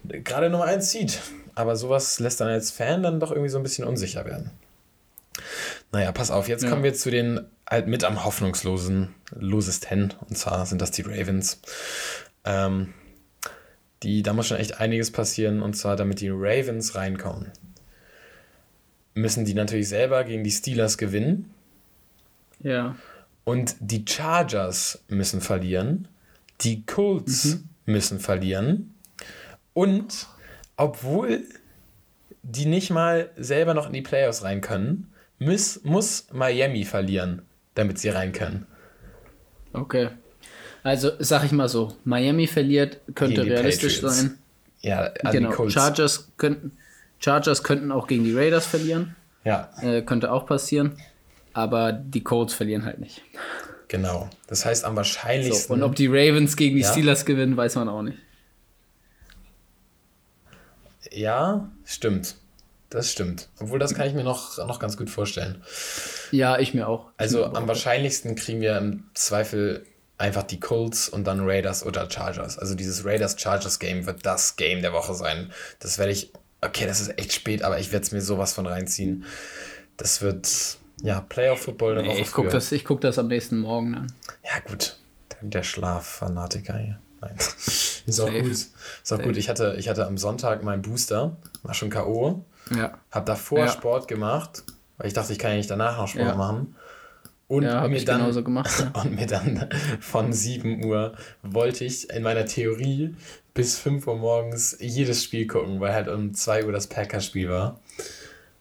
gerade 0.04 0.50
Nummer 0.50 0.66
1 0.66 0.92
Seed, 0.92 1.20
aber 1.56 1.76
sowas 1.76 2.20
lässt 2.20 2.42
dann 2.42 2.48
als 2.48 2.72
Fan 2.72 3.04
dann 3.04 3.20
doch 3.20 3.32
irgendwie 3.32 3.50
so 3.50 3.58
ein 3.58 3.64
bisschen 3.64 3.86
unsicher 3.86 4.26
werden. 4.26 4.50
Naja, 5.92 6.12
pass 6.12 6.32
auf, 6.32 6.48
jetzt 6.48 6.64
ja. 6.64 6.70
kommen 6.70 6.84
wir 6.84 6.94
zu 6.94 7.12
den 7.12 7.42
halt 7.70 7.88
mit 7.88 8.04
am 8.04 8.24
hoffnungslosen, 8.24 9.14
losesten, 9.38 10.14
und 10.28 10.38
zwar 10.38 10.66
sind 10.66 10.82
das 10.82 10.92
die 10.92 11.04
Ravens. 11.04 11.62
Ähm, 12.44 12.94
die, 14.04 14.24
da 14.24 14.34
muss 14.34 14.48
schon 14.48 14.58
echt 14.58 14.80
einiges 14.80 15.12
passieren, 15.12 15.62
und 15.62 15.76
zwar 15.76 15.96
damit 15.96 16.22
die 16.22 16.30
Ravens 16.30 16.96
reinkommen. 16.96 17.52
Müssen 19.14 19.46
die 19.46 19.54
natürlich 19.54 19.90
selber 19.90 20.24
gegen 20.24 20.44
die 20.44 20.52
Steelers 20.52 20.98
gewinnen. 20.98 21.52
Ja. 22.60 22.96
Und 23.44 23.76
die 23.80 24.04
Chargers 24.08 25.04
müssen 25.08 25.42
verlieren. 25.42 26.08
Die 26.62 26.86
Colts 26.86 27.46
mhm. 27.46 27.70
müssen 27.86 28.20
verlieren. 28.20 28.94
Und 29.74 30.28
obwohl 30.76 31.44
die 32.44 32.66
nicht 32.66 32.90
mal 32.90 33.30
selber 33.38 33.74
noch 33.74 33.88
in 33.88 33.94
die 33.94 34.02
Playoffs 34.02 34.44
rein 34.44 34.62
können, 34.62 35.14
muss, 35.40 35.84
muss 35.84 36.28
Miami 36.32 36.84
verlieren, 36.84 37.44
damit 37.76 38.00
sie 38.00 38.10
rein 38.10 38.32
können. 38.32 38.66
Okay. 39.74 40.10
Also 40.84 41.12
sag 41.20 41.44
ich 41.44 41.52
mal 41.52 41.70
so, 41.70 41.94
Miami 42.06 42.48
verliert, 42.48 43.02
könnte 43.14 43.46
realistisch 43.46 44.02
Patriots. 44.02 44.22
sein. 44.22 44.38
Ja, 44.82 45.10
genau. 45.32 45.70
Chargers 45.70 46.32
könnten, 46.38 46.72
Chargers 47.20 47.64
könnten 47.64 47.92
auch 47.92 48.08
gegen 48.08 48.24
die 48.24 48.36
Raiders 48.36 48.66
verlieren. 48.66 49.16
Ja. 49.44 49.70
Äh, 49.82 50.02
könnte 50.02 50.32
auch 50.32 50.46
passieren 50.46 50.98
aber 51.58 51.92
die 51.92 52.24
Colts 52.24 52.54
verlieren 52.54 52.86
halt 52.86 53.00
nicht. 53.00 53.24
Genau. 53.88 54.30
Das 54.46 54.64
heißt 54.64 54.86
am 54.86 54.96
wahrscheinlichsten. 54.96 55.68
So, 55.70 55.74
und 55.74 55.82
ob 55.82 55.96
die 55.96 56.06
Ravens 56.06 56.56
gegen 56.56 56.76
die 56.76 56.84
ja? 56.84 56.92
Steelers 56.92 57.26
gewinnen, 57.26 57.58
weiß 57.58 57.76
man 57.76 57.90
auch 57.90 58.04
nicht. 58.04 58.20
Ja, 61.12 61.72
stimmt. 61.84 62.36
Das 62.92 63.12
stimmt. 63.12 63.50
Obwohl, 63.60 63.80
das 63.80 63.96
kann 63.96 64.08
ich 64.08 64.14
mir 64.14 64.24
noch, 64.24 64.60
noch 64.60 64.80
ganz 64.80 64.98
gut 64.98 65.10
vorstellen. 65.10 65.64
Ja, 66.32 66.60
ich 66.60 66.76
mir 66.76 66.88
auch. 66.88 67.08
Also 67.18 67.40
mir 67.40 67.56
am 67.56 67.64
auch. 67.64 67.68
wahrscheinlichsten 67.70 68.36
kriegen 68.36 68.62
wir 68.62 68.78
im 68.78 69.06
Zweifel 69.16 69.84
einfach 70.20 70.44
die 70.44 70.60
Colts 70.60 71.10
und 71.10 71.26
dann 71.26 71.40
Raiders 71.42 71.84
oder 71.84 72.08
Chargers. 72.10 72.60
Also 72.60 72.76
dieses 72.76 73.04
Raiders-Chargers-Game 73.04 74.06
wird 74.06 74.28
das 74.28 74.58
Game 74.58 74.84
der 74.84 74.94
Woche 74.94 75.16
sein. 75.16 75.52
Das 75.80 75.98
werde 75.98 76.12
ich. 76.12 76.32
Okay, 76.62 76.86
das 76.86 77.02
ist 77.02 77.18
echt 77.18 77.34
spät, 77.34 77.64
aber 77.64 77.80
ich 77.80 77.92
werde 77.92 78.06
es 78.06 78.12
mir 78.12 78.22
sowas 78.22 78.54
von 78.54 78.68
reinziehen. 78.68 79.26
Das 79.98 80.22
wird 80.22 80.78
ja, 81.02 81.22
Playoff-Football 81.22 82.02
nee, 82.02 82.10
Woche 82.10 82.22
Ich 82.22 82.32
gucke 82.32 82.50
das, 82.50 82.74
guck 82.84 83.02
das 83.02 83.20
am 83.20 83.28
nächsten 83.28 83.60
Morgen 83.60 83.96
an. 83.96 84.14
Ja, 84.44 84.60
gut. 84.68 84.98
Der 85.42 85.64
Schlaffanatiker 85.64 86.78
hier. 86.78 87.00
Nein. 87.22 87.36
ist 87.38 88.20
auch 88.20 88.32
gut. 88.32 88.52
Ist 88.52 89.14
auch 89.14 89.22
gut. 89.22 89.38
Ich 89.38 89.50
hatte, 89.50 89.76
ich 89.78 89.90
hatte 89.90 90.08
am 90.08 90.18
Sonntag 90.18 90.64
meinen 90.64 90.82
Booster, 90.82 91.38
war 91.64 91.74
schon 91.74 91.90
K.O. 91.90 92.44
Ja. 92.76 92.98
Hab 93.12 93.26
davor 93.26 93.60
ja. 93.60 93.68
Sport 93.68 94.08
gemacht, 94.08 94.64
weil 94.98 95.08
ich 95.08 95.14
dachte, 95.14 95.34
ich 95.34 95.40
kann 95.40 95.52
ja 95.52 95.58
nicht 95.58 95.70
danach 95.70 95.98
noch 95.98 96.08
Sport 96.08 96.28
ja. 96.28 96.36
machen. 96.36 96.76
Und, 97.48 97.64
ja, 97.64 97.88
mir 97.88 98.04
dann, 98.04 98.44
gemacht, 98.44 98.88
und 98.94 99.16
mir 99.16 99.26
dann 99.26 99.70
von 100.02 100.34
7 100.34 100.84
Uhr 100.84 101.14
wollte 101.44 101.86
ich 101.86 102.10
in 102.10 102.24
meiner 102.24 102.46
Theorie 102.46 103.16
bis 103.54 103.80
5 103.80 104.06
Uhr 104.06 104.18
morgens 104.18 104.76
jedes 104.82 105.24
Spiel 105.24 105.48
gucken, 105.48 105.80
weil 105.80 105.94
halt 105.94 106.10
um 106.10 106.34
2 106.34 106.66
Uhr 106.66 106.74
das 106.74 106.88
Packers-Spiel 106.88 107.50
war. 107.50 107.80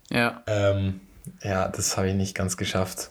Ja. 0.08 0.42
Ähm, 0.46 1.00
ja, 1.42 1.68
das 1.68 1.96
habe 1.96 2.08
ich 2.08 2.14
nicht 2.14 2.34
ganz 2.34 2.56
geschafft. 2.56 3.10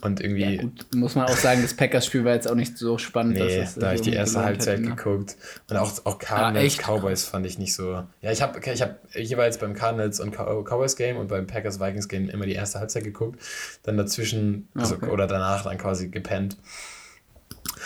Und 0.00 0.20
irgendwie. 0.20 0.56
Ja, 0.56 0.62
gut, 0.62 0.94
muss 0.94 1.16
man 1.16 1.26
auch 1.26 1.36
sagen, 1.36 1.60
das 1.60 1.74
Packers-Spiel 1.74 2.24
war 2.24 2.32
jetzt 2.32 2.48
auch 2.48 2.54
nicht 2.54 2.78
so 2.78 2.98
spannend. 2.98 3.34
Nee, 3.34 3.66
da 3.76 3.86
habe 3.86 3.96
ich 3.96 4.02
die 4.02 4.12
erste 4.12 4.44
Halbzeit 4.44 4.78
hätte, 4.78 4.90
ne? 4.90 4.94
geguckt. 4.94 5.36
Und 5.68 5.76
auch, 5.76 5.92
auch 6.04 6.18
Cardinals, 6.20 6.76
ja, 6.76 6.82
Cowboys 6.84 7.24
fand 7.24 7.46
ich 7.46 7.58
nicht 7.58 7.74
so. 7.74 8.04
Ja, 8.22 8.30
ich 8.30 8.40
habe 8.40 8.60
ich 8.60 8.80
hab 8.80 8.98
jeweils 9.12 9.58
beim 9.58 9.74
Cardinals 9.74 10.20
und 10.20 10.36
Cowboys 10.36 10.94
Game 10.94 11.16
und 11.16 11.26
beim 11.26 11.48
Packers 11.48 11.80
Vikings 11.80 12.06
Game 12.06 12.28
immer 12.28 12.46
die 12.46 12.52
erste 12.52 12.78
Halbzeit 12.78 13.02
geguckt. 13.02 13.40
Dann 13.82 13.96
dazwischen, 13.96 14.68
also, 14.76 14.94
okay. 14.94 15.06
oder 15.06 15.26
danach 15.26 15.64
dann 15.64 15.78
quasi 15.78 16.08
gepennt. 16.08 16.56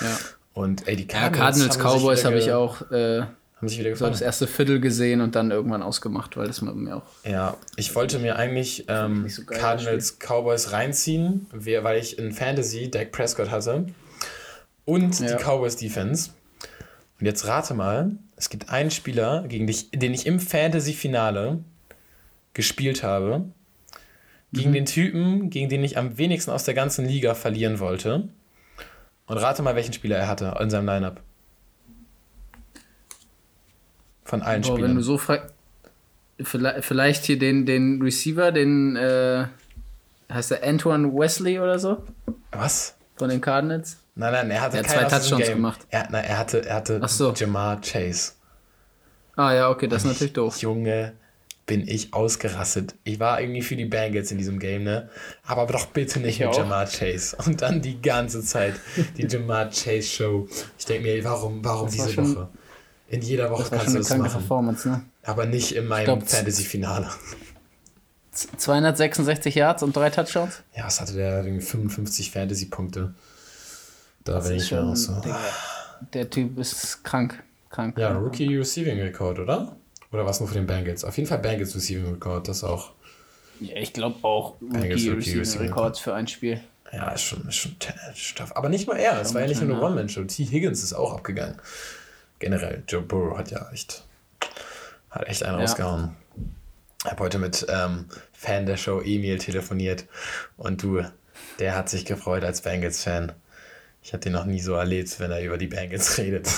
Ja. 0.02 0.18
Und 0.52 0.86
ey, 0.86 0.96
die 0.96 1.06
Cardinals. 1.06 1.38
Ja, 1.38 1.44
Cardinals 1.44 1.78
Cowboys 1.78 2.24
habe 2.26 2.38
ich 2.38 2.52
auch. 2.52 2.90
Äh, 2.90 3.22
haben 3.62 3.68
sich 3.68 3.78
wieder 3.78 3.90
gefallen. 3.90 4.10
Das 4.10 4.20
erste 4.20 4.48
Viertel 4.48 4.80
gesehen 4.80 5.20
und 5.20 5.36
dann 5.36 5.52
irgendwann 5.52 5.82
ausgemacht, 5.82 6.36
weil 6.36 6.48
das 6.48 6.60
mir 6.62 6.96
auch. 6.96 7.02
Ja, 7.24 7.56
ich 7.76 7.94
wollte 7.94 8.18
mir 8.18 8.34
eigentlich 8.34 8.86
ähm, 8.88 9.28
so 9.28 9.44
Cardinals 9.44 10.18
Cowboys 10.18 10.72
reinziehen, 10.72 11.46
weil 11.52 12.00
ich 12.00 12.18
in 12.18 12.32
Fantasy 12.32 12.90
Dak 12.90 13.12
Prescott 13.12 13.50
hatte 13.50 13.86
und 14.84 15.20
ja. 15.20 15.36
die 15.36 15.44
Cowboys 15.44 15.76
Defense. 15.76 16.30
Und 17.20 17.26
jetzt 17.26 17.46
rate 17.46 17.74
mal, 17.74 18.16
es 18.34 18.50
gibt 18.50 18.68
einen 18.68 18.90
Spieler, 18.90 19.44
gegen 19.46 19.68
dich, 19.68 19.92
den 19.92 20.12
ich 20.12 20.26
im 20.26 20.40
Fantasy-Finale 20.40 21.60
gespielt 22.54 23.04
habe, 23.04 23.44
gegen 24.52 24.70
mhm. 24.70 24.74
den 24.74 24.86
Typen, 24.86 25.50
gegen 25.50 25.68
den 25.68 25.84
ich 25.84 25.96
am 25.96 26.18
wenigsten 26.18 26.50
aus 26.50 26.64
der 26.64 26.74
ganzen 26.74 27.06
Liga 27.06 27.34
verlieren 27.34 27.78
wollte. 27.78 28.28
Und 29.26 29.38
rate 29.38 29.62
mal, 29.62 29.76
welchen 29.76 29.92
Spieler 29.92 30.16
er 30.16 30.26
hatte 30.26 30.56
in 30.60 30.68
seinem 30.68 30.86
Lineup. 30.86 31.20
Von 34.24 34.42
allen 34.42 34.62
Boah, 34.62 34.72
Spielern. 34.72 34.90
wenn 34.90 34.96
du 34.96 35.02
so 35.02 35.18
fragst, 35.18 35.54
vielleicht, 36.42 37.24
hier 37.24 37.38
den, 37.38 37.66
den 37.66 38.00
Receiver, 38.02 38.52
den, 38.52 38.96
äh, 38.96 39.46
heißt 40.32 40.52
der 40.52 40.64
Antoine 40.64 41.12
Wesley 41.12 41.58
oder 41.58 41.78
so? 41.78 42.02
Was? 42.52 42.94
Von 43.16 43.28
den 43.28 43.40
Cardinals? 43.40 43.98
Nein, 44.14 44.32
nein, 44.32 44.50
er 44.50 44.60
hatte 44.60 44.76
Er 44.78 44.82
hat 44.84 44.90
zwei 44.90 45.04
Touchdowns 45.04 45.48
gemacht. 45.48 45.80
Er, 45.90 46.08
nein, 46.10 46.24
er 46.24 46.38
hatte, 46.38 46.66
er 46.66 46.76
hatte 46.76 47.00
Ach 47.02 47.08
so. 47.08 47.32
Jamar 47.32 47.80
Chase. 47.80 48.32
Ah 49.36 49.54
ja, 49.54 49.70
okay, 49.70 49.88
das 49.88 50.04
ist 50.04 50.08
natürlich 50.08 50.34
doof. 50.34 50.58
Junge, 50.58 51.14
bin 51.64 51.86
ich 51.88 52.12
ausgerastet. 52.12 52.94
Ich 53.04 53.18
war 53.20 53.40
irgendwie 53.40 53.62
für 53.62 53.76
die 53.76 53.86
Bengals 53.86 54.30
in 54.30 54.36
diesem 54.36 54.58
Game, 54.58 54.84
ne? 54.84 55.08
Aber 55.46 55.66
doch 55.66 55.86
bitte 55.86 56.20
nicht 56.20 56.34
Ich 56.34 56.40
mit 56.40 56.48
auch. 56.48 56.58
Jamar 56.58 56.86
Chase. 56.86 57.36
Und 57.46 57.62
dann 57.62 57.80
die 57.80 58.02
ganze 58.02 58.42
Zeit 58.42 58.74
die 59.16 59.26
Jamar 59.28 59.70
Chase 59.70 60.02
Show. 60.02 60.48
Ich 60.78 60.84
denke 60.84 61.08
mir, 61.08 61.24
warum, 61.24 61.64
warum 61.64 61.86
Das 61.86 61.94
diese 61.94 62.16
Woche? 62.18 62.48
In 63.12 63.20
jeder 63.22 63.50
Woche 63.50 63.62
Das 63.62 63.70
kannst 63.70 63.94
du 63.94 63.98
das 63.98 64.10
machen. 64.10 64.22
Performance, 64.32 64.88
ne? 64.88 65.02
Aber 65.22 65.46
nicht 65.46 65.76
in 65.76 65.86
meinem 65.86 66.22
Fantasy-Finale. 66.22 67.08
Z- 68.32 68.58
266 68.58 69.54
Yards 69.54 69.82
und 69.82 69.94
drei 69.94 70.08
Touchdowns? 70.10 70.62
Ja, 70.74 70.86
was 70.86 71.00
hatte 71.00 71.12
der? 71.12 71.44
Irgendwie 71.44 71.64
55 71.64 72.30
Fantasy-Punkte. 72.30 73.12
Da 74.24 74.32
Das 74.34 74.48
bin 74.48 74.56
ist 74.56 74.62
ich 74.64 74.68
schon- 74.70 74.90
auch 74.90 74.96
so. 74.96 75.14
Digga, 75.20 75.38
Der 76.14 76.30
Typ 76.30 76.58
ist 76.58 77.04
krank. 77.04 77.42
Krank. 77.70 77.96
Ja, 77.98 78.12
Rookie 78.16 78.56
Receiving 78.56 78.98
Record, 79.00 79.38
oder? 79.38 79.76
Oder 80.10 80.26
was 80.26 80.40
nur 80.40 80.48
für 80.48 80.54
den 80.54 80.66
Bengals? 80.66 81.04
Auf 81.04 81.16
jeden 81.16 81.28
Fall 81.28 81.38
Bengals 81.38 81.74
Receiving 81.74 82.06
Record, 82.14 82.48
das 82.48 82.64
auch. 82.64 82.92
Ja, 83.60 83.76
ich 83.76 83.92
glaube 83.92 84.16
auch 84.24 84.56
Bengals 84.60 85.02
Rookie 85.02 85.08
Rookie 85.10 85.18
Receiving 85.18 85.38
Receiving 85.40 85.68
Records 85.68 85.98
für 86.00 86.14
ein 86.14 86.26
Spiel. 86.28 86.60
Ja, 86.92 87.10
ist 87.10 87.22
schon, 87.22 87.46
ist 87.48 87.54
schon 87.56 87.76
tough. 87.78 88.54
Aber 88.56 88.68
nicht 88.68 88.86
nur 88.86 88.96
er, 88.96 89.20
es 89.20 89.32
war 89.34 89.42
ja 89.42 89.48
nicht 89.48 89.62
nur 89.62 89.76
eine. 89.76 89.84
One-Man-Show. 89.86 90.24
T. 90.24 90.44
Higgins 90.44 90.82
ist 90.82 90.92
auch 90.92 91.12
abgegangen. 91.14 91.56
Generell, 92.42 92.82
Joe 92.88 93.02
Burrow 93.02 93.38
hat 93.38 93.50
ja 93.52 93.70
echt, 93.72 94.02
hat 95.10 95.28
echt 95.28 95.44
einen 95.44 95.54
Ja. 95.54 95.60
rausgehauen. 95.60 96.16
Ich 97.04 97.10
habe 97.10 97.22
heute 97.22 97.38
mit 97.38 97.64
ähm, 97.68 98.06
Fan 98.32 98.66
der 98.66 98.76
Show 98.76 99.00
Emil 99.00 99.38
telefoniert 99.38 100.06
und 100.56 100.82
du, 100.82 101.02
der 101.60 101.76
hat 101.76 101.88
sich 101.88 102.04
gefreut 102.04 102.42
als 102.44 102.60
Bengals-Fan. 102.62 103.32
Ich 104.02 104.12
habe 104.12 104.20
den 104.24 104.32
noch 104.32 104.44
nie 104.44 104.60
so 104.60 104.74
erlebt, 104.74 105.20
wenn 105.20 105.30
er 105.30 105.40
über 105.42 105.56
die 105.56 105.68
Bengals 105.68 106.18
redet. 106.18 106.48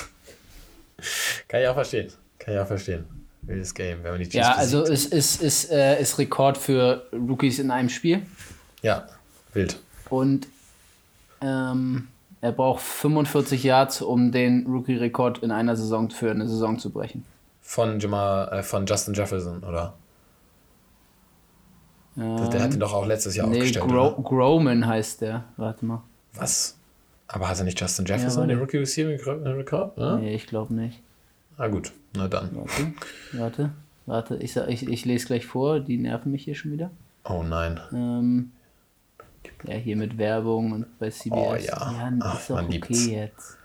Kann 1.48 1.60
ich 1.60 1.68
auch 1.68 1.74
verstehen. 1.74 2.10
Kann 2.38 2.54
ich 2.54 2.60
auch 2.60 2.66
verstehen. 2.66 3.04
Wildes 3.42 3.74
Game, 3.74 4.02
wenn 4.04 4.12
man 4.12 4.20
die 4.20 4.24
Chiefs 4.24 4.36
Ja, 4.36 4.54
also 4.54 4.84
besiegt. 4.84 5.12
es 5.12 5.34
ist, 5.36 5.42
ist, 5.42 5.70
äh, 5.70 6.00
ist 6.00 6.18
Rekord 6.18 6.56
für 6.56 7.06
Rookies 7.12 7.58
in 7.58 7.70
einem 7.70 7.90
Spiel. 7.90 8.22
Ja, 8.80 9.06
wild. 9.52 9.78
Und 10.08 10.46
ähm, 11.42 12.08
er 12.44 12.52
braucht 12.52 12.82
45 12.82 13.64
Yards, 13.64 14.02
um 14.02 14.30
den 14.30 14.66
Rookie-Rekord 14.66 15.38
in 15.38 15.50
einer 15.50 15.76
Saison 15.76 16.10
für 16.10 16.30
eine 16.30 16.46
Saison 16.46 16.78
zu 16.78 16.90
brechen. 16.90 17.24
Von 17.62 17.98
Jamal, 17.98 18.48
äh, 18.52 18.62
von 18.62 18.84
Justin 18.84 19.14
Jefferson, 19.14 19.64
oder? 19.64 19.94
Der, 22.16 22.48
der 22.48 22.62
hat 22.62 22.74
ihn 22.74 22.80
doch 22.80 22.92
auch 22.92 23.06
letztes 23.06 23.34
Jahr 23.34 23.46
Ähm, 23.46 23.52
Nee, 23.52 23.58
aufgestellt. 23.60 23.88
Gro 23.88 24.08
oder? 24.08 24.22
Growman 24.22 24.86
heißt 24.86 25.22
der. 25.22 25.44
Warte 25.56 25.86
mal. 25.86 26.02
Was? 26.34 26.76
Aber 27.28 27.48
hat 27.48 27.58
er 27.58 27.64
nicht 27.64 27.80
Justin 27.80 28.04
Jefferson 28.04 28.42
warte. 28.42 28.48
den 28.52 28.58
Rookie 28.60 28.76
Receiving 28.76 29.18
Record? 29.18 29.96
Ja? 29.96 30.16
Nee, 30.16 30.34
ich 30.34 30.46
glaube 30.46 30.74
nicht. 30.74 31.00
Ah, 31.56 31.68
gut. 31.68 31.92
Na 32.14 32.28
dann. 32.28 32.50
Warte, 32.54 32.92
warte, 33.32 33.70
warte. 34.04 34.36
Ich, 34.36 34.54
ich, 34.56 34.86
ich 34.86 35.04
lese 35.06 35.26
gleich 35.26 35.46
vor. 35.46 35.80
Die 35.80 35.96
nerven 35.96 36.30
mich 36.30 36.44
hier 36.44 36.54
schon 36.54 36.72
wieder. 36.72 36.90
Oh 37.24 37.42
nein. 37.42 37.80
Ähm, 37.92 38.52
ja, 39.66 39.74
hier 39.74 39.96
mit 39.96 40.18
Werbung 40.18 40.72
und 40.72 40.98
bei 40.98 41.10
CBS. 41.10 41.32
Oh 41.32 41.54
ja. 41.54 41.92
ja 41.92 42.12
Ach, 42.20 42.40
ist 42.40 42.50
man 42.50 42.66
okay 42.66 42.72
liebt's. 42.74 43.06
jetzt. 43.06 43.56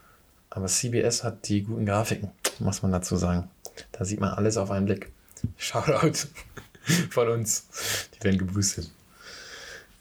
Aber 0.49 0.65
CBS 0.65 1.23
hat 1.23 1.47
die 1.47 1.63
guten 1.63 1.85
Grafiken, 1.85 2.31
muss 2.59 2.81
man 2.81 2.91
dazu 2.91 3.15
sagen. 3.15 3.49
Da 3.91 4.03
sieht 4.05 4.19
man 4.19 4.31
alles 4.31 4.57
auf 4.57 4.71
einen 4.71 4.85
Blick. 4.85 5.11
Shoutout 5.57 6.27
von 7.09 7.29
uns. 7.29 7.67
Die 8.15 8.23
werden 8.23 8.39
geboostet. 8.39 8.89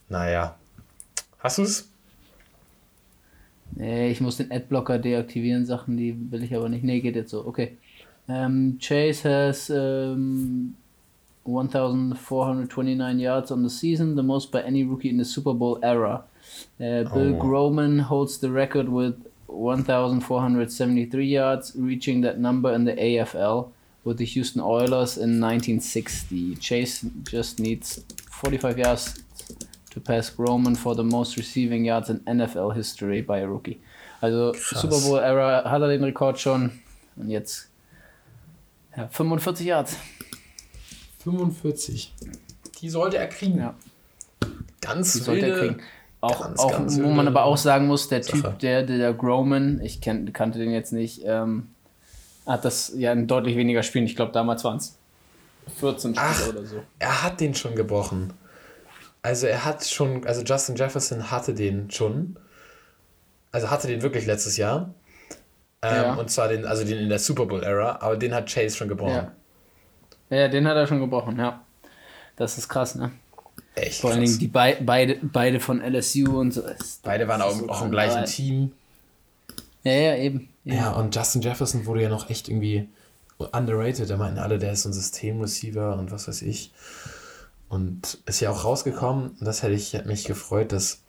Naja. 0.09 0.57
Hast 1.39 1.59
du's? 1.59 1.89
Nee, 3.73 4.11
ich 4.11 4.21
muss 4.21 4.39
den 4.39 4.51
Adblocker 4.51 4.99
deaktivieren, 4.99 5.67
Sachen, 5.67 5.97
die 5.97 6.17
will 6.33 6.43
ich 6.43 6.55
aber 6.55 6.69
nicht. 6.69 6.83
Nee, 6.83 7.01
geht 7.01 7.15
jetzt 7.15 7.31
so. 7.31 7.47
Okay. 7.47 7.77
Ähm, 8.29 8.79
Chase 8.81 9.29
has 9.29 9.71
ähm, 9.71 10.75
1,429 11.49 13.19
yards 13.19 13.51
on 13.51 13.63
the 13.63 13.71
season, 13.71 14.17
the 14.17 14.23
most 14.23 14.53
by 14.53 14.63
any 14.63 14.85
rookie 14.85 15.09
in 15.09 15.17
the 15.17 15.25
Super 15.25 15.55
Bowl 15.55 15.79
era. 15.83 16.23
Uh, 16.81 17.05
Bill 17.05 17.35
Oh. 17.35 17.39
Groman 17.41 18.01
holds 18.01 18.39
the 18.39 18.51
record 18.51 18.89
with 18.89 19.15
1,473 19.47 21.27
yards, 21.27 21.73
reaching 21.77 22.21
that 22.23 22.39
number 22.39 22.73
in 22.73 22.85
the 22.85 22.93
AFL 22.95 23.71
with 24.05 24.19
the 24.19 24.25
Houston 24.25 24.61
Oilers 24.63 25.17
in 25.17 25.41
1960. 25.41 26.57
Chase 26.57 27.05
just 27.25 27.59
needs 27.59 28.05
45 28.31 28.79
yards 28.79 29.23
to 29.91 30.01
pass 30.01 30.31
Groman 30.31 30.75
for 30.75 30.95
the 30.95 31.05
most 31.05 31.37
receiving 31.37 31.85
yards 31.87 32.11
in 32.11 32.21
NFL 32.21 32.75
history 32.77 33.23
by 33.23 33.39
a 33.39 33.49
rookie. 33.49 33.81
Also 34.23 34.53
Krass. 34.53 34.81
Super 34.83 35.01
Bowl 35.01 35.19
Era 35.19 35.63
hat 35.65 35.81
er 35.83 35.89
den 35.89 36.05
Rekord 36.05 36.39
schon 36.39 36.73
und 37.17 37.31
jetzt 37.31 37.69
ja, 38.97 39.09
45 39.09 39.67
Yards. 39.67 39.97
45. 41.23 42.15
Die 42.81 42.89
sollte 42.89 43.19
er 43.19 43.27
kriegen. 43.27 43.59
Ja. 43.59 43.75
Ganz 44.81 45.13
Die 45.13 45.19
sollte 45.19 45.47
er 45.47 45.59
kriegen. 45.59 45.83
Auch, 46.21 46.43
ganz, 46.43 46.59
auch 46.59 46.73
ganz 46.73 47.01
wo 47.01 47.09
man 47.09 47.29
aber 47.29 47.45
auch 47.45 47.57
sagen 47.57 47.87
muss, 47.87 48.09
der 48.09 48.23
Sache. 48.23 48.43
Typ, 48.43 48.59
der, 48.59 48.83
der, 48.83 48.99
der 48.99 49.15
Groman, 49.15 49.81
ich 49.81 50.01
kenn, 50.01 50.33
kannte 50.33 50.59
den 50.59 50.73
jetzt 50.73 50.93
nicht, 50.93 51.23
ähm, 51.25 51.69
hat 52.45 52.65
das 52.65 52.93
ja 52.97 53.13
in 53.13 53.27
deutlich 53.29 53.57
weniger 53.57 53.83
Spielen. 53.85 54.05
Ich 54.05 54.17
glaube, 54.17 54.33
damals 54.33 54.65
waren 54.65 54.79
es 54.79 54.97
14 55.77 56.15
Spiele 56.15 56.29
Ach. 56.29 56.49
oder 56.49 56.65
so. 56.65 56.83
Er 56.99 57.23
hat 57.23 57.41
den 57.41 57.55
schon 57.55 57.77
gebrochen. 57.77 58.33
Also 59.23 59.47
er 59.47 59.65
hat 59.65 59.85
schon, 59.85 60.27
also 60.27 60.43
Justin 60.43 60.75
Jefferson 60.77 61.31
hatte 61.31 61.55
den 61.55 61.91
schon. 61.91 62.37
Also 63.53 63.71
hatte 63.71 63.87
den 63.87 64.03
wirklich 64.03 64.27
letztes 64.27 64.57
Jahr. 64.57 64.95
Ähm, 65.83 65.95
Ja. 65.95 66.15
Und 66.15 66.31
zwar 66.31 66.49
den, 66.49 66.65
also 66.65 66.85
den 66.85 66.99
in 66.99 67.09
der 67.09 67.19
Super 67.19 67.47
Bowl-Ära, 67.47 67.99
aber 68.01 68.17
den 68.17 68.35
hat 68.35 68.53
Chase 68.53 68.77
schon 68.77 68.89
gebrochen. 68.89 69.15
Ja. 69.15 69.33
Ja, 70.31 70.49
den 70.49 70.67
hat 70.67 70.77
er 70.77 70.87
schon 70.87 71.01
gebrochen, 71.01 71.39
ja. 71.39 71.65
Das 72.37 72.57
ist 72.59 72.69
krass, 72.69 72.95
ne? 72.95 73.11
Echt. 73.75 74.01
Vor 74.01 74.11
allen 74.11 74.21
krass. 74.21 74.29
Dingen 74.31 74.39
die 74.41 74.49
bei, 74.49 74.77
beide, 74.81 75.17
beide 75.23 75.61
von 75.61 75.81
LSU 75.81 76.39
und 76.39 76.53
so. 76.53 76.63
Das- 76.63 77.01
Beide 77.03 77.27
waren 77.29 77.43
auch, 77.43 77.51
ist 77.51 77.59
so 77.59 77.69
auch 77.69 77.83
im 77.83 77.91
gleichen 77.91 78.25
Team. 78.25 78.73
Ja, 79.85 79.93
ja, 79.93 80.17
eben. 80.17 80.49
eben. 80.65 80.77
Ja, 80.77 80.93
und 80.93 81.15
Justin 81.15 81.41
Jefferson 81.43 81.87
wurde 81.87 82.03
ja 82.03 82.09
noch 82.09 82.29
echt 82.31 82.49
irgendwie 82.49 82.89
underrated. 83.39 84.11
Da 84.11 84.17
meinten 84.17 84.39
alle, 84.39 84.59
der 84.59 84.73
ist 84.73 84.83
so 84.83 84.89
ein 84.89 84.93
Systemreceiver 84.93 85.97
und 85.97 86.11
was 86.11 86.29
weiß 86.29 86.43
ich. 86.43 86.73
Und 87.69 88.19
ist 88.27 88.41
ja 88.41 88.51
auch 88.51 88.65
rausgekommen, 88.65 89.31
und 89.39 89.45
das 89.47 89.63
hätte 89.63 89.75
ich 89.75 89.93
hätte 89.93 90.09
mich 90.09 90.25
gefreut, 90.25 90.73
dass 90.73 91.03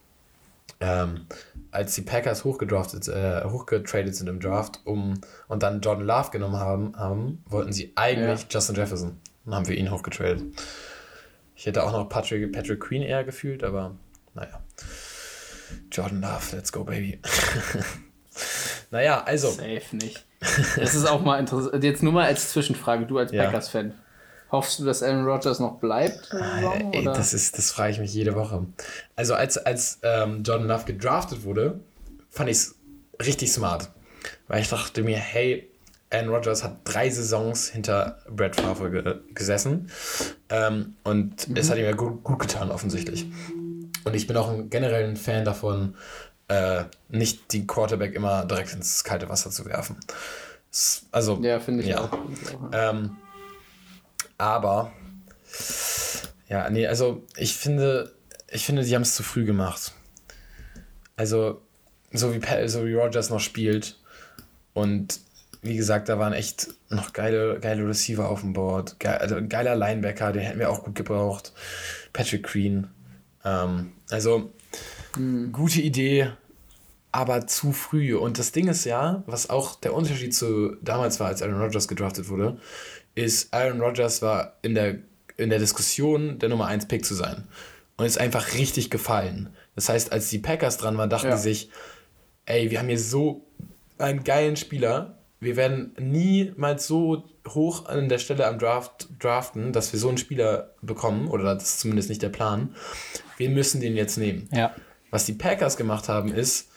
ähm, 0.80 1.26
als 1.72 1.96
die 1.96 2.02
Packers 2.02 2.44
hochgedraftet, 2.44 3.08
äh, 3.08 3.44
hochgetradet 3.44 4.16
sind 4.16 4.28
im 4.28 4.40
Draft 4.40 4.80
um, 4.86 5.20
und 5.48 5.64
dann 5.64 5.82
Jordan 5.82 6.06
Love 6.06 6.32
genommen 6.32 6.58
haben, 6.58 6.98
haben 6.98 7.44
wollten 7.48 7.72
sie 7.74 7.92
eigentlich 7.96 8.42
Ja. 8.42 8.48
Justin 8.50 8.76
Jefferson. 8.76 9.20
Dann 9.46 9.56
haben 9.56 9.68
wir 9.68 9.76
ihn 9.76 9.92
hochgetradet. 9.92 10.44
Ich 11.56 11.66
hätte 11.66 11.84
auch 11.84 11.92
noch 11.92 12.08
Patrick, 12.08 12.52
Patrick 12.54 12.80
Queen 12.80 13.02
eher 13.02 13.24
gefühlt, 13.24 13.64
aber 13.64 13.96
naja. 14.34 14.62
Jordan 15.92 16.22
Love, 16.22 16.56
let's 16.56 16.72
go, 16.72 16.84
baby. 16.84 17.20
naja, 18.92 19.24
also. 19.24 19.50
Safe 19.50 19.96
nicht. 19.96 20.26
Das 20.78 20.96
ist 20.96 21.06
auch 21.06 21.22
mal 21.22 21.40
interessant. 21.40 21.84
Jetzt 21.84 22.02
nur 22.02 22.14
mal 22.14 22.26
als 22.26 22.52
Zwischenfrage, 22.52 23.06
du 23.06 23.18
als 23.18 23.32
Ja. 23.32 23.46
Packers-Fan. 23.46 23.94
Hoffst 24.52 24.80
du, 24.80 24.86
dass 24.86 25.04
Aaron 25.04 25.26
Rodgers 25.26 25.60
noch 25.60 25.80
bleibt? 25.80 26.30
in 26.32 26.40
der 26.40 26.56
Saison, 26.56 26.94
Ey, 26.94 27.02
oder? 27.02 27.14
das 27.14 27.34
ist, 27.34 27.58
das 27.58 27.72
frage 27.72 27.94
ich 27.94 28.00
mich 28.00 28.14
jede 28.14 28.36
Woche. 28.36 28.66
Also 29.16 29.36
als, 29.36 29.58
als 29.58 30.00
ähm, 30.02 30.44
Jordan 30.44 30.68
Love 30.68 30.86
gedraftet 30.86 31.44
wurde, 31.44 31.80
fand 32.30 32.50
ich 32.50 32.58
es 32.58 32.76
richtig 33.24 33.52
smart. 33.52 33.90
Weil 34.48 34.62
ich 34.62 34.70
dachte 34.70 35.04
mir, 35.04 35.18
hey, 35.18 35.70
Aaron 36.12 36.30
Rodgers 36.30 36.64
hat 36.64 36.78
drei 36.84 37.10
Saisons 37.10 37.70
hinter 37.70 38.20
Brad 38.30 38.56
Favre 38.56 38.90
ge 38.90 39.16
gesessen. 39.34 39.92
Ähm, 40.50 40.96
und 41.04 41.48
es 41.56 41.70
hat 41.70 41.78
ihm 41.78 41.86
ja 41.86 41.94
gut, 41.94 42.24
gut 42.24 42.40
getan, 42.40 42.72
offensichtlich. 42.72 43.28
Und 44.04 44.16
ich 44.16 44.26
bin 44.26 44.36
auch 44.38 44.50
ein 44.50 44.70
generell 44.70 45.08
ein 45.08 45.18
Fan 45.18 45.46
davon, 45.46 45.96
äh, 46.48 46.86
nicht 47.10 47.54
die 47.54 47.68
Quarterback 47.68 48.16
immer 48.16 48.46
direkt 48.46 48.74
ins 48.74 49.04
kalte 49.04 49.30
Wasser 49.30 49.52
zu 49.52 49.66
werfen. 49.66 49.98
Also, 51.12 51.40
ja, 51.42 51.60
finde 51.60 51.84
ich 51.84 51.90
ja. 51.90 52.02
auch. 52.02 52.18
Ähm, 52.72 53.18
aber 54.40 54.92
ja, 56.48 56.70
nee, 56.72 56.88
also 56.88 57.24
ich 57.38 57.56
finde, 57.56 58.16
ich 58.50 58.66
finde, 58.66 58.84
die 58.84 58.96
haben 58.96 59.04
es 59.04 59.14
zu 59.14 59.22
früh 59.22 59.46
gemacht. 59.46 59.94
Also, 61.16 61.62
so 62.12 62.34
wie, 62.34 62.68
so 62.68 62.86
wie 62.88 62.96
Rogers 62.96 63.30
noch 63.30 63.40
spielt 63.40 64.00
und 64.74 65.20
wie 65.62 65.76
gesagt, 65.76 66.08
da 66.08 66.18
waren 66.18 66.34
echt 66.34 66.70
noch 66.90 67.12
geile, 67.12 67.60
geile 67.60 67.86
Receiver 67.86 68.30
auf 68.30 68.40
dem 68.42 68.54
Board. 68.54 69.00
Ge 69.00 69.10
also 69.10 69.36
ein 69.36 69.50
geiler 69.50 69.76
Linebacker, 69.76 70.32
den 70.32 70.42
hätten 70.42 70.60
wir 70.60 70.70
auch 70.70 70.86
gut 70.86 70.96
gebraucht. 70.96 71.52
Patrick 72.14 72.44
Green. 72.44 72.88
Ähm, 73.44 73.92
also, 74.10 74.52
gute 75.52 75.82
Idee. 75.82 76.32
Aber 77.12 77.48
zu 77.48 77.72
früh. 77.72 78.16
Und 78.16 78.38
das 78.38 78.52
Ding 78.52 78.68
ist 78.68 78.86
ja, 78.86 79.24
was 79.26 79.50
auch 79.50 79.76
der 79.76 79.94
Unterschied 79.94 80.36
zu 80.36 80.76
damals 80.82 81.20
war, 81.20 81.28
als 81.28 81.42
Aaron 81.42 81.62
Rodgers 81.62 81.88
gedraftet 81.88 82.30
wurde, 82.30 82.58
ist, 83.16 83.54
Aaron 83.54 83.82
Rodgers 83.82 84.22
war 84.22 84.58
in 84.62 84.76
der, 84.76 85.00
in 85.38 85.50
der 85.50 85.60
Diskussion, 85.60 86.40
der 86.40 86.50
Nummer 86.50 86.68
1 86.68 86.88
Pick 86.88 87.06
zu 87.06 87.16
sein. 87.16 87.48
Und 87.98 88.06
ist 88.06 88.20
einfach 88.20 88.54
richtig 88.54 88.90
gefallen. 88.90 89.50
Das 89.76 89.90
heißt, 89.90 90.14
als 90.14 90.30
die 90.30 90.40
Packers 90.40 90.78
dran 90.78 90.98
waren, 90.98 91.10
dachten 91.10 91.30
ja. 91.30 91.36
die 91.36 91.42
sich, 91.42 91.70
ey, 92.46 92.72
wir 92.72 92.80
haben 92.80 92.88
hier 92.88 93.00
so 93.00 93.46
einen 93.98 94.24
geilen 94.24 94.56
Spieler. 94.56 95.18
Wir 95.42 95.58
werden 95.58 95.94
niemals 96.00 96.88
so 96.88 97.24
hoch 97.48 97.86
an 97.88 98.08
der 98.08 98.20
Stelle 98.20 98.48
am 98.48 98.60
Draft 98.60 99.10
draften, 99.20 99.74
dass 99.74 99.92
wir 99.92 100.00
so 100.00 100.08
einen 100.08 100.18
Spieler 100.18 100.76
bekommen, 100.82 101.28
oder 101.28 101.56
das 101.56 101.64
ist 101.64 101.80
zumindest 101.82 102.10
nicht 102.10 102.22
der 102.22 102.30
Plan. 102.30 102.76
Wir 103.38 103.50
müssen 103.50 103.82
den 103.82 103.96
jetzt 103.96 104.18
nehmen. 104.18 104.48
Ja. 104.54 104.74
Was 105.12 105.26
die 105.26 105.34
Packers 105.34 105.76
gemacht 105.76 106.08
haben, 106.08 106.34
ist, 106.34 106.69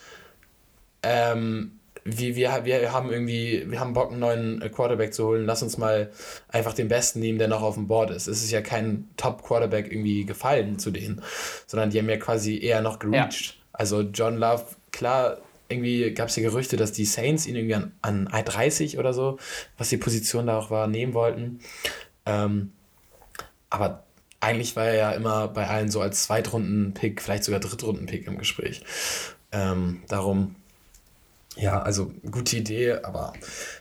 ähm, 1.02 1.78
wir, 2.04 2.34
wir, 2.34 2.64
wir 2.64 2.92
haben 2.92 3.10
irgendwie, 3.10 3.64
wir 3.68 3.78
haben 3.78 3.92
Bock, 3.92 4.10
einen 4.10 4.20
neuen 4.20 4.60
Quarterback 4.72 5.14
zu 5.14 5.26
holen. 5.26 5.46
Lass 5.46 5.62
uns 5.62 5.78
mal 5.78 6.10
einfach 6.48 6.74
den 6.74 6.88
besten 6.88 7.20
nehmen, 7.20 7.38
der 7.38 7.48
noch 7.48 7.62
auf 7.62 7.74
dem 7.74 7.86
Board 7.86 8.10
ist. 8.10 8.26
Es 8.26 8.42
ist 8.42 8.50
ja 8.50 8.60
kein 8.60 9.08
Top-Quarterback 9.16 9.90
irgendwie 9.90 10.24
gefallen 10.24 10.78
zu 10.78 10.90
denen, 10.90 11.22
sondern 11.66 11.90
die 11.90 11.98
haben 11.98 12.08
ja 12.08 12.16
quasi 12.16 12.58
eher 12.58 12.82
noch 12.82 12.98
gereached. 12.98 13.46
Ja. 13.46 13.62
Also 13.72 14.00
John 14.02 14.36
Love, 14.36 14.64
klar, 14.90 15.38
irgendwie 15.68 16.12
gab 16.12 16.28
es 16.28 16.36
ja 16.36 16.42
Gerüchte, 16.42 16.76
dass 16.76 16.92
die 16.92 17.04
Saints 17.04 17.46
ihn 17.46 17.56
irgendwie 17.56 17.76
an, 17.76 17.92
an 18.02 18.28
I30 18.28 18.98
oder 18.98 19.12
so, 19.12 19.38
was 19.78 19.88
die 19.88 19.96
Position 19.96 20.48
da 20.48 20.58
auch 20.58 20.70
war, 20.70 20.88
nehmen 20.88 21.14
wollten. 21.14 21.60
Ähm, 22.26 22.72
aber 23.70 24.04
eigentlich 24.40 24.74
war 24.74 24.86
er 24.86 24.94
ja 24.94 25.10
immer 25.12 25.48
bei 25.48 25.68
allen 25.68 25.90
so 25.90 26.00
als 26.00 26.24
Zweitrunden-Pick, 26.24 27.22
vielleicht 27.22 27.44
sogar 27.44 27.60
Drittrunden-Pick 27.60 28.26
im 28.26 28.38
Gespräch. 28.38 28.82
Ähm, 29.52 30.02
darum 30.08 30.56
ja, 31.56 31.82
also 31.82 32.12
gute 32.30 32.56
Idee, 32.56 32.94
aber 33.02 33.32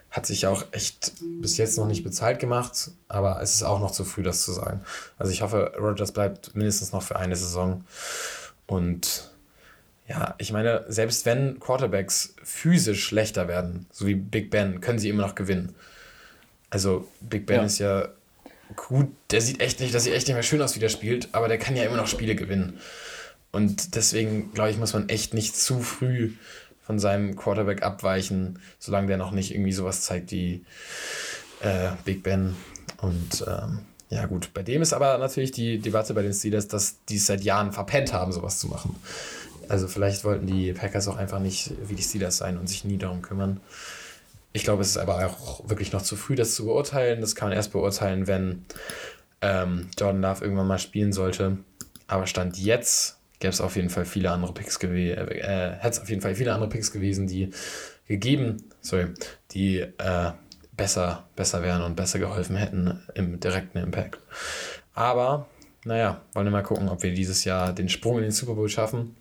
hat 0.10 0.26
sich 0.26 0.46
auch 0.46 0.66
echt 0.72 1.14
bis 1.42 1.58
jetzt 1.58 1.78
noch 1.78 1.88
nicht 1.88 2.04
bezahlt 2.04 2.40
gemacht, 2.40 2.92
aber 3.08 3.42
es 3.42 3.56
ist 3.56 3.64
auch 3.64 3.80
noch 3.80 3.92
zu 3.92 4.04
früh, 4.04 4.24
das 4.24 4.44
zu 4.44 4.52
sagen. 4.52 4.82
Also 5.18 5.32
ich 5.32 5.42
hoffe, 5.42 5.74
Rogers 5.80 6.12
bleibt 6.12 6.54
mindestens 6.54 6.92
noch 6.92 7.02
für 7.02 7.16
eine 7.16 7.36
Saison. 7.36 7.86
Und 8.68 9.32
ja, 10.10 10.36
ich 10.38 10.52
meine, 10.52 10.84
selbst 10.90 11.26
wenn 11.26 11.60
Quarterbacks 11.62 12.36
physisch 12.44 13.06
schlechter 13.06 13.48
werden, 13.48 13.86
so 13.92 14.06
wie 14.06 14.16
Big 14.16 14.50
Ben, 14.50 14.82
können 14.82 15.00
sie 15.00 15.08
immer 15.08 15.26
noch 15.26 15.36
gewinnen. 15.36 15.74
Also 16.70 17.08
Big 17.22 17.46
Ben 17.46 17.62
ja. 17.62 17.66
ist 17.66 17.80
ja 17.80 18.10
gut, 18.76 19.08
der 19.32 19.40
sieht 19.40 19.62
echt 19.62 19.80
nicht, 19.80 19.94
das 19.94 20.04
sieht 20.04 20.14
echt 20.14 20.28
nicht 20.28 20.36
mehr 20.36 20.44
schön 20.44 20.62
aus, 20.62 20.76
wie 20.76 20.80
der 20.80 20.90
spielt, 20.90 21.30
aber 21.34 21.48
der 21.48 21.58
kann 21.58 21.78
ja 21.78 21.84
immer 21.84 21.98
noch 21.98 22.08
Spiele 22.08 22.36
gewinnen. 22.36 22.80
Und 23.52 23.96
deswegen, 23.96 24.54
glaube 24.54 24.72
ich, 24.72 24.78
muss 24.78 24.94
man 24.94 25.10
echt 25.10 25.34
nicht 25.34 25.56
zu 25.56 25.82
früh 25.82 26.34
von 26.92 27.00
seinem 27.00 27.38
Quarterback 27.38 27.84
abweichen, 27.84 28.60
solange 28.78 29.08
der 29.08 29.16
noch 29.16 29.32
nicht 29.32 29.54
irgendwie 29.54 29.72
sowas 29.72 30.02
zeigt 30.02 30.34
wie 30.34 30.66
äh, 31.62 31.92
Big 32.04 32.22
Ben. 32.22 32.54
Und 32.98 33.46
ähm, 33.48 33.80
ja, 34.10 34.26
gut, 34.26 34.54
bei 34.54 34.62
dem 34.62 34.82
ist 34.82 34.92
aber 34.92 35.18
natürlich 35.18 35.54
die 35.54 35.80
Debatte 35.80 36.14
bei 36.14 36.22
den 36.22 36.34
Steelers, 36.34 36.68
dass 36.68 36.98
die 37.06 37.16
es 37.16 37.28
seit 37.28 37.46
Jahren 37.46 37.72
verpennt 37.72 38.12
haben, 38.12 38.34
sowas 38.34 38.60
zu 38.60 38.68
machen. 38.68 38.98
Also 39.70 39.88
vielleicht 39.88 40.26
wollten 40.26 40.48
die 40.48 40.74
Packers 40.74 41.08
auch 41.08 41.16
einfach 41.16 41.40
nicht 41.40 41.72
wie 41.88 41.96
die 41.96 42.04
Steelers 42.04 42.36
sein 42.36 42.58
und 42.58 42.68
sich 42.68 42.84
nie 42.84 42.98
darum 42.98 43.22
kümmern. 43.22 43.62
Ich 44.52 44.66
glaube, 44.66 44.82
es 44.82 44.90
ist 44.90 44.98
aber 44.98 45.26
auch 45.26 45.70
wirklich 45.70 45.94
noch 45.94 46.02
zu 46.02 46.18
früh, 46.18 46.36
das 46.36 46.56
zu 46.56 46.66
beurteilen. 46.66 47.22
Das 47.22 47.36
kann 47.36 47.48
man 47.48 47.56
erst 47.56 47.72
beurteilen, 47.72 48.28
wenn 48.28 48.66
ähm, 49.42 49.88
Jordan 49.98 50.22
Love 50.22 50.44
irgendwann 50.44 50.68
mal 50.68 50.78
spielen 50.78 51.14
sollte. 51.14 51.60
Aber 52.08 52.28
Stand 52.28 52.58
jetzt 52.58 53.21
gäbe 53.42 53.52
es 53.52 53.60
auf 53.60 53.76
jeden 53.76 53.90
Fall 53.90 54.06
viele 54.06 54.32
andere 54.32 54.54
Picks 54.54 54.80
gewesen, 54.80 55.18
äh, 55.18 55.72
hätte 55.80 55.90
es 55.90 56.00
auf 56.00 56.10
jeden 56.10 56.22
Fall 56.22 56.36
viele 56.36 56.54
andere 56.54 56.70
Picks 56.70 56.92
gewesen, 56.92 57.28
die 57.28 57.50
gegeben, 58.08 58.64
sorry, 58.82 59.08
die 59.52 59.80
äh, 59.80 60.32
besser, 60.72 61.28
besser 61.36 61.62
wären 61.64 61.82
und 61.82 61.96
besser 61.96 62.20
geholfen 62.20 62.56
hätten 62.56 63.02
im 63.16 63.40
direkten 63.40 63.80
Impact. 63.80 64.20
Aber, 64.94 65.48
naja, 65.84 66.22
wollen 66.34 66.46
wir 66.46 66.52
mal 66.52 66.64
gucken, 66.64 66.88
ob 66.88 67.04
wir 67.04 67.14
dieses 67.14 67.44
Jahr 67.44 67.74
den 67.74 67.90
Sprung 67.90 68.18
in 68.18 68.24
den 68.24 68.32
Super 68.32 68.54
Bowl 68.54 68.70
schaffen. 68.70 69.16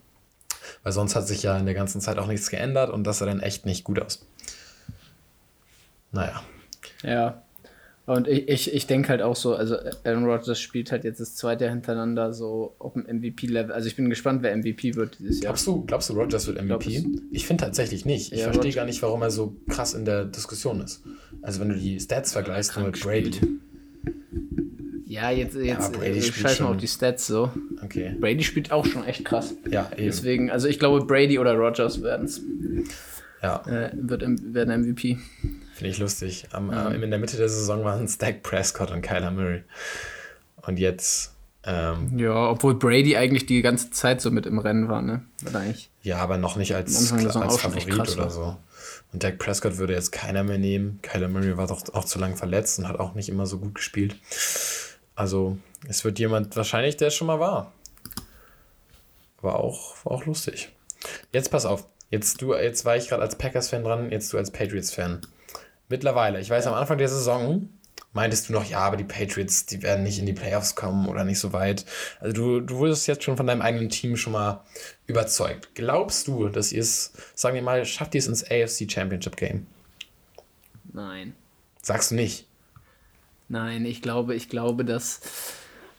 Weil 0.82 0.92
sonst 0.92 1.16
hat 1.16 1.26
sich 1.26 1.42
ja 1.42 1.56
in 1.58 1.64
der 1.64 1.74
ganzen 1.74 2.00
Zeit 2.00 2.18
auch 2.18 2.26
nichts 2.26 2.50
geändert 2.50 2.90
und 2.90 3.04
das 3.04 3.18
sah 3.18 3.26
dann 3.26 3.40
echt 3.40 3.66
nicht 3.66 3.84
gut 3.84 4.00
aus. 4.00 4.26
Naja. 6.12 6.42
Ja, 7.02 7.42
und 8.16 8.26
ich, 8.26 8.48
ich, 8.48 8.74
ich 8.74 8.86
denke 8.88 9.10
halt 9.10 9.22
auch 9.22 9.36
so, 9.36 9.54
also 9.54 9.76
Aaron 10.02 10.24
Rodgers 10.24 10.58
spielt 10.60 10.90
halt 10.90 11.04
jetzt 11.04 11.20
das 11.20 11.36
zweite 11.36 11.70
hintereinander 11.70 12.32
so 12.32 12.74
auf 12.80 12.94
dem 12.94 13.04
MVP-Level. 13.04 13.70
Also 13.70 13.86
ich 13.86 13.94
bin 13.94 14.10
gespannt, 14.10 14.42
wer 14.42 14.56
MVP 14.56 14.96
wird 14.96 15.20
dieses 15.20 15.36
Jahr. 15.36 15.52
Glaubst 15.52 15.66
du, 15.68 15.84
glaubst 15.84 16.10
du 16.10 16.14
Rodgers 16.14 16.48
wird 16.48 16.60
MVP? 16.60 17.04
Ich 17.30 17.46
finde 17.46 17.62
tatsächlich 17.62 18.04
nicht. 18.04 18.32
Ich 18.32 18.40
ja, 18.40 18.50
verstehe 18.50 18.72
gar 18.72 18.84
nicht, 18.84 19.00
warum 19.02 19.22
er 19.22 19.30
so 19.30 19.54
krass 19.68 19.94
in 19.94 20.04
der 20.04 20.24
Diskussion 20.24 20.80
ist. 20.80 21.04
Also 21.40 21.60
wenn 21.60 21.68
du 21.68 21.76
die 21.76 22.00
Stats 22.00 22.32
vergleichst 22.32 22.74
ja, 22.74 22.82
mit 22.82 23.00
Brady. 23.00 23.30
Ja, 25.06 25.30
jetzt, 25.30 25.54
jetzt 25.54 25.92
ja, 25.92 25.96
Brady 25.96 26.20
scheiß 26.20 26.58
mal 26.58 26.70
auf 26.70 26.78
die 26.78 26.88
Stats 26.88 27.28
so. 27.28 27.52
Okay. 27.84 28.16
Brady 28.18 28.42
spielt 28.42 28.72
auch 28.72 28.86
schon 28.86 29.04
echt 29.04 29.24
krass. 29.24 29.54
Ja, 29.70 29.88
eben. 29.92 30.06
Deswegen, 30.06 30.50
also 30.50 30.66
ich 30.66 30.80
glaube, 30.80 31.04
Brady 31.04 31.38
oder 31.38 31.54
Rodgers 31.54 32.02
werden 32.02 32.26
es. 32.26 32.42
Ja. 33.40 33.62
Äh, 33.68 33.92
wird, 33.94 34.24
werden 34.26 34.82
MVP. 34.82 35.18
Finde 35.80 35.92
ich 35.92 35.98
lustig. 35.98 36.46
Am, 36.52 36.66
mhm. 36.66 36.72
äh, 36.74 37.04
in 37.04 37.08
der 37.08 37.18
Mitte 37.18 37.38
der 37.38 37.48
Saison 37.48 37.84
waren 37.84 38.06
Stack 38.06 38.42
Prescott 38.42 38.90
und 38.90 39.00
Kyler 39.00 39.30
Murray. 39.30 39.62
Und 40.60 40.78
jetzt. 40.78 41.32
Ähm, 41.64 42.18
ja, 42.18 42.50
obwohl 42.50 42.74
Brady 42.74 43.16
eigentlich 43.16 43.46
die 43.46 43.62
ganze 43.62 43.90
Zeit 43.90 44.20
so 44.20 44.30
mit 44.30 44.44
im 44.44 44.58
Rennen 44.58 44.90
war, 44.90 45.00
ne? 45.00 45.24
Eigentlich? 45.54 45.88
Ja, 46.02 46.18
aber 46.18 46.36
noch 46.36 46.56
nicht 46.56 46.74
als, 46.74 47.10
als 47.14 47.56
Favorit 47.56 48.12
oder 48.14 48.28
so. 48.28 48.58
Und 49.14 49.24
Dak 49.24 49.38
Prescott 49.38 49.78
würde 49.78 49.94
jetzt 49.94 50.12
keiner 50.12 50.44
mehr 50.44 50.58
nehmen. 50.58 50.98
Kyler 51.00 51.28
Murray 51.28 51.56
war 51.56 51.66
doch 51.66 51.82
auch 51.94 52.04
zu 52.04 52.18
lange 52.18 52.36
verletzt 52.36 52.78
und 52.78 52.86
hat 52.86 53.00
auch 53.00 53.14
nicht 53.14 53.30
immer 53.30 53.46
so 53.46 53.56
gut 53.56 53.76
gespielt. 53.76 54.16
Also, 55.14 55.56
es 55.88 56.04
wird 56.04 56.18
jemand 56.18 56.54
wahrscheinlich, 56.56 56.98
der 56.98 57.08
es 57.08 57.14
schon 57.14 57.26
mal 57.26 57.40
war. 57.40 57.72
War 59.40 59.56
auch, 59.56 59.96
war 60.04 60.12
auch 60.12 60.26
lustig. 60.26 60.72
Jetzt 61.32 61.50
pass 61.50 61.64
auf. 61.64 61.86
Jetzt, 62.10 62.42
du, 62.42 62.52
jetzt 62.52 62.84
war 62.84 62.98
ich 62.98 63.08
gerade 63.08 63.22
als 63.22 63.38
Packers-Fan 63.38 63.82
dran, 63.82 64.10
jetzt 64.10 64.30
du 64.34 64.36
als 64.36 64.50
Patriots-Fan. 64.50 65.22
Mittlerweile. 65.90 66.40
Ich 66.40 66.48
weiß, 66.48 66.68
am 66.68 66.74
Anfang 66.74 66.98
der 66.98 67.08
Saison 67.08 67.68
meintest 68.12 68.48
du 68.48 68.52
noch, 68.52 68.64
ja, 68.64 68.78
aber 68.78 68.96
die 68.96 69.04
Patriots, 69.04 69.66
die 69.66 69.82
werden 69.82 70.04
nicht 70.04 70.20
in 70.20 70.26
die 70.26 70.32
Playoffs 70.32 70.76
kommen 70.76 71.08
oder 71.08 71.24
nicht 71.24 71.40
so 71.40 71.52
weit. 71.52 71.84
Also 72.20 72.32
du, 72.32 72.60
du 72.60 72.76
wurdest 72.76 73.08
jetzt 73.08 73.24
schon 73.24 73.36
von 73.36 73.46
deinem 73.46 73.60
eigenen 73.60 73.88
Team 73.88 74.16
schon 74.16 74.32
mal 74.32 74.64
überzeugt. 75.08 75.70
Glaubst 75.74 76.28
du, 76.28 76.48
dass 76.48 76.70
ihr 76.70 76.80
es, 76.80 77.12
sagen 77.34 77.56
wir 77.56 77.62
mal, 77.62 77.84
schafft 77.84 78.14
ihr 78.14 78.20
es 78.20 78.28
ins 78.28 78.44
AFC 78.44 78.90
Championship 78.90 79.36
Game? 79.36 79.66
Nein. 80.92 81.34
Sagst 81.82 82.12
du 82.12 82.14
nicht? 82.14 82.46
Nein, 83.48 83.84
ich 83.84 84.00
glaube, 84.00 84.36
ich 84.36 84.48
glaube, 84.48 84.84
das 84.84 85.20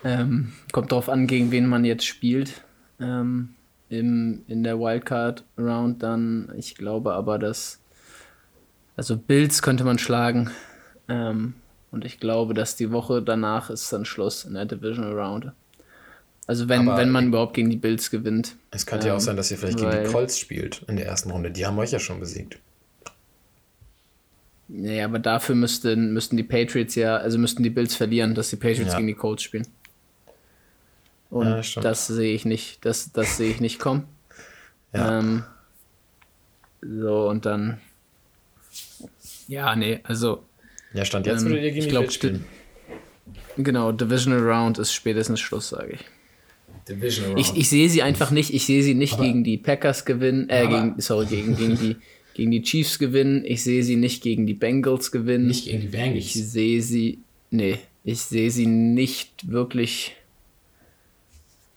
ähm, 0.05 0.53
kommt 0.71 0.93
darauf 0.93 1.09
an, 1.09 1.27
gegen 1.27 1.51
wen 1.51 1.67
man 1.67 1.83
jetzt 1.83 2.05
spielt. 2.05 2.63
Ähm, 3.01 3.55
im, 3.89 4.43
in 4.47 4.63
der 4.63 4.79
Wildcard 4.79 5.43
Round 5.57 6.01
dann. 6.01 6.53
Ich 6.55 6.75
glaube 6.75 7.13
aber, 7.13 7.37
dass 7.37 7.80
also 8.95 9.17
Bills 9.17 9.61
könnte 9.61 9.83
man 9.83 9.97
schlagen. 9.97 10.51
Ähm, 11.07 11.53
und 11.91 12.05
ich 12.05 12.19
glaube, 12.19 12.53
dass 12.53 12.75
die 12.75 12.91
Woche 12.91 13.21
danach 13.21 13.69
ist 13.69 13.91
dann 13.91 14.05
Schluss 14.05 14.45
in 14.45 14.53
der 14.53 14.65
Divisional 14.65 15.13
Round. 15.13 15.51
Also 16.47 16.67
wenn, 16.69 16.87
wenn 16.87 17.11
man 17.11 17.27
überhaupt 17.27 17.53
gegen 17.53 17.69
die 17.69 17.77
Bills 17.77 18.09
gewinnt. 18.09 18.55
Es 18.71 18.85
könnte 18.85 19.05
ähm, 19.05 19.09
ja 19.09 19.13
auch 19.13 19.19
ähm, 19.19 19.25
sein, 19.25 19.37
dass 19.37 19.51
ihr 19.51 19.57
vielleicht 19.57 19.77
gegen 19.77 19.91
die 19.91 20.11
Colts 20.11 20.39
spielt 20.39 20.83
in 20.87 20.97
der 20.97 21.05
ersten 21.05 21.31
Runde. 21.31 21.51
Die 21.51 21.65
haben 21.65 21.77
euch 21.77 21.91
ja 21.91 21.99
schon 21.99 22.19
besiegt. 22.19 22.59
Nee, 24.67 25.01
aber 25.03 25.19
dafür 25.19 25.55
müssten, 25.55 26.13
müssten 26.13 26.37
die 26.37 26.43
Patriots 26.43 26.95
ja, 26.95 27.17
also 27.17 27.37
müssten 27.37 27.61
die 27.61 27.69
Bills 27.69 27.93
verlieren, 27.95 28.35
dass 28.35 28.49
die 28.49 28.55
Patriots 28.55 28.93
ja. 28.93 28.97
gegen 28.97 29.07
die 29.07 29.15
Colts 29.15 29.43
spielen. 29.43 29.67
Und 31.29 31.75
ja, 31.75 31.81
das 31.81 32.07
sehe 32.07 32.33
ich 32.33 32.45
nicht, 32.45 32.85
das, 32.85 33.11
das 33.11 33.37
sehe 33.37 33.51
ich 33.51 33.59
nicht 33.59 33.79
kommen. 33.79 34.05
Ja. 34.93 35.19
Ähm, 35.19 35.43
so, 36.81 37.29
und 37.29 37.45
dann 37.45 37.79
ja, 39.51 39.75
nee, 39.75 39.99
also. 40.03 40.45
Ja, 40.93 41.03
Stand 41.03 41.25
jetzt 41.25 41.41
ähm, 41.41 41.49
würdet 41.49 41.63
ihr 41.65 41.71
gegen 41.71 41.85
ich 41.85 41.89
glaub, 41.89 42.09
spielen. 42.09 42.45
Genau, 43.57 43.91
Divisional 43.91 44.39
Round 44.39 44.79
ist 44.79 44.93
spätestens 44.93 45.41
Schluss, 45.41 45.69
sage 45.69 45.93
ich. 45.93 45.99
Divisional 46.87 47.33
Round. 47.33 47.39
Ich, 47.39 47.57
ich 47.57 47.69
sehe 47.69 47.89
sie 47.89 48.01
einfach 48.01 48.31
nicht, 48.31 48.53
ich 48.53 48.65
sehe 48.65 48.81
sie 48.81 48.93
nicht 48.93 49.15
aber, 49.15 49.23
gegen 49.23 49.43
die 49.43 49.57
Packers 49.57 50.05
gewinnen, 50.05 50.49
äh, 50.49 50.67
gegen, 50.67 50.95
sorry, 51.01 51.25
gegen, 51.25 51.57
gegen, 51.57 51.77
die, 51.77 51.97
gegen 52.33 52.51
die 52.51 52.61
Chiefs 52.61 52.97
gewinnen, 52.97 53.43
ich 53.45 53.61
sehe 53.61 53.83
sie 53.83 53.97
nicht 53.97 54.23
gegen 54.23 54.47
die 54.47 54.53
Bengals 54.53 55.11
gewinnen. 55.11 55.47
Nicht 55.47 55.65
gegen 55.65 55.81
die 55.81 55.87
Bengals? 55.87 56.17
Ich 56.17 56.33
sehe 56.33 56.81
sie, 56.81 57.19
nee, 57.49 57.77
ich 58.05 58.21
sehe 58.21 58.51
sie 58.51 58.67
nicht 58.67 59.51
wirklich, 59.51 60.15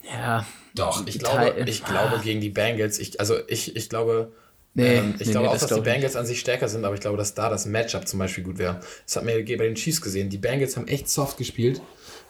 ja. 0.05 0.47
Doch, 0.77 1.07
ich 1.07 1.19
glaube, 1.19 1.55
ich 1.67 1.85
glaube 1.85 2.21
gegen 2.23 2.41
die 2.41 2.51
Bengals, 2.51 3.01
ich, 3.01 3.19
also 3.19 3.37
ich, 3.49 3.75
ich 3.75 3.89
glaube, 3.89 4.33
Nee, 4.75 4.97
ähm, 4.97 5.15
ich 5.19 5.27
nee, 5.27 5.33
glaube 5.33 5.47
nee, 5.47 5.49
auch, 5.49 5.59
das 5.59 5.69
dass 5.69 5.79
die 5.79 5.85
Bengals 5.85 6.17
an 6.17 6.27
sich 6.27 6.41
stärker 6.41 6.69
sind, 6.69 6.85
aber 6.85 6.95
ich 6.95 7.01
glaube, 7.01 7.17
dass 7.17 7.35
da 7.35 7.49
das 7.49 7.65
Matchup 7.67 8.09
zum 8.09 8.19
Beispiel 8.19 8.45
gut 8.45 8.59
wäre. 8.59 8.81
Das 9.07 9.17
hat 9.17 9.25
man 9.25 9.35
ja 9.35 9.57
bei 9.57 9.65
den 9.65 9.77
Chiefs 9.77 10.01
gesehen. 10.01 10.31
Die 10.31 10.39
Bengals 10.39 10.77
haben 10.77 10.89
echt 10.89 11.09
soft 11.09 11.39
gespielt, 11.39 11.81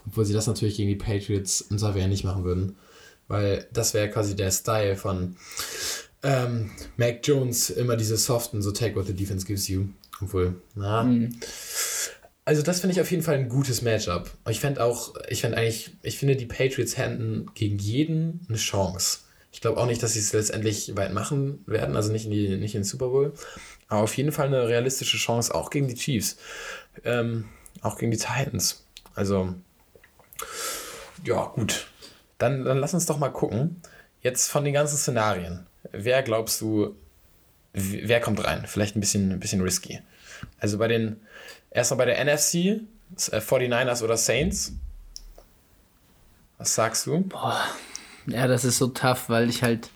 obwohl 0.07 0.25
sie 0.27 0.35
das 0.35 0.47
natürlich 0.47 0.77
gegen 0.77 0.91
die 0.91 0.97
Patriots 0.97 1.63
und 1.63 1.79
Xavier 1.79 2.07
nicht 2.07 2.25
machen 2.25 2.45
würden. 2.45 2.77
Weil 3.29 3.67
das 3.73 3.95
wäre 3.95 4.11
quasi 4.11 4.37
der 4.37 4.51
Style 4.51 4.97
von 4.97 5.37
Ähm, 6.23 6.71
Mac 6.97 7.21
Jones 7.23 7.71
immer 7.71 7.97
diese 7.97 8.17
soften, 8.17 8.63
so 8.63 8.73
take 8.73 8.97
what 8.97 9.07
the 9.07 9.15
defense 9.15 9.47
gives 9.47 9.69
you. 9.69 9.89
Obwohl, 10.21 10.55
na. 10.75 11.05
Mhm. 11.05 11.37
Also 12.47 12.63
das 12.63 12.81
finde 12.81 12.95
ich 12.95 13.01
auf 13.01 13.11
jeden 13.11 13.23
Fall 13.23 13.37
ein 13.37 13.49
gutes 13.49 13.83
Matchup. 13.83 14.31
Ich 14.49 14.61
fände 14.61 14.83
auch, 14.83 15.15
ich 15.29 15.41
fände 15.41 15.57
eigentlich, 15.57 15.97
ich 16.03 16.19
finde 16.19 16.37
die 16.37 16.47
Patriots 16.47 16.97
hätten 16.97 17.51
gegen 17.55 17.79
jeden 17.79 18.41
eine 18.49 18.59
Chance. 18.59 19.19
Ich 19.55 19.61
glaube 19.61 19.81
auch 19.81 19.87
nicht, 19.87 20.03
dass 20.03 20.13
sie 20.13 20.19
es 20.19 20.33
letztendlich 20.33 20.97
weit 20.97 21.13
machen 21.13 21.63
werden, 21.67 21.97
also 21.97 22.13
nicht 22.13 22.27
in, 22.27 22.33
die, 22.33 22.57
nicht 22.57 22.75
in 22.75 22.81
den 22.81 22.85
Super 22.85 23.09
Bowl. 23.09 23.33
Aber 23.89 24.03
auf 24.03 24.17
jeden 24.17 24.33
Fall 24.33 24.49
eine 24.49 24.69
realistische 24.69 25.17
Chance, 25.17 25.55
auch 25.55 25.71
gegen 25.71 25.89
die 25.89 25.95
Chiefs. 25.95 26.37
Ähm, 27.05 27.49
auch 27.81 27.97
gegen 27.97 28.11
die 28.11 28.19
Titans. 28.19 28.85
Also, 29.15 29.55
ja, 31.25 31.47
gut. 31.55 31.87
Dann, 32.39 32.65
dann 32.65 32.79
lass 32.79 32.93
uns 32.93 33.07
doch 33.07 33.19
mal 33.19 33.31
gucken. 33.31 33.81
Jetzt 34.21 34.51
von 34.51 34.65
den 34.65 34.75
ganzen 34.75 34.97
Szenarien. 34.99 35.67
Wer 35.93 36.23
glaubst 36.23 36.61
du, 36.61 36.97
wer 37.73 38.21
kommt 38.21 38.45
rein? 38.45 38.65
Vielleicht 38.67 38.97
ein 38.97 39.01
bisschen, 39.01 39.31
ein 39.31 39.41
bisschen 39.41 39.61
risky. 39.61 40.01
Also 40.59 40.79
bei 40.79 40.89
den 40.89 41.21
Erstmal 41.75 41.99
bei 41.99 42.05
der 42.05 42.25
NFC, 42.25 42.83
49ers 43.19 44.01
äh, 44.01 44.05
oder 44.05 44.17
Saints. 44.17 44.73
Was 46.57 46.75
sagst 46.77 47.07
du? 47.07 47.23
Boah. 47.23 47.65
Ja, 48.27 48.47
das 48.47 48.65
ist 48.65 48.79
so 48.79 48.89
tough, 48.89 49.29
weil 49.29 49.49
ich 49.49 49.63
halt. 49.63 49.91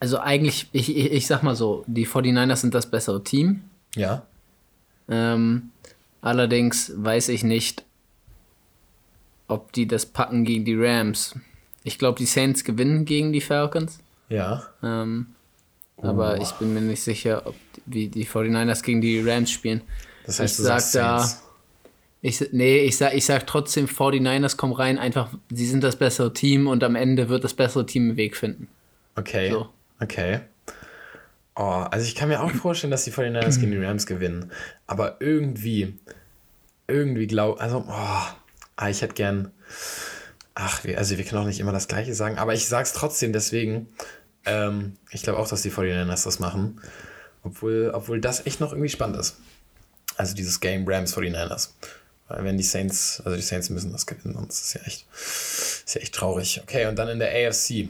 Also 0.00 0.18
eigentlich, 0.18 0.68
ich, 0.72 0.96
ich, 0.96 1.10
ich 1.10 1.26
sag 1.26 1.42
mal 1.42 1.56
so, 1.56 1.84
die 1.88 2.06
49ers 2.06 2.56
sind 2.56 2.74
das 2.74 2.88
bessere 2.88 3.24
Team. 3.24 3.64
Ja. 3.96 4.22
Ähm, 5.08 5.70
allerdings 6.20 6.92
weiß 6.94 7.30
ich 7.30 7.42
nicht, 7.42 7.84
ob 9.48 9.72
die 9.72 9.88
das 9.88 10.06
packen 10.06 10.44
gegen 10.44 10.64
die 10.64 10.76
Rams. 10.76 11.34
Ich 11.82 11.98
glaube, 11.98 12.18
die 12.18 12.26
Saints 12.26 12.62
gewinnen 12.62 13.06
gegen 13.06 13.32
die 13.32 13.40
Falcons. 13.40 13.98
Ja. 14.28 14.68
Ähm, 14.82 15.28
aber 15.96 16.36
oh. 16.38 16.42
ich 16.42 16.52
bin 16.52 16.74
mir 16.74 16.80
nicht 16.80 17.02
sicher, 17.02 17.42
ob 17.46 17.56
die, 17.74 17.82
wie 17.86 18.08
die 18.08 18.26
49ers 18.26 18.82
gegen 18.82 19.00
die 19.00 19.20
Rams 19.20 19.50
spielen. 19.50 19.82
Das 20.26 20.38
heißt, 20.38 20.60
ich 20.60 20.64
sag 20.64 20.92
da, 20.92 21.28
ich, 22.20 22.52
nee, 22.52 22.80
ich 22.80 22.96
sag, 22.96 23.14
ich 23.14 23.24
sag 23.24 23.46
trotzdem, 23.46 23.86
49ers 23.86 24.56
kommen 24.56 24.72
rein, 24.72 24.98
einfach, 24.98 25.30
sie 25.50 25.66
sind 25.66 25.84
das 25.84 25.96
bessere 25.96 26.32
Team 26.32 26.66
und 26.66 26.82
am 26.82 26.96
Ende 26.96 27.28
wird 27.28 27.44
das 27.44 27.54
bessere 27.54 27.86
Team 27.86 28.08
einen 28.08 28.16
Weg 28.16 28.36
finden. 28.36 28.68
Okay. 29.16 29.50
So. 29.50 29.68
Okay. 30.00 30.40
Oh, 31.54 31.84
also 31.90 32.06
ich 32.06 32.14
kann 32.14 32.28
mir 32.28 32.42
auch 32.42 32.50
vorstellen, 32.52 32.90
dass 32.90 33.04
die 33.04 33.12
49ers 33.12 33.58
gegen 33.58 33.72
die 33.72 33.84
Rams 33.84 34.06
gewinnen. 34.06 34.52
Aber 34.86 35.16
irgendwie, 35.20 35.98
irgendwie 36.86 37.26
glaube 37.26 37.60
also, 37.60 37.84
oh, 37.88 37.92
ah, 38.76 38.88
ich 38.88 39.02
hätte 39.02 39.14
gern, 39.14 39.50
ach, 40.54 40.84
wir, 40.84 40.98
also 40.98 41.18
wir 41.18 41.24
können 41.24 41.42
auch 41.42 41.46
nicht 41.46 41.60
immer 41.60 41.72
das 41.72 41.88
Gleiche 41.88 42.14
sagen, 42.14 42.38
aber 42.38 42.54
ich 42.54 42.66
sag's 42.66 42.92
trotzdem 42.92 43.32
deswegen, 43.32 43.88
ähm, 44.44 44.96
ich 45.10 45.22
glaube 45.22 45.38
auch, 45.38 45.48
dass 45.48 45.62
die 45.62 45.70
49ers 45.70 46.24
das 46.24 46.38
machen. 46.38 46.80
Obwohl, 47.42 47.90
obwohl 47.94 48.20
das 48.20 48.46
echt 48.46 48.60
noch 48.60 48.72
irgendwie 48.72 48.88
spannend 48.88 49.18
ist. 49.18 49.36
Also 50.16 50.34
dieses 50.34 50.60
Game 50.60 50.84
Rams 50.86 51.16
49ers. 51.16 51.70
Weil 52.28 52.44
wenn 52.44 52.56
die 52.56 52.64
Saints, 52.64 53.22
also 53.24 53.36
die 53.36 53.42
Saints 53.42 53.70
müssen 53.70 53.90
das 53.92 54.06
gewinnen, 54.06 54.34
sonst 54.34 54.60
ist 54.60 54.74
ja 54.74 54.80
echt, 54.82 55.06
ist 55.12 55.94
ja 55.94 56.00
echt 56.00 56.14
traurig. 56.14 56.60
Okay, 56.62 56.86
und 56.86 56.96
dann 56.96 57.08
in 57.08 57.18
der 57.18 57.30
AFC. 57.30 57.88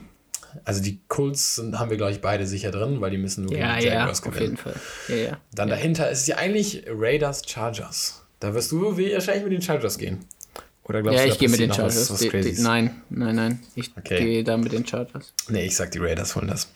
Also 0.64 0.80
die 0.80 1.00
Colts 1.08 1.56
sind, 1.56 1.78
haben 1.78 1.90
wir, 1.90 1.98
glaube 1.98 2.12
ich, 2.12 2.20
beide 2.20 2.46
sicher 2.46 2.70
drin, 2.70 3.00
weil 3.00 3.10
die 3.10 3.18
müssen 3.18 3.44
nur 3.44 3.56
ja, 3.56 3.74
gegen 3.74 3.80
die 3.80 3.86
Jaguars 3.88 4.22
ja, 4.24 4.30
gewinnen. 4.30 4.58
Auf 4.58 4.64
jeden 4.64 4.74
Fall. 4.74 4.74
Ja, 5.08 5.16
ja. 5.16 5.40
Dann 5.54 5.68
ja. 5.68 5.74
dahinter 5.74 6.10
ist 6.10 6.20
es 6.20 6.26
ja 6.26 6.36
eigentlich 6.36 6.84
Raiders 6.88 7.42
Chargers. 7.46 8.22
Da 8.40 8.54
wirst 8.54 8.72
du 8.72 8.96
wahrscheinlich 8.96 9.44
mit 9.44 9.52
den 9.52 9.62
Chargers 9.62 9.98
gehen. 9.98 10.24
Oder 10.84 11.02
glaubst 11.02 11.18
ja, 11.18 11.26
du, 11.26 11.32
ich 11.32 11.38
gehe 11.38 11.48
mit 11.50 11.60
den 11.60 11.72
Chargers. 11.72 12.10
Was, 12.10 12.10
was 12.12 12.18
die, 12.20 12.30
die, 12.30 12.62
nein, 12.62 13.02
nein, 13.10 13.36
nein. 13.36 13.62
Ich 13.74 13.90
okay. 13.96 14.18
gehe 14.18 14.44
da 14.44 14.56
mit 14.56 14.72
den 14.72 14.86
Chargers. 14.86 15.34
Nee, 15.48 15.66
ich 15.66 15.76
sag, 15.76 15.90
die 15.90 15.98
Raiders 15.98 16.34
holen 16.34 16.48
das. 16.48 16.68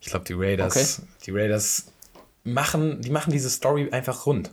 Ich 0.00 0.08
glaube, 0.08 0.26
die 0.26 0.34
Raiders, 0.34 0.98
okay. 0.98 1.08
die 1.24 1.30
Raiders 1.30 1.86
machen, 2.44 3.00
die 3.00 3.10
machen 3.10 3.32
diese 3.32 3.48
Story 3.48 3.88
einfach 3.90 4.26
rund. 4.26 4.50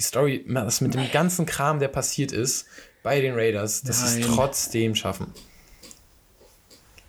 Die 0.00 0.04
Story, 0.04 0.42
das 0.48 0.80
mit 0.80 0.94
dem 0.94 1.10
ganzen 1.12 1.44
Kram, 1.44 1.78
der 1.78 1.88
passiert 1.88 2.32
ist 2.32 2.66
bei 3.02 3.20
den 3.20 3.34
Raiders, 3.34 3.82
dass 3.82 4.14
sie 4.14 4.22
es 4.22 4.26
trotzdem 4.26 4.94
schaffen. 4.94 5.26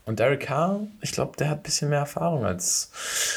Und 0.06 0.20
Derek 0.20 0.42
Carr, 0.42 0.82
ich 1.00 1.14
glaube, 1.14 1.38
der 1.38 1.50
hat 1.50 1.60
ein 1.60 1.64
bisschen 1.64 1.88
mehr 1.88 2.00
Erfahrung 2.00 2.44
als 2.44 2.92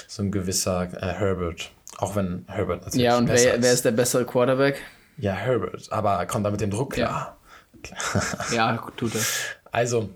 so 0.09 0.25
ein 0.25 0.33
gewisser 0.33 0.89
äh, 1.01 1.07
Herbert. 1.07 1.71
Auch 1.99 2.17
wenn 2.17 2.45
Herbert 2.49 2.85
natürlich. 2.85 3.05
Ja, 3.05 3.17
und 3.17 3.29
wer, 3.29 3.63
wer, 3.63 3.73
ist 3.73 3.85
der 3.85 3.93
bessere 3.93 4.27
Quarterback? 4.27 4.83
Ja, 5.19 5.35
Herbert. 5.35 5.87
Aber 5.93 6.27
kommt 6.27 6.45
da 6.45 6.51
mit 6.51 6.61
dem 6.61 6.71
Druck 6.71 6.95
klar. 6.95 7.39
Ja, 8.51 8.55
ja 8.55 8.91
tut 8.97 9.15
er. 9.15 9.21
Also, 9.71 10.11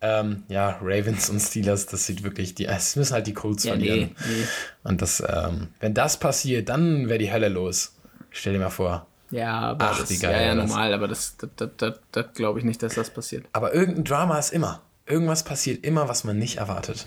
ähm, 0.00 0.42
ja, 0.48 0.80
Ravens 0.82 1.30
und 1.30 1.38
Steelers, 1.38 1.86
das 1.86 2.06
sieht 2.06 2.24
wirklich, 2.24 2.56
die, 2.56 2.66
es 2.66 2.96
müssen 2.96 3.12
halt 3.12 3.28
die 3.28 3.34
Colts 3.34 3.62
ja, 3.62 3.74
verlieren. 3.74 4.16
Nee, 4.26 4.34
nee. 4.34 4.44
Und 4.82 5.00
das, 5.00 5.22
ähm, 5.24 5.68
wenn 5.78 5.94
das 5.94 6.16
passiert, 6.16 6.68
dann 6.68 7.08
wäre 7.08 7.18
die 7.18 7.32
Hölle 7.32 7.50
los. 7.50 7.92
Stell 8.30 8.54
dir 8.54 8.58
mal 8.58 8.70
vor. 8.70 9.06
Ja, 9.30 9.60
aber 9.60 9.90
Ach, 9.90 9.98
das 9.98 10.10
ist 10.10 10.22
ja, 10.22 10.30
ja 10.30 10.54
normal, 10.54 10.92
aber 10.92 11.06
das, 11.06 11.36
das, 11.36 11.70
das, 11.76 11.94
das, 12.10 12.26
glaube 12.34 12.58
ich 12.58 12.64
nicht, 12.64 12.82
dass 12.82 12.94
das 12.94 13.10
passiert. 13.10 13.46
Aber 13.52 13.72
irgendein 13.72 14.04
Drama 14.04 14.38
ist 14.38 14.52
immer. 14.52 14.80
Irgendwas 15.06 15.44
passiert 15.44 15.84
immer, 15.84 16.08
was 16.08 16.24
man 16.24 16.38
nicht 16.38 16.58
erwartet. 16.58 17.06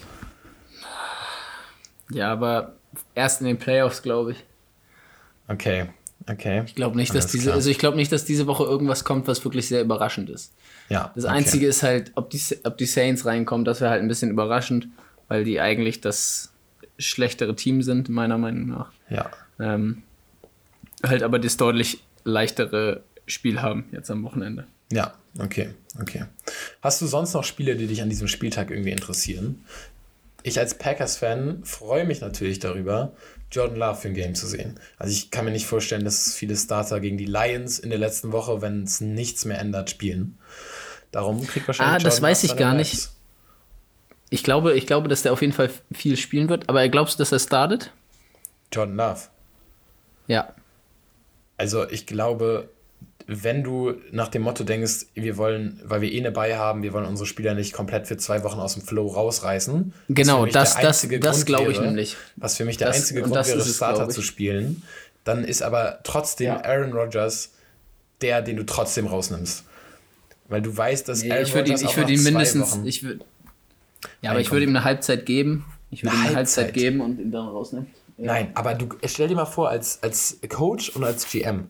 Ja, 2.09 2.31
aber 2.31 2.75
erst 3.15 3.41
in 3.41 3.47
den 3.47 3.57
Playoffs, 3.57 4.01
glaube 4.01 4.31
ich. 4.31 4.45
Okay, 5.47 5.87
okay. 6.29 6.63
Ich 6.65 6.75
glaube 6.75 6.95
nicht, 6.95 7.13
dass 7.13 7.27
diese, 7.27 7.53
also 7.53 7.69
ich 7.69 7.77
glaube 7.77 7.97
nicht, 7.97 8.11
dass 8.11 8.23
diese 8.23 8.47
Woche 8.47 8.63
irgendwas 8.63 9.03
kommt, 9.03 9.27
was 9.27 9.43
wirklich 9.43 9.67
sehr 9.67 9.81
überraschend 9.81 10.29
ist. 10.29 10.53
Ja. 10.89 11.11
Das 11.15 11.25
okay. 11.25 11.33
Einzige 11.33 11.67
ist 11.67 11.83
halt, 11.83 12.11
ob 12.15 12.29
die, 12.29 12.41
ob 12.63 12.77
die 12.77 12.85
Saints 12.85 13.25
reinkommen, 13.25 13.65
das 13.65 13.81
wäre 13.81 13.91
halt 13.91 14.01
ein 14.01 14.07
bisschen 14.07 14.29
überraschend, 14.29 14.87
weil 15.27 15.43
die 15.43 15.59
eigentlich 15.59 16.01
das 16.01 16.53
schlechtere 16.97 17.55
Team 17.55 17.81
sind, 17.81 18.09
meiner 18.09 18.37
Meinung 18.37 18.67
nach. 18.67 18.91
Ja. 19.09 19.29
Ähm, 19.59 20.03
halt 21.05 21.23
aber 21.23 21.39
das 21.39 21.57
deutlich 21.57 22.03
leichtere 22.23 23.03
Spiel 23.25 23.61
haben 23.61 23.85
jetzt 23.91 24.09
am 24.11 24.23
Wochenende. 24.23 24.67
Ja, 24.91 25.13
okay, 25.39 25.69
okay. 25.99 26.25
Hast 26.81 27.01
du 27.01 27.07
sonst 27.07 27.33
noch 27.33 27.43
Spiele, 27.43 27.75
die 27.75 27.87
dich 27.87 28.01
an 28.01 28.09
diesem 28.09 28.27
Spieltag 28.27 28.69
irgendwie 28.69 28.91
interessieren? 28.91 29.63
Ich 30.43 30.59
als 30.59 30.77
Packers-Fan 30.77 31.63
freue 31.63 32.05
mich 32.05 32.19
natürlich 32.19 32.59
darüber, 32.59 33.13
Jordan 33.51 33.77
Love 33.77 33.95
für 33.95 34.07
ein 34.09 34.13
Game 34.13 34.35
zu 34.35 34.45
sehen. 34.47 34.79
Also 34.97 35.13
ich 35.13 35.31
kann 35.31 35.45
mir 35.45 35.51
nicht 35.51 35.65
vorstellen, 35.65 36.03
dass 36.03 36.33
viele 36.33 36.55
Starter 36.57 36.99
gegen 36.99 37.17
die 37.17 37.25
Lions 37.25 37.79
in 37.79 37.89
der 37.89 37.99
letzten 37.99 38.31
Woche, 38.31 38.61
wenn 38.61 38.83
es 38.83 38.99
nichts 38.99 39.45
mehr 39.45 39.59
ändert, 39.59 39.89
spielen. 39.89 40.37
Darum 41.11 41.45
kriegt 41.45 41.67
wahrscheinlich. 41.67 41.89
Ah, 41.89 41.97
Jordan 41.97 42.09
das 42.09 42.21
weiß 42.21 42.43
ich 42.43 42.57
gar 42.57 42.73
nicht. 42.73 43.09
Ich 44.29 44.43
glaube, 44.43 44.73
ich 44.73 44.87
glaube, 44.87 45.07
dass 45.07 45.21
der 45.21 45.31
auf 45.31 45.41
jeden 45.41 45.53
Fall 45.53 45.69
viel 45.93 46.17
spielen 46.17 46.49
wird, 46.49 46.67
aber 46.67 46.87
glaubst 46.89 47.15
du, 47.15 47.17
dass 47.19 47.31
er 47.31 47.39
startet? 47.39 47.91
Jordan 48.71 48.95
Love. 48.95 49.21
Ja. 50.27 50.53
Also 51.57 51.87
ich 51.87 52.05
glaube, 52.05 52.69
wenn 53.27 53.63
du 53.63 53.93
nach 54.11 54.27
dem 54.27 54.41
Motto 54.41 54.63
denkst, 54.63 55.07
wir 55.13 55.37
wollen, 55.37 55.79
weil 55.83 56.01
wir 56.01 56.11
eh 56.11 56.19
eine 56.19 56.31
Bei 56.31 56.57
haben, 56.57 56.83
wir 56.83 56.93
wollen 56.93 57.05
unsere 57.05 57.25
Spieler 57.25 57.53
nicht 57.53 57.73
komplett 57.73 58.07
für 58.07 58.17
zwei 58.17 58.43
Wochen 58.43 58.59
aus 58.59 58.73
dem 58.73 58.83
Flow 58.83 59.07
rausreißen. 59.07 59.93
Genau, 60.09 60.45
das, 60.45 60.75
das, 60.75 61.07
das 61.19 61.45
glaube 61.45 61.71
ich 61.71 61.79
nämlich. 61.79 62.17
Was 62.35 62.57
für 62.57 62.65
mich 62.65 62.77
der 62.77 62.87
das, 62.87 62.97
einzige 62.97 63.21
Grund 63.21 63.35
wäre, 63.35 63.57
es, 63.57 63.75
Starter 63.75 64.09
zu 64.09 64.21
spielen. 64.21 64.83
Dann 65.23 65.45
ist 65.45 65.61
aber 65.63 65.99
trotzdem 66.03 66.47
ja. 66.47 66.63
Aaron 66.63 66.91
Rodgers 66.91 67.51
der, 68.21 68.41
den 68.41 68.55
du 68.57 68.65
trotzdem 68.65 69.07
rausnimmst. 69.07 69.65
Weil 70.47 70.61
du 70.61 70.75
weißt, 70.75 71.07
dass 71.07 71.23
nee, 71.23 71.31
Aaron 71.31 71.43
ich 71.43 71.53
würde 71.53 71.71
ihn, 71.71 71.75
ich 71.75 71.97
würde 71.97 72.13
ihn 72.13 72.23
mindestens, 72.23 72.77
ich 72.83 73.03
würde, 73.03 73.25
ja, 74.21 74.31
aber 74.31 74.39
ich 74.39 74.51
würde 74.51 74.63
ihm 74.63 74.69
eine 74.69 74.83
Halbzeit 74.83 75.25
geben. 75.25 75.65
Ich 75.91 76.03
würde 76.03 76.15
ihm 76.15 76.19
eine 76.19 76.35
Halbzeit. 76.35 76.65
Halbzeit 76.65 76.73
geben 76.73 77.01
und 77.01 77.19
ihn 77.19 77.31
dann 77.31 77.47
rausnehmen. 77.47 77.87
Nein, 78.17 78.51
aber 78.55 78.75
du 78.75 78.89
stell 79.05 79.27
dir 79.27 79.35
mal 79.35 79.45
vor, 79.45 79.69
als, 79.69 80.01
als 80.03 80.39
Coach 80.49 80.89
und 80.89 81.03
als 81.03 81.29
GM, 81.29 81.69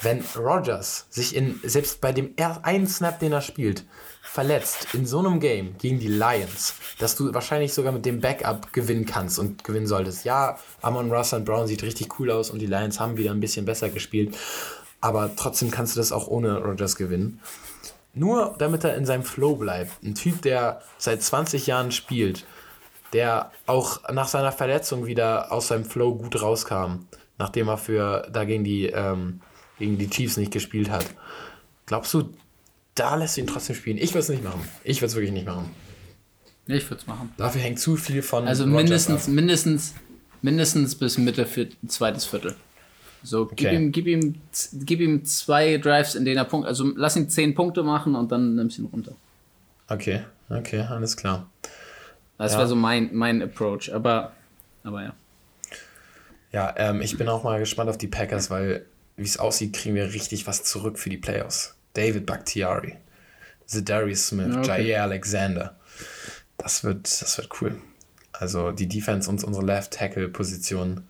wenn 0.00 0.22
Rogers 0.36 1.06
sich 1.10 1.34
in, 1.34 1.58
selbst 1.64 2.00
bei 2.00 2.12
dem 2.12 2.34
einen 2.62 2.86
Snap, 2.86 3.18
den 3.18 3.32
er 3.32 3.40
spielt, 3.40 3.84
verletzt 4.22 4.88
in 4.92 5.06
so 5.06 5.18
einem 5.18 5.40
Game 5.40 5.76
gegen 5.78 5.98
die 5.98 6.08
Lions, 6.08 6.74
dass 6.98 7.16
du 7.16 7.32
wahrscheinlich 7.34 7.72
sogar 7.72 7.92
mit 7.92 8.04
dem 8.06 8.20
Backup 8.20 8.72
gewinnen 8.72 9.06
kannst 9.06 9.38
und 9.38 9.64
gewinnen 9.64 9.86
solltest. 9.86 10.24
Ja, 10.24 10.58
Amon 10.82 11.12
Russ 11.12 11.32
und 11.32 11.44
Brown 11.44 11.66
sieht 11.66 11.82
richtig 11.82 12.18
cool 12.20 12.30
aus 12.30 12.50
und 12.50 12.60
die 12.60 12.66
Lions 12.66 13.00
haben 13.00 13.16
wieder 13.16 13.32
ein 13.32 13.40
bisschen 13.40 13.64
besser 13.64 13.88
gespielt, 13.88 14.36
aber 15.00 15.34
trotzdem 15.34 15.70
kannst 15.70 15.96
du 15.96 16.00
das 16.00 16.12
auch 16.12 16.28
ohne 16.28 16.58
Rogers 16.58 16.96
gewinnen. 16.96 17.40
Nur 18.14 18.54
damit 18.58 18.84
er 18.84 18.96
in 18.96 19.06
seinem 19.06 19.22
Flow 19.22 19.56
bleibt. 19.56 20.02
Ein 20.02 20.14
Typ, 20.14 20.42
der 20.42 20.82
seit 20.96 21.22
20 21.22 21.66
Jahren 21.66 21.92
spielt, 21.92 22.46
der 23.12 23.52
auch 23.66 24.08
nach 24.10 24.28
seiner 24.28 24.52
Verletzung 24.52 25.06
wieder 25.06 25.52
aus 25.52 25.68
seinem 25.68 25.84
Flow 25.84 26.14
gut 26.14 26.40
rauskam, 26.40 27.06
nachdem 27.38 27.68
er 27.68 27.78
für 27.78 28.28
da 28.32 28.44
gegen 28.44 28.64
die, 28.64 28.86
ähm, 28.86 29.40
gegen 29.78 29.98
die 29.98 30.10
Chiefs 30.10 30.36
nicht 30.36 30.52
gespielt 30.52 30.90
hat. 30.90 31.06
Glaubst 31.86 32.12
du, 32.14 32.30
da 32.94 33.14
lässt 33.14 33.36
du 33.36 33.42
ihn 33.42 33.46
trotzdem 33.46 33.76
spielen? 33.76 33.98
Ich 33.98 34.10
würde 34.10 34.20
es 34.20 34.28
nicht 34.28 34.44
machen. 34.44 34.60
Ich 34.84 34.98
würde 34.98 35.06
es 35.06 35.14
wirklich 35.14 35.32
nicht 35.32 35.46
machen. 35.46 35.70
Ich 36.66 36.84
würde 36.90 37.00
es 37.00 37.06
machen. 37.06 37.32
Dafür 37.38 37.62
hängt 37.62 37.80
zu 37.80 37.96
viel 37.96 38.20
von. 38.20 38.46
Also 38.46 38.66
mindestens, 38.66 39.26
mindestens, 39.26 39.94
mindestens 40.42 40.94
bis 40.94 41.16
Mitte 41.16 41.46
für 41.46 41.68
zweites 41.86 42.26
Viertel. 42.26 42.54
So, 43.22 43.42
okay. 43.42 43.54
gib, 43.56 43.72
ihm, 43.72 43.92
gib, 43.92 44.06
ihm, 44.06 44.34
gib 44.84 45.00
ihm 45.00 45.24
zwei 45.24 45.78
Drives, 45.78 46.14
in 46.14 46.24
denen 46.24 46.36
er 46.36 46.44
Punkt, 46.44 46.68
also 46.68 46.92
lass 46.94 47.16
ihn 47.16 47.28
zehn 47.28 47.54
Punkte 47.54 47.82
machen 47.82 48.14
und 48.14 48.30
dann 48.30 48.54
nimmst 48.54 48.78
ihn 48.78 48.84
runter. 48.84 49.12
Okay, 49.88 50.22
okay, 50.50 50.82
alles 50.82 51.16
klar. 51.16 51.50
Das 52.38 52.52
ja. 52.52 52.58
wäre 52.58 52.68
so 52.68 52.76
mein, 52.76 53.10
mein 53.12 53.42
Approach. 53.42 53.92
Aber 53.92 54.32
Aber 54.84 55.02
ja. 55.02 55.14
Ja, 56.52 56.74
ähm, 56.78 57.02
ich 57.02 57.18
bin 57.18 57.28
auch 57.28 57.44
mal 57.44 57.58
gespannt 57.58 57.90
auf 57.90 57.98
die 57.98 58.06
Packers, 58.06 58.48
weil, 58.50 58.86
wie 59.16 59.24
es 59.24 59.38
aussieht, 59.38 59.74
kriegen 59.74 59.94
wir 59.94 60.14
richtig 60.14 60.46
was 60.46 60.64
zurück 60.64 60.98
für 60.98 61.10
die 61.10 61.18
Playoffs. 61.18 61.74
David 61.92 62.24
Bakhtiari, 62.24 62.96
Zedarius 63.66 64.28
Smith, 64.28 64.56
okay. 64.56 64.82
Jair 64.82 65.02
Alexander. 65.02 65.76
Das 66.56 66.84
wird, 66.84 67.04
das 67.04 67.36
wird 67.36 67.50
cool. 67.60 67.76
Also 68.32 68.70
die 68.70 68.88
Defense 68.88 69.28
und 69.28 69.42
unsere 69.44 69.64
Left 69.64 69.92
Tackle 69.92 70.28
Position 70.28 71.06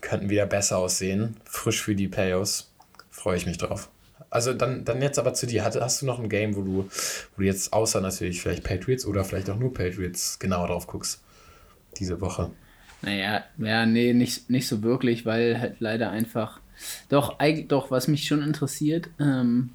könnten 0.00 0.28
wieder 0.28 0.44
besser 0.46 0.78
aussehen. 0.78 1.36
Frisch 1.44 1.80
für 1.80 1.94
die 1.94 2.08
Playoffs. 2.08 2.70
Freue 3.10 3.36
ich 3.36 3.46
mich 3.46 3.58
drauf. 3.58 3.88
Also 4.30 4.52
dann, 4.52 4.84
dann 4.84 5.00
jetzt 5.00 5.18
aber 5.18 5.34
zu 5.34 5.46
dir. 5.46 5.64
Hast, 5.64 5.80
hast 5.80 6.02
du 6.02 6.06
noch 6.06 6.18
ein 6.18 6.28
Game, 6.28 6.54
wo 6.56 6.62
du, 6.62 6.84
wo 6.84 7.40
du 7.40 7.44
jetzt 7.44 7.72
außer 7.72 8.00
natürlich 8.00 8.42
vielleicht 8.42 8.64
Patriots 8.64 9.06
oder 9.06 9.24
vielleicht 9.24 9.48
auch 9.50 9.58
nur 9.58 9.72
Patriots 9.72 10.38
genauer 10.38 10.68
drauf 10.68 10.86
guckst? 10.86 11.22
Diese 11.98 12.20
Woche. 12.20 12.50
Naja, 13.02 13.44
ja, 13.58 13.86
nee, 13.86 14.12
nicht, 14.12 14.50
nicht 14.50 14.68
so 14.68 14.82
wirklich, 14.82 15.24
weil 15.24 15.60
halt 15.60 15.76
leider 15.80 16.10
einfach. 16.10 16.60
Doch, 17.08 17.38
eigentlich, 17.38 17.68
doch, 17.68 17.90
was 17.90 18.08
mich 18.08 18.26
schon 18.26 18.42
interessiert, 18.42 19.08
ähm, 19.18 19.70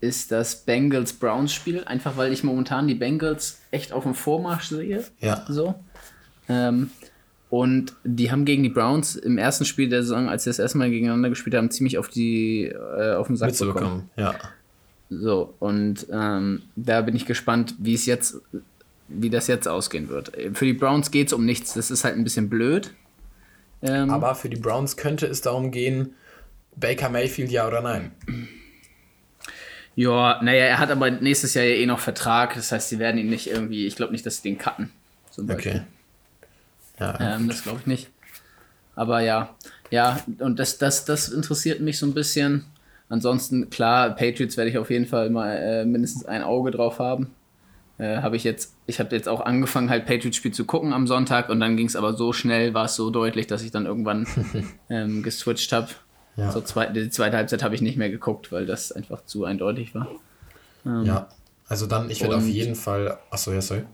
ist 0.00 0.30
das 0.30 0.64
Bengals-Browns-Spiel. 0.64 1.84
Einfach 1.84 2.16
weil 2.16 2.32
ich 2.32 2.44
momentan 2.44 2.86
die 2.86 2.94
Bengals 2.94 3.60
echt 3.70 3.92
auf 3.92 4.04
dem 4.04 4.14
Vormarsch 4.14 4.68
sehe. 4.68 5.04
Ja. 5.20 5.44
So. 5.48 5.74
Ähm, 6.48 6.90
und 7.54 7.94
die 8.02 8.32
haben 8.32 8.44
gegen 8.44 8.64
die 8.64 8.68
Browns 8.68 9.14
im 9.14 9.38
ersten 9.38 9.64
Spiel 9.64 9.88
der 9.88 10.02
Saison, 10.02 10.28
als 10.28 10.42
sie 10.42 10.50
das 10.50 10.58
erste 10.58 10.76
Mal 10.76 10.90
gegeneinander 10.90 11.28
gespielt 11.28 11.54
haben, 11.54 11.70
ziemlich 11.70 11.98
auf 11.98 12.08
die 12.08 12.64
äh, 12.64 13.14
auf 13.14 13.28
den 13.28 13.36
Sack 13.36 13.56
bekommen. 13.56 14.10
Ja. 14.16 14.34
So, 15.08 15.54
und 15.60 16.04
ähm, 16.10 16.62
da 16.74 17.02
bin 17.02 17.14
ich 17.14 17.26
gespannt, 17.26 17.76
wie 17.78 17.94
es 17.94 18.06
jetzt 18.06 18.40
wie 19.06 19.30
das 19.30 19.46
jetzt 19.46 19.68
ausgehen 19.68 20.08
wird. 20.08 20.32
Für 20.54 20.64
die 20.64 20.72
Browns 20.72 21.12
geht 21.12 21.28
es 21.28 21.32
um 21.32 21.44
nichts. 21.44 21.74
Das 21.74 21.92
ist 21.92 22.02
halt 22.02 22.16
ein 22.16 22.24
bisschen 22.24 22.48
blöd. 22.48 22.92
Ähm, 23.82 24.10
Aber 24.10 24.34
für 24.34 24.48
die 24.48 24.56
Browns 24.56 24.96
könnte 24.96 25.26
es 25.26 25.40
darum 25.40 25.70
gehen, 25.70 26.14
Baker 26.74 27.08
Mayfield 27.08 27.52
ja 27.52 27.68
oder 27.68 27.82
nein. 27.82 28.10
Ja, 29.94 30.42
naja, 30.42 30.64
er 30.64 30.78
hat 30.80 30.90
aber 30.90 31.08
nächstes 31.12 31.54
Jahr 31.54 31.64
ja 31.64 31.76
eh 31.76 31.86
noch 31.86 32.00
Vertrag. 32.00 32.54
Das 32.56 32.72
heißt, 32.72 32.88
sie 32.88 32.98
werden 32.98 33.18
ihn 33.18 33.28
nicht 33.28 33.48
irgendwie, 33.48 33.86
ich 33.86 33.94
glaube 33.94 34.10
nicht, 34.10 34.26
dass 34.26 34.38
sie 34.38 34.48
den 34.48 34.58
cutten. 34.58 34.90
okay. 35.38 35.82
Ja. 36.98 37.18
Ähm, 37.20 37.48
das 37.48 37.62
glaube 37.62 37.80
ich 37.80 37.86
nicht. 37.86 38.10
Aber 38.96 39.20
ja, 39.20 39.54
ja, 39.90 40.20
und 40.38 40.58
das, 40.58 40.78
das, 40.78 41.04
das 41.04 41.28
interessiert 41.28 41.80
mich 41.80 41.98
so 41.98 42.06
ein 42.06 42.14
bisschen. 42.14 42.66
Ansonsten, 43.08 43.70
klar, 43.70 44.10
Patriots 44.10 44.56
werde 44.56 44.70
ich 44.70 44.78
auf 44.78 44.90
jeden 44.90 45.06
Fall 45.06 45.30
mal 45.30 45.56
äh, 45.56 45.84
mindestens 45.84 46.24
ein 46.24 46.42
Auge 46.42 46.70
drauf 46.70 46.98
haben. 46.98 47.34
Äh, 47.98 48.18
habe 48.18 48.36
ich 48.36 48.42
jetzt, 48.42 48.74
ich 48.86 48.98
habe 48.98 49.14
jetzt 49.14 49.28
auch 49.28 49.40
angefangen, 49.40 49.88
halt 49.88 50.06
Patriots-Spiel 50.06 50.52
zu 50.52 50.64
gucken 50.64 50.92
am 50.92 51.06
Sonntag 51.06 51.48
und 51.48 51.60
dann 51.60 51.76
ging 51.76 51.86
es 51.86 51.94
aber 51.94 52.14
so 52.14 52.32
schnell, 52.32 52.74
war 52.74 52.86
es 52.86 52.96
so 52.96 53.10
deutlich, 53.10 53.46
dass 53.46 53.62
ich 53.62 53.70
dann 53.70 53.86
irgendwann 53.86 54.26
ähm, 54.90 55.22
geswitcht 55.22 55.72
habe. 55.72 55.88
Ja. 56.36 56.50
So 56.50 56.60
zwei, 56.60 56.86
die 56.86 57.10
zweite 57.10 57.36
Halbzeit 57.36 57.62
habe 57.62 57.74
ich 57.74 57.82
nicht 57.82 57.96
mehr 57.96 58.10
geguckt, 58.10 58.50
weil 58.50 58.66
das 58.66 58.90
einfach 58.90 59.24
zu 59.24 59.44
eindeutig 59.44 59.94
war. 59.94 60.08
Ähm, 60.84 61.04
ja, 61.04 61.28
also 61.68 61.86
dann, 61.86 62.10
ich 62.10 62.20
werde 62.20 62.36
auf 62.36 62.46
jeden 62.46 62.74
Fall. 62.74 63.18
Achso, 63.30 63.52
ja, 63.52 63.60
sorry. 63.60 63.84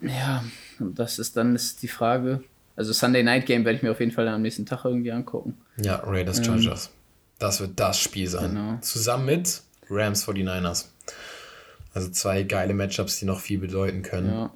Ja, 0.00 0.44
das 0.78 1.18
ist 1.18 1.36
dann 1.36 1.54
ist 1.54 1.82
die 1.82 1.88
Frage. 1.88 2.42
Also 2.76 2.92
Sunday 2.92 3.22
Night 3.22 3.46
Game 3.46 3.64
werde 3.64 3.76
ich 3.76 3.82
mir 3.82 3.92
auf 3.92 4.00
jeden 4.00 4.12
Fall 4.12 4.26
am 4.28 4.42
nächsten 4.42 4.66
Tag 4.66 4.84
irgendwie 4.84 5.12
angucken. 5.12 5.56
Ja, 5.76 5.96
Raiders 6.04 6.38
ähm, 6.38 6.44
Chargers. 6.44 6.90
das 7.38 7.60
wird 7.60 7.78
das 7.78 7.98
Spiel 8.00 8.26
sein. 8.28 8.50
Genau. 8.50 8.78
Zusammen 8.80 9.26
mit 9.26 9.62
Rams 9.88 10.26
49ers. 10.26 10.86
Also 11.92 12.08
zwei 12.10 12.42
geile 12.42 12.74
Matchups, 12.74 13.20
die 13.20 13.24
noch 13.24 13.40
viel 13.40 13.58
bedeuten 13.58 14.02
können. 14.02 14.32
Ja. 14.32 14.54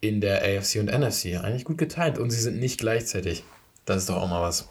In 0.00 0.20
der 0.20 0.42
AFC 0.42 0.76
und 0.76 0.86
NFC. 0.86 1.36
Eigentlich 1.42 1.64
gut 1.64 1.76
geteilt. 1.76 2.18
Und 2.18 2.30
sie 2.30 2.40
sind 2.40 2.58
nicht 2.58 2.78
gleichzeitig. 2.78 3.44
Das 3.84 3.98
ist 3.98 4.08
doch 4.08 4.16
auch 4.16 4.28
mal 4.28 4.40
was. 4.40 4.68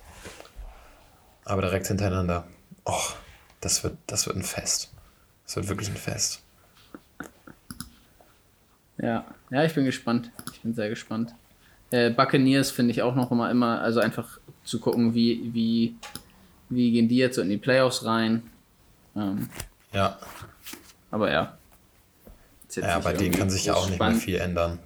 Aber 1.46 1.62
direkt 1.62 1.88
hintereinander. 1.88 2.48
Och, 2.86 3.16
das 3.62 3.84
wird, 3.84 3.98
das 4.08 4.26
wird 4.26 4.38
ein 4.38 4.44
Fest. 4.44 4.92
Das 5.46 5.58
wird 5.58 5.68
wirklich 5.68 5.90
ein 5.90 5.98
Fest. 5.98 6.42
Ja, 8.98 9.26
ja, 9.52 9.64
ich 9.64 9.74
bin 9.74 9.86
gespannt. 9.86 10.32
Ich 10.54 10.62
bin 10.62 10.74
sehr 10.74 10.90
gespannt. 10.90 11.34
Äh, 11.92 12.10
Buccaneers 12.10 12.72
finde 12.72 12.92
ich 12.92 13.02
auch 13.02 13.16
noch 13.16 13.32
immer, 13.32 13.50
immer, 13.50 13.82
also 13.82 14.00
einfach 14.00 14.40
zu 14.64 14.80
gucken, 14.80 15.14
wie, 15.14 15.52
wie, 15.54 15.96
wie 16.70 16.92
gehen 16.92 17.08
die 17.08 17.18
jetzt 17.18 17.36
so 17.36 17.42
in 17.42 17.50
die 17.50 17.58
Playoffs 17.58 18.06
rein. 18.06 18.44
Ähm, 19.16 19.50
ja. 19.94 20.18
Aber 21.12 21.32
ja, 21.32 21.58
ja, 22.76 23.00
bei 23.00 23.14
denen 23.14 23.34
kann 23.34 23.50
sich 23.50 23.66
ja 23.66 23.76
auch 23.76 23.90
nicht 23.90 24.00
mehr 24.00 24.14
viel 24.14 24.38
ändern. 24.38 24.80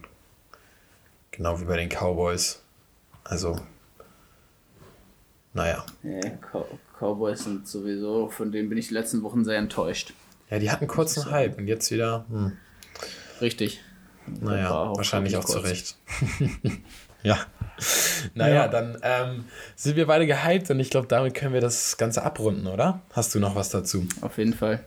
Genau 1.32 1.59
wie 1.59 1.66
bei 1.66 1.78
den 1.78 1.89
Cowboys. 1.89 2.62
Also, 3.24 3.59
naja. 5.53 5.86
Nee, 6.03 6.38
Cow 6.51 6.66
Cowboys 6.99 7.43
sind 7.43 7.68
sowieso, 7.68 8.30
von 8.30 8.51
denen 8.51 8.70
bin 8.70 8.78
ich 8.78 8.89
die 8.89 8.93
letzten 8.93 9.24
Wochen 9.24 9.43
sehr 9.43 9.57
enttäuscht. 9.57 10.14
Ja, 10.49 10.59
die 10.59 10.70
hatten 10.70 10.88
kurz 10.88 11.18
einen 11.18 11.32
Hype 11.32 11.57
und 11.57 11.68
jetzt 11.68 11.89
wieder. 11.89 12.26
Hm. 12.30 12.57
Richtig. 13.41 13.82
Naja, 14.28 14.72
auch 14.72 14.97
wahrscheinlich 14.97 15.36
auch 15.38 15.45
zu 15.45 15.59
Recht. 15.59 15.97
ja. 17.24 17.38
Naja, 18.36 18.53
ja. 18.53 18.67
dann 18.67 18.97
ähm, 19.01 19.45
sind 19.76 19.95
wir 19.95 20.05
beide 20.05 20.28
gehypt 20.28 20.69
und 20.69 20.80
ich 20.80 20.89
glaube, 20.89 21.07
damit 21.07 21.34
können 21.34 21.53
wir 21.53 21.61
das 21.61 21.97
Ganze 21.97 22.24
abrunden, 22.24 22.67
oder? 22.67 23.01
Hast 23.13 23.34
du 23.34 23.39
noch 23.39 23.55
was 23.55 23.69
dazu? 23.69 24.07
Auf 24.22 24.38
jeden 24.38 24.53
Fall. 24.53 24.86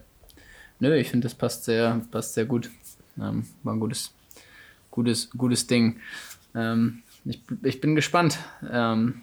Nö, 0.79 0.95
ich 0.97 1.11
finde, 1.11 1.27
das 1.27 1.35
passt 1.35 1.65
sehr, 1.65 2.01
passt 2.11 2.35
sehr 2.35 2.45
gut. 2.45 2.71
Ähm, 3.19 3.47
war 3.63 3.75
ein 3.75 3.81
gutes, 3.81 4.13
gutes, 4.91 5.31
gutes 5.31 5.67
Ding. 5.67 6.01
Ähm, 6.55 7.03
ich, 7.25 7.41
ich 7.63 7.81
bin 7.81 7.95
gespannt, 7.95 8.39
ähm, 8.71 9.23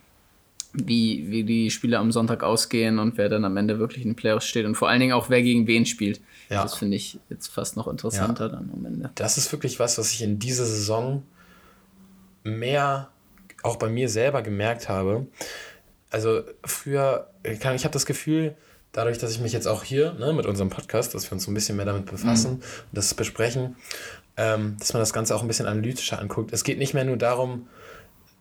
wie, 0.74 1.30
wie 1.30 1.44
die 1.44 1.72
Spiele 1.72 2.00
am 2.00 2.12
Sonntag 2.12 2.44
ausgehen 2.44 3.00
und 3.00 3.18
wer 3.18 3.30
dann 3.30 3.46
am 3.46 3.58
Ende 3.58 3.80
wirklich 3.80 4.04
in 4.04 4.12
den 4.12 4.16
Playoffs 4.16 4.46
steht 4.46 4.66
und 4.66 4.76
vor 4.76 4.90
allen 4.90 5.00
Dingen 5.00 5.14
auch 5.14 5.30
wer 5.30 5.42
gegen 5.42 5.68
wen 5.68 5.86
spielt. 5.86 6.22
Ja. 6.50 6.64
Das 6.64 6.76
finde 6.76 6.98
ich 6.98 7.20
jetzt 7.30 7.48
fast 7.48 7.78
noch 7.78 7.88
interessanter 7.88 8.46
ja. 8.46 8.50
dann 8.50 8.72
am 8.74 8.86
Ende. 8.86 9.10
Das 9.16 9.38
ist 9.38 9.52
wirklich 9.52 9.80
was, 9.80 9.98
was 9.98 10.12
ich 10.12 10.22
in 10.22 10.40
dieser 10.40 10.66
Saison 10.66 11.24
mehr 12.44 13.10
auch 13.64 13.76
bei 13.76 13.90
mir 13.90 14.10
selber 14.10 14.42
gemerkt 14.42 14.90
habe. 14.90 15.28
Also 16.10 16.42
früher, 16.64 17.30
ich 17.44 17.64
habe 17.64 17.94
das 17.94 18.06
Gefühl, 18.06 18.56
dadurch, 18.92 19.18
dass 19.18 19.32
ich 19.32 19.40
mich 19.40 19.54
jetzt 19.54 19.68
auch 19.68 19.84
hier 19.84 20.14
ne, 20.14 20.34
mit 20.34 20.46
unserem 20.46 20.70
Podcast, 20.70 21.14
dass 21.14 21.26
wir 21.26 21.34
uns 21.34 21.44
so 21.44 21.52
ein 21.52 21.54
bisschen 21.54 21.78
mehr 21.78 21.86
damit 21.86 22.06
befassen 22.06 22.52
mhm. 22.52 22.58
und 22.58 22.64
das 22.94 23.14
besprechen, 23.14 23.76
ähm, 24.38 24.76
dass 24.80 24.94
man 24.94 25.02
das 25.02 25.14
Ganze 25.14 25.36
auch 25.36 25.42
ein 25.42 25.48
bisschen 25.48 25.68
analytischer 25.68 26.20
anguckt. 26.20 26.52
Es 26.54 26.64
geht 26.64 26.80
nicht 26.80 26.94
mehr 26.94 27.06
nur 27.06 27.18
darum, 27.18 27.68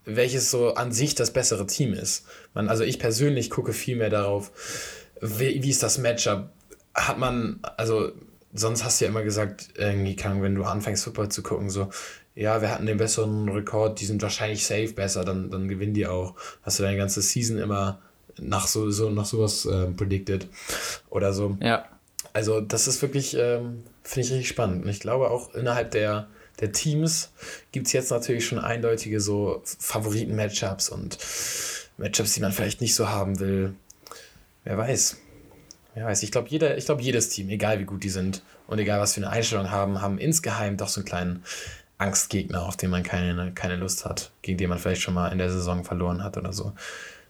welches 0.05 0.51
so 0.51 0.74
an 0.74 0.92
sich 0.92 1.14
das 1.14 1.32
bessere 1.32 1.66
Team 1.66 1.92
ist. 1.92 2.26
Man, 2.55 2.68
also 2.68 2.84
ich 2.84 2.98
persönlich 2.98 3.51
gucke 3.51 3.72
viel 3.72 3.96
mehr 3.96 4.11
darauf, 4.11 4.51
wie, 5.20 5.62
wie 5.62 5.70
ist 5.70 5.82
das 5.82 5.98
Matchup? 5.98 6.51
Hat 6.94 7.18
man, 7.18 7.61
also 7.76 8.12
sonst 8.53 8.84
hast 8.84 9.01
du 9.01 9.05
ja 9.05 9.11
immer 9.11 9.22
gesagt, 9.22 9.68
irgendwie 9.76 10.16
kann, 10.16 10.42
wenn 10.42 10.55
du 10.55 10.64
anfängst 10.64 11.05
Football 11.05 11.28
zu 11.28 11.42
gucken, 11.42 11.70
so, 11.70 11.90
ja, 12.34 12.62
wir 12.62 12.70
hatten 12.70 12.86
den 12.86 12.96
besseren 12.96 13.48
Rekord, 13.48 14.01
die 14.01 14.07
sind 14.07 14.22
wahrscheinlich 14.22 14.64
safe 14.64 14.92
besser, 14.92 15.24
dann, 15.24 15.51
dann 15.51 15.68
gewinnen 15.68 15.94
die 15.94 16.07
auch. 16.07 16.34
Hast 16.62 16.78
du 16.78 16.82
deine 16.82 16.96
ganze 16.96 17.22
Season 17.22 17.59
immer 17.59 18.01
nach 18.38 18.66
so, 18.66 18.90
so 18.90 19.11
nach 19.11 19.26
sowas 19.26 19.66
äh, 19.66 19.86
predicted 19.86 20.46
oder 21.11 21.32
so. 21.32 21.57
Ja. 21.61 21.84
Also 22.32 22.61
das 22.61 22.88
ist 22.88 23.03
wirklich, 23.03 23.36
ähm, 23.36 23.82
finde 24.03 24.26
ich 24.26 24.32
richtig 24.32 24.48
spannend. 24.48 24.84
Und 24.84 24.90
ich 24.90 25.01
glaube 25.01 25.30
auch 25.30 25.55
innerhalb 25.55 25.90
der, 25.90 26.28
der 26.61 26.72
Teams 26.72 27.32
gibt 27.72 27.86
es 27.86 27.92
jetzt 27.92 28.11
natürlich 28.11 28.46
schon 28.46 28.58
eindeutige 28.58 29.20
so 29.20 29.62
Favoriten-Matchups 29.64 30.90
und 30.90 31.18
Matchups, 31.96 32.34
die 32.34 32.40
man 32.40 32.52
vielleicht 32.52 32.80
nicht 32.80 32.94
so 32.94 33.08
haben 33.08 33.40
will. 33.40 33.74
Wer 34.64 34.78
weiß. 34.78 35.16
Wer 35.94 36.06
weiß. 36.06 36.22
Ich 36.22 36.30
glaube, 36.30 36.48
jeder, 36.48 36.76
jedes 36.98 37.28
Team, 37.30 37.48
egal 37.48 37.78
wie 37.78 37.84
gut 37.84 38.04
die 38.04 38.11
sind 38.11 38.42
und 38.66 38.78
egal 38.78 39.00
was 39.00 39.14
für 39.14 39.20
eine 39.20 39.30
Einstellung 39.30 39.70
haben, 39.70 40.00
haben 40.00 40.18
insgeheim 40.18 40.76
doch 40.76 40.88
so 40.88 41.00
einen 41.00 41.06
kleinen 41.06 41.44
Angstgegner, 41.98 42.66
auf 42.66 42.76
den 42.76 42.90
man 42.90 43.02
keine, 43.02 43.52
keine 43.52 43.76
Lust 43.76 44.04
hat, 44.04 44.32
gegen 44.42 44.58
den 44.58 44.70
man 44.70 44.78
vielleicht 44.78 45.02
schon 45.02 45.14
mal 45.14 45.28
in 45.28 45.38
der 45.38 45.50
Saison 45.50 45.84
verloren 45.84 46.22
hat 46.24 46.36
oder 46.36 46.52
so. 46.52 46.72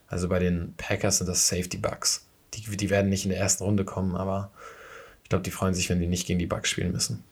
Also 0.07 0.29
bei 0.29 0.39
den 0.39 0.75
Packers 0.77 1.19
sind 1.19 1.29
das 1.29 1.49
Safety 1.49 1.77
Bugs. 1.77 2.27
Die, 2.55 2.77
die 2.77 2.91
werden 2.91 3.09
nicht 3.09 3.25
in 3.25 3.31
der 3.31 3.39
ersten 3.39 3.65
Runde 3.65 3.85
kommen, 3.85 4.17
aber 4.17 4.51
ich 5.23 5.29
glaube, 5.29 5.43
die 5.43 5.51
freuen 5.51 5.75
sich, 5.75 5.89
wenn 5.89 6.01
die 6.01 6.07
nicht 6.09 6.27
gegen 6.27 6.39
die 6.39 6.47
Bugs 6.47 6.69
spielen 6.69 6.93
müssen. 6.93 7.25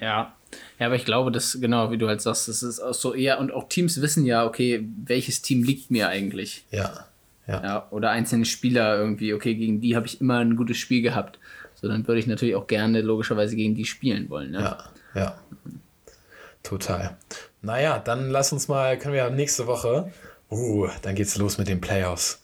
Ja. 0.00 0.34
Ja, 0.78 0.86
aber 0.86 0.94
ich 0.94 1.04
glaube, 1.04 1.30
dass, 1.30 1.60
genau, 1.60 1.90
wie 1.90 1.98
du 1.98 2.08
halt 2.08 2.22
sagst, 2.22 2.48
das 2.48 2.62
ist 2.62 2.80
auch 2.80 2.94
so 2.94 3.14
eher, 3.14 3.38
und 3.38 3.52
auch 3.52 3.68
Teams 3.68 4.00
wissen 4.00 4.24
ja, 4.24 4.46
okay, 4.46 4.86
welches 5.04 5.42
Team 5.42 5.62
liegt 5.62 5.90
mir 5.90 6.08
eigentlich. 6.08 6.64
Ja. 6.70 7.06
Ja. 7.46 7.62
ja 7.62 7.86
oder 7.90 8.10
einzelne 8.10 8.46
Spieler 8.46 8.96
irgendwie, 8.98 9.34
okay, 9.34 9.54
gegen 9.54 9.80
die 9.80 9.94
habe 9.94 10.06
ich 10.06 10.20
immer 10.20 10.38
ein 10.38 10.56
gutes 10.56 10.78
Spiel 10.78 11.02
gehabt. 11.02 11.38
So, 11.74 11.86
dann 11.88 12.06
würde 12.08 12.18
ich 12.18 12.26
natürlich 12.26 12.54
auch 12.54 12.66
gerne 12.66 13.02
logischerweise 13.02 13.56
gegen 13.56 13.74
die 13.74 13.84
spielen 13.84 14.30
wollen. 14.30 14.52
Ne? 14.52 14.60
Ja, 14.60 14.84
ja. 15.14 15.38
Total. 16.62 17.16
Naja, 17.62 17.98
dann 17.98 18.30
lass 18.30 18.52
uns 18.52 18.68
mal, 18.68 18.98
können 18.98 19.14
wir 19.14 19.28
nächste 19.30 19.66
Woche 19.66 20.10
Uh, 20.50 20.88
dann 21.02 21.14
geht's 21.14 21.36
los 21.36 21.58
mit 21.58 21.68
den 21.68 21.80
Playoffs. 21.80 22.42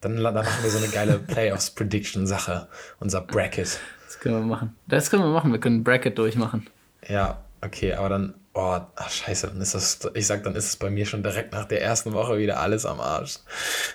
Dann, 0.00 0.22
dann 0.22 0.34
machen 0.34 0.62
wir 0.62 0.70
so 0.70 0.78
eine 0.78 0.88
geile 0.88 1.18
Playoffs-Prediction-Sache. 1.26 2.68
Unser 3.00 3.22
Bracket. 3.22 3.80
Das 4.06 4.20
können 4.20 4.36
wir 4.36 4.42
machen. 4.42 4.76
Das 4.86 5.10
können 5.10 5.22
wir 5.22 5.30
machen. 5.30 5.52
Wir 5.52 5.58
können 5.58 5.76
ein 5.76 5.84
Bracket 5.84 6.18
durchmachen. 6.18 6.66
Ja, 7.08 7.44
okay, 7.60 7.94
aber 7.94 8.08
dann 8.08 8.34
Oh, 8.58 8.80
ach 8.94 9.10
scheiße, 9.10 9.48
dann 9.48 9.60
ist 9.60 9.74
das, 9.74 9.98
ich 10.14 10.26
sag, 10.26 10.42
dann 10.44 10.54
ist 10.54 10.64
es 10.64 10.76
bei 10.76 10.88
mir 10.88 11.04
schon 11.04 11.22
direkt 11.22 11.52
nach 11.52 11.66
der 11.66 11.82
ersten 11.82 12.14
Woche 12.14 12.38
wieder 12.38 12.58
alles 12.58 12.86
am 12.86 13.00
Arsch. 13.00 13.40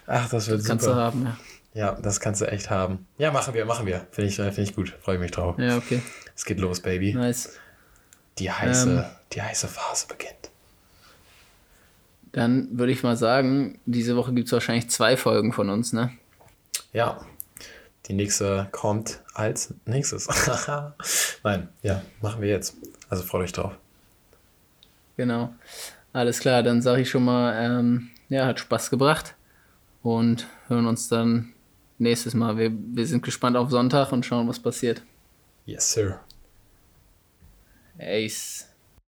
Ach, 0.05 0.29
das 0.29 0.49
wird 0.49 0.59
das 0.59 0.65
super. 0.65 0.67
Kannst 0.67 0.85
du 0.85 0.93
haben, 0.93 1.23
ja. 1.23 1.37
Ja, 1.73 1.97
das 1.99 2.19
kannst 2.19 2.41
du 2.41 2.45
echt 2.45 2.69
haben. 2.69 3.07
Ja, 3.17 3.31
machen 3.31 3.55
wir, 3.55 3.65
machen 3.65 3.87
wir. 3.87 4.05
Finde 4.11 4.29
ich, 4.29 4.35
find 4.35 4.57
ich 4.59 4.75
gut. 4.75 4.95
Freue 5.01 5.17
mich 5.17 5.31
drauf. 5.31 5.57
Ja, 5.57 5.77
okay. 5.77 6.03
Es 6.35 6.45
geht 6.45 6.59
los, 6.59 6.81
Baby. 6.81 7.15
Nice. 7.15 7.57
Die 8.37 8.51
heiße, 8.51 8.89
ähm, 8.89 9.03
die 9.33 9.41
heiße 9.41 9.67
Phase 9.67 10.05
beginnt. 10.07 10.51
Dann 12.31 12.67
würde 12.77 12.91
ich 12.91 13.01
mal 13.01 13.17
sagen, 13.17 13.79
diese 13.87 14.15
Woche 14.15 14.31
gibt 14.31 14.47
es 14.47 14.53
wahrscheinlich 14.53 14.91
zwei 14.91 15.17
Folgen 15.17 15.53
von 15.53 15.71
uns, 15.71 15.91
ne? 15.91 16.11
Ja. 16.93 17.25
Die 18.05 18.13
nächste 18.13 18.67
kommt 18.71 19.21
als 19.33 19.73
nächstes. 19.85 20.27
Nein, 21.43 21.69
ja, 21.81 22.03
machen 22.21 22.41
wir 22.41 22.49
jetzt. 22.49 22.75
Also 23.11 23.23
freut 23.23 23.43
euch 23.43 23.51
drauf. 23.51 23.73
Genau. 25.17 25.53
Alles 26.13 26.39
klar, 26.39 26.63
dann 26.63 26.81
sage 26.81 27.01
ich 27.01 27.09
schon 27.09 27.25
mal, 27.25 27.53
ähm, 27.61 28.09
ja, 28.29 28.45
hat 28.45 28.61
Spaß 28.61 28.89
gebracht 28.89 29.35
und 30.01 30.47
hören 30.67 30.87
uns 30.87 31.09
dann 31.09 31.53
nächstes 31.97 32.33
Mal. 32.33 32.57
Wir, 32.57 32.71
wir 32.71 33.05
sind 33.05 33.21
gespannt 33.21 33.57
auf 33.57 33.69
Sonntag 33.69 34.13
und 34.13 34.25
schauen, 34.25 34.47
was 34.47 34.59
passiert. 34.59 35.01
Yes, 35.65 35.91
sir. 35.91 36.21
Ace. 37.99 38.70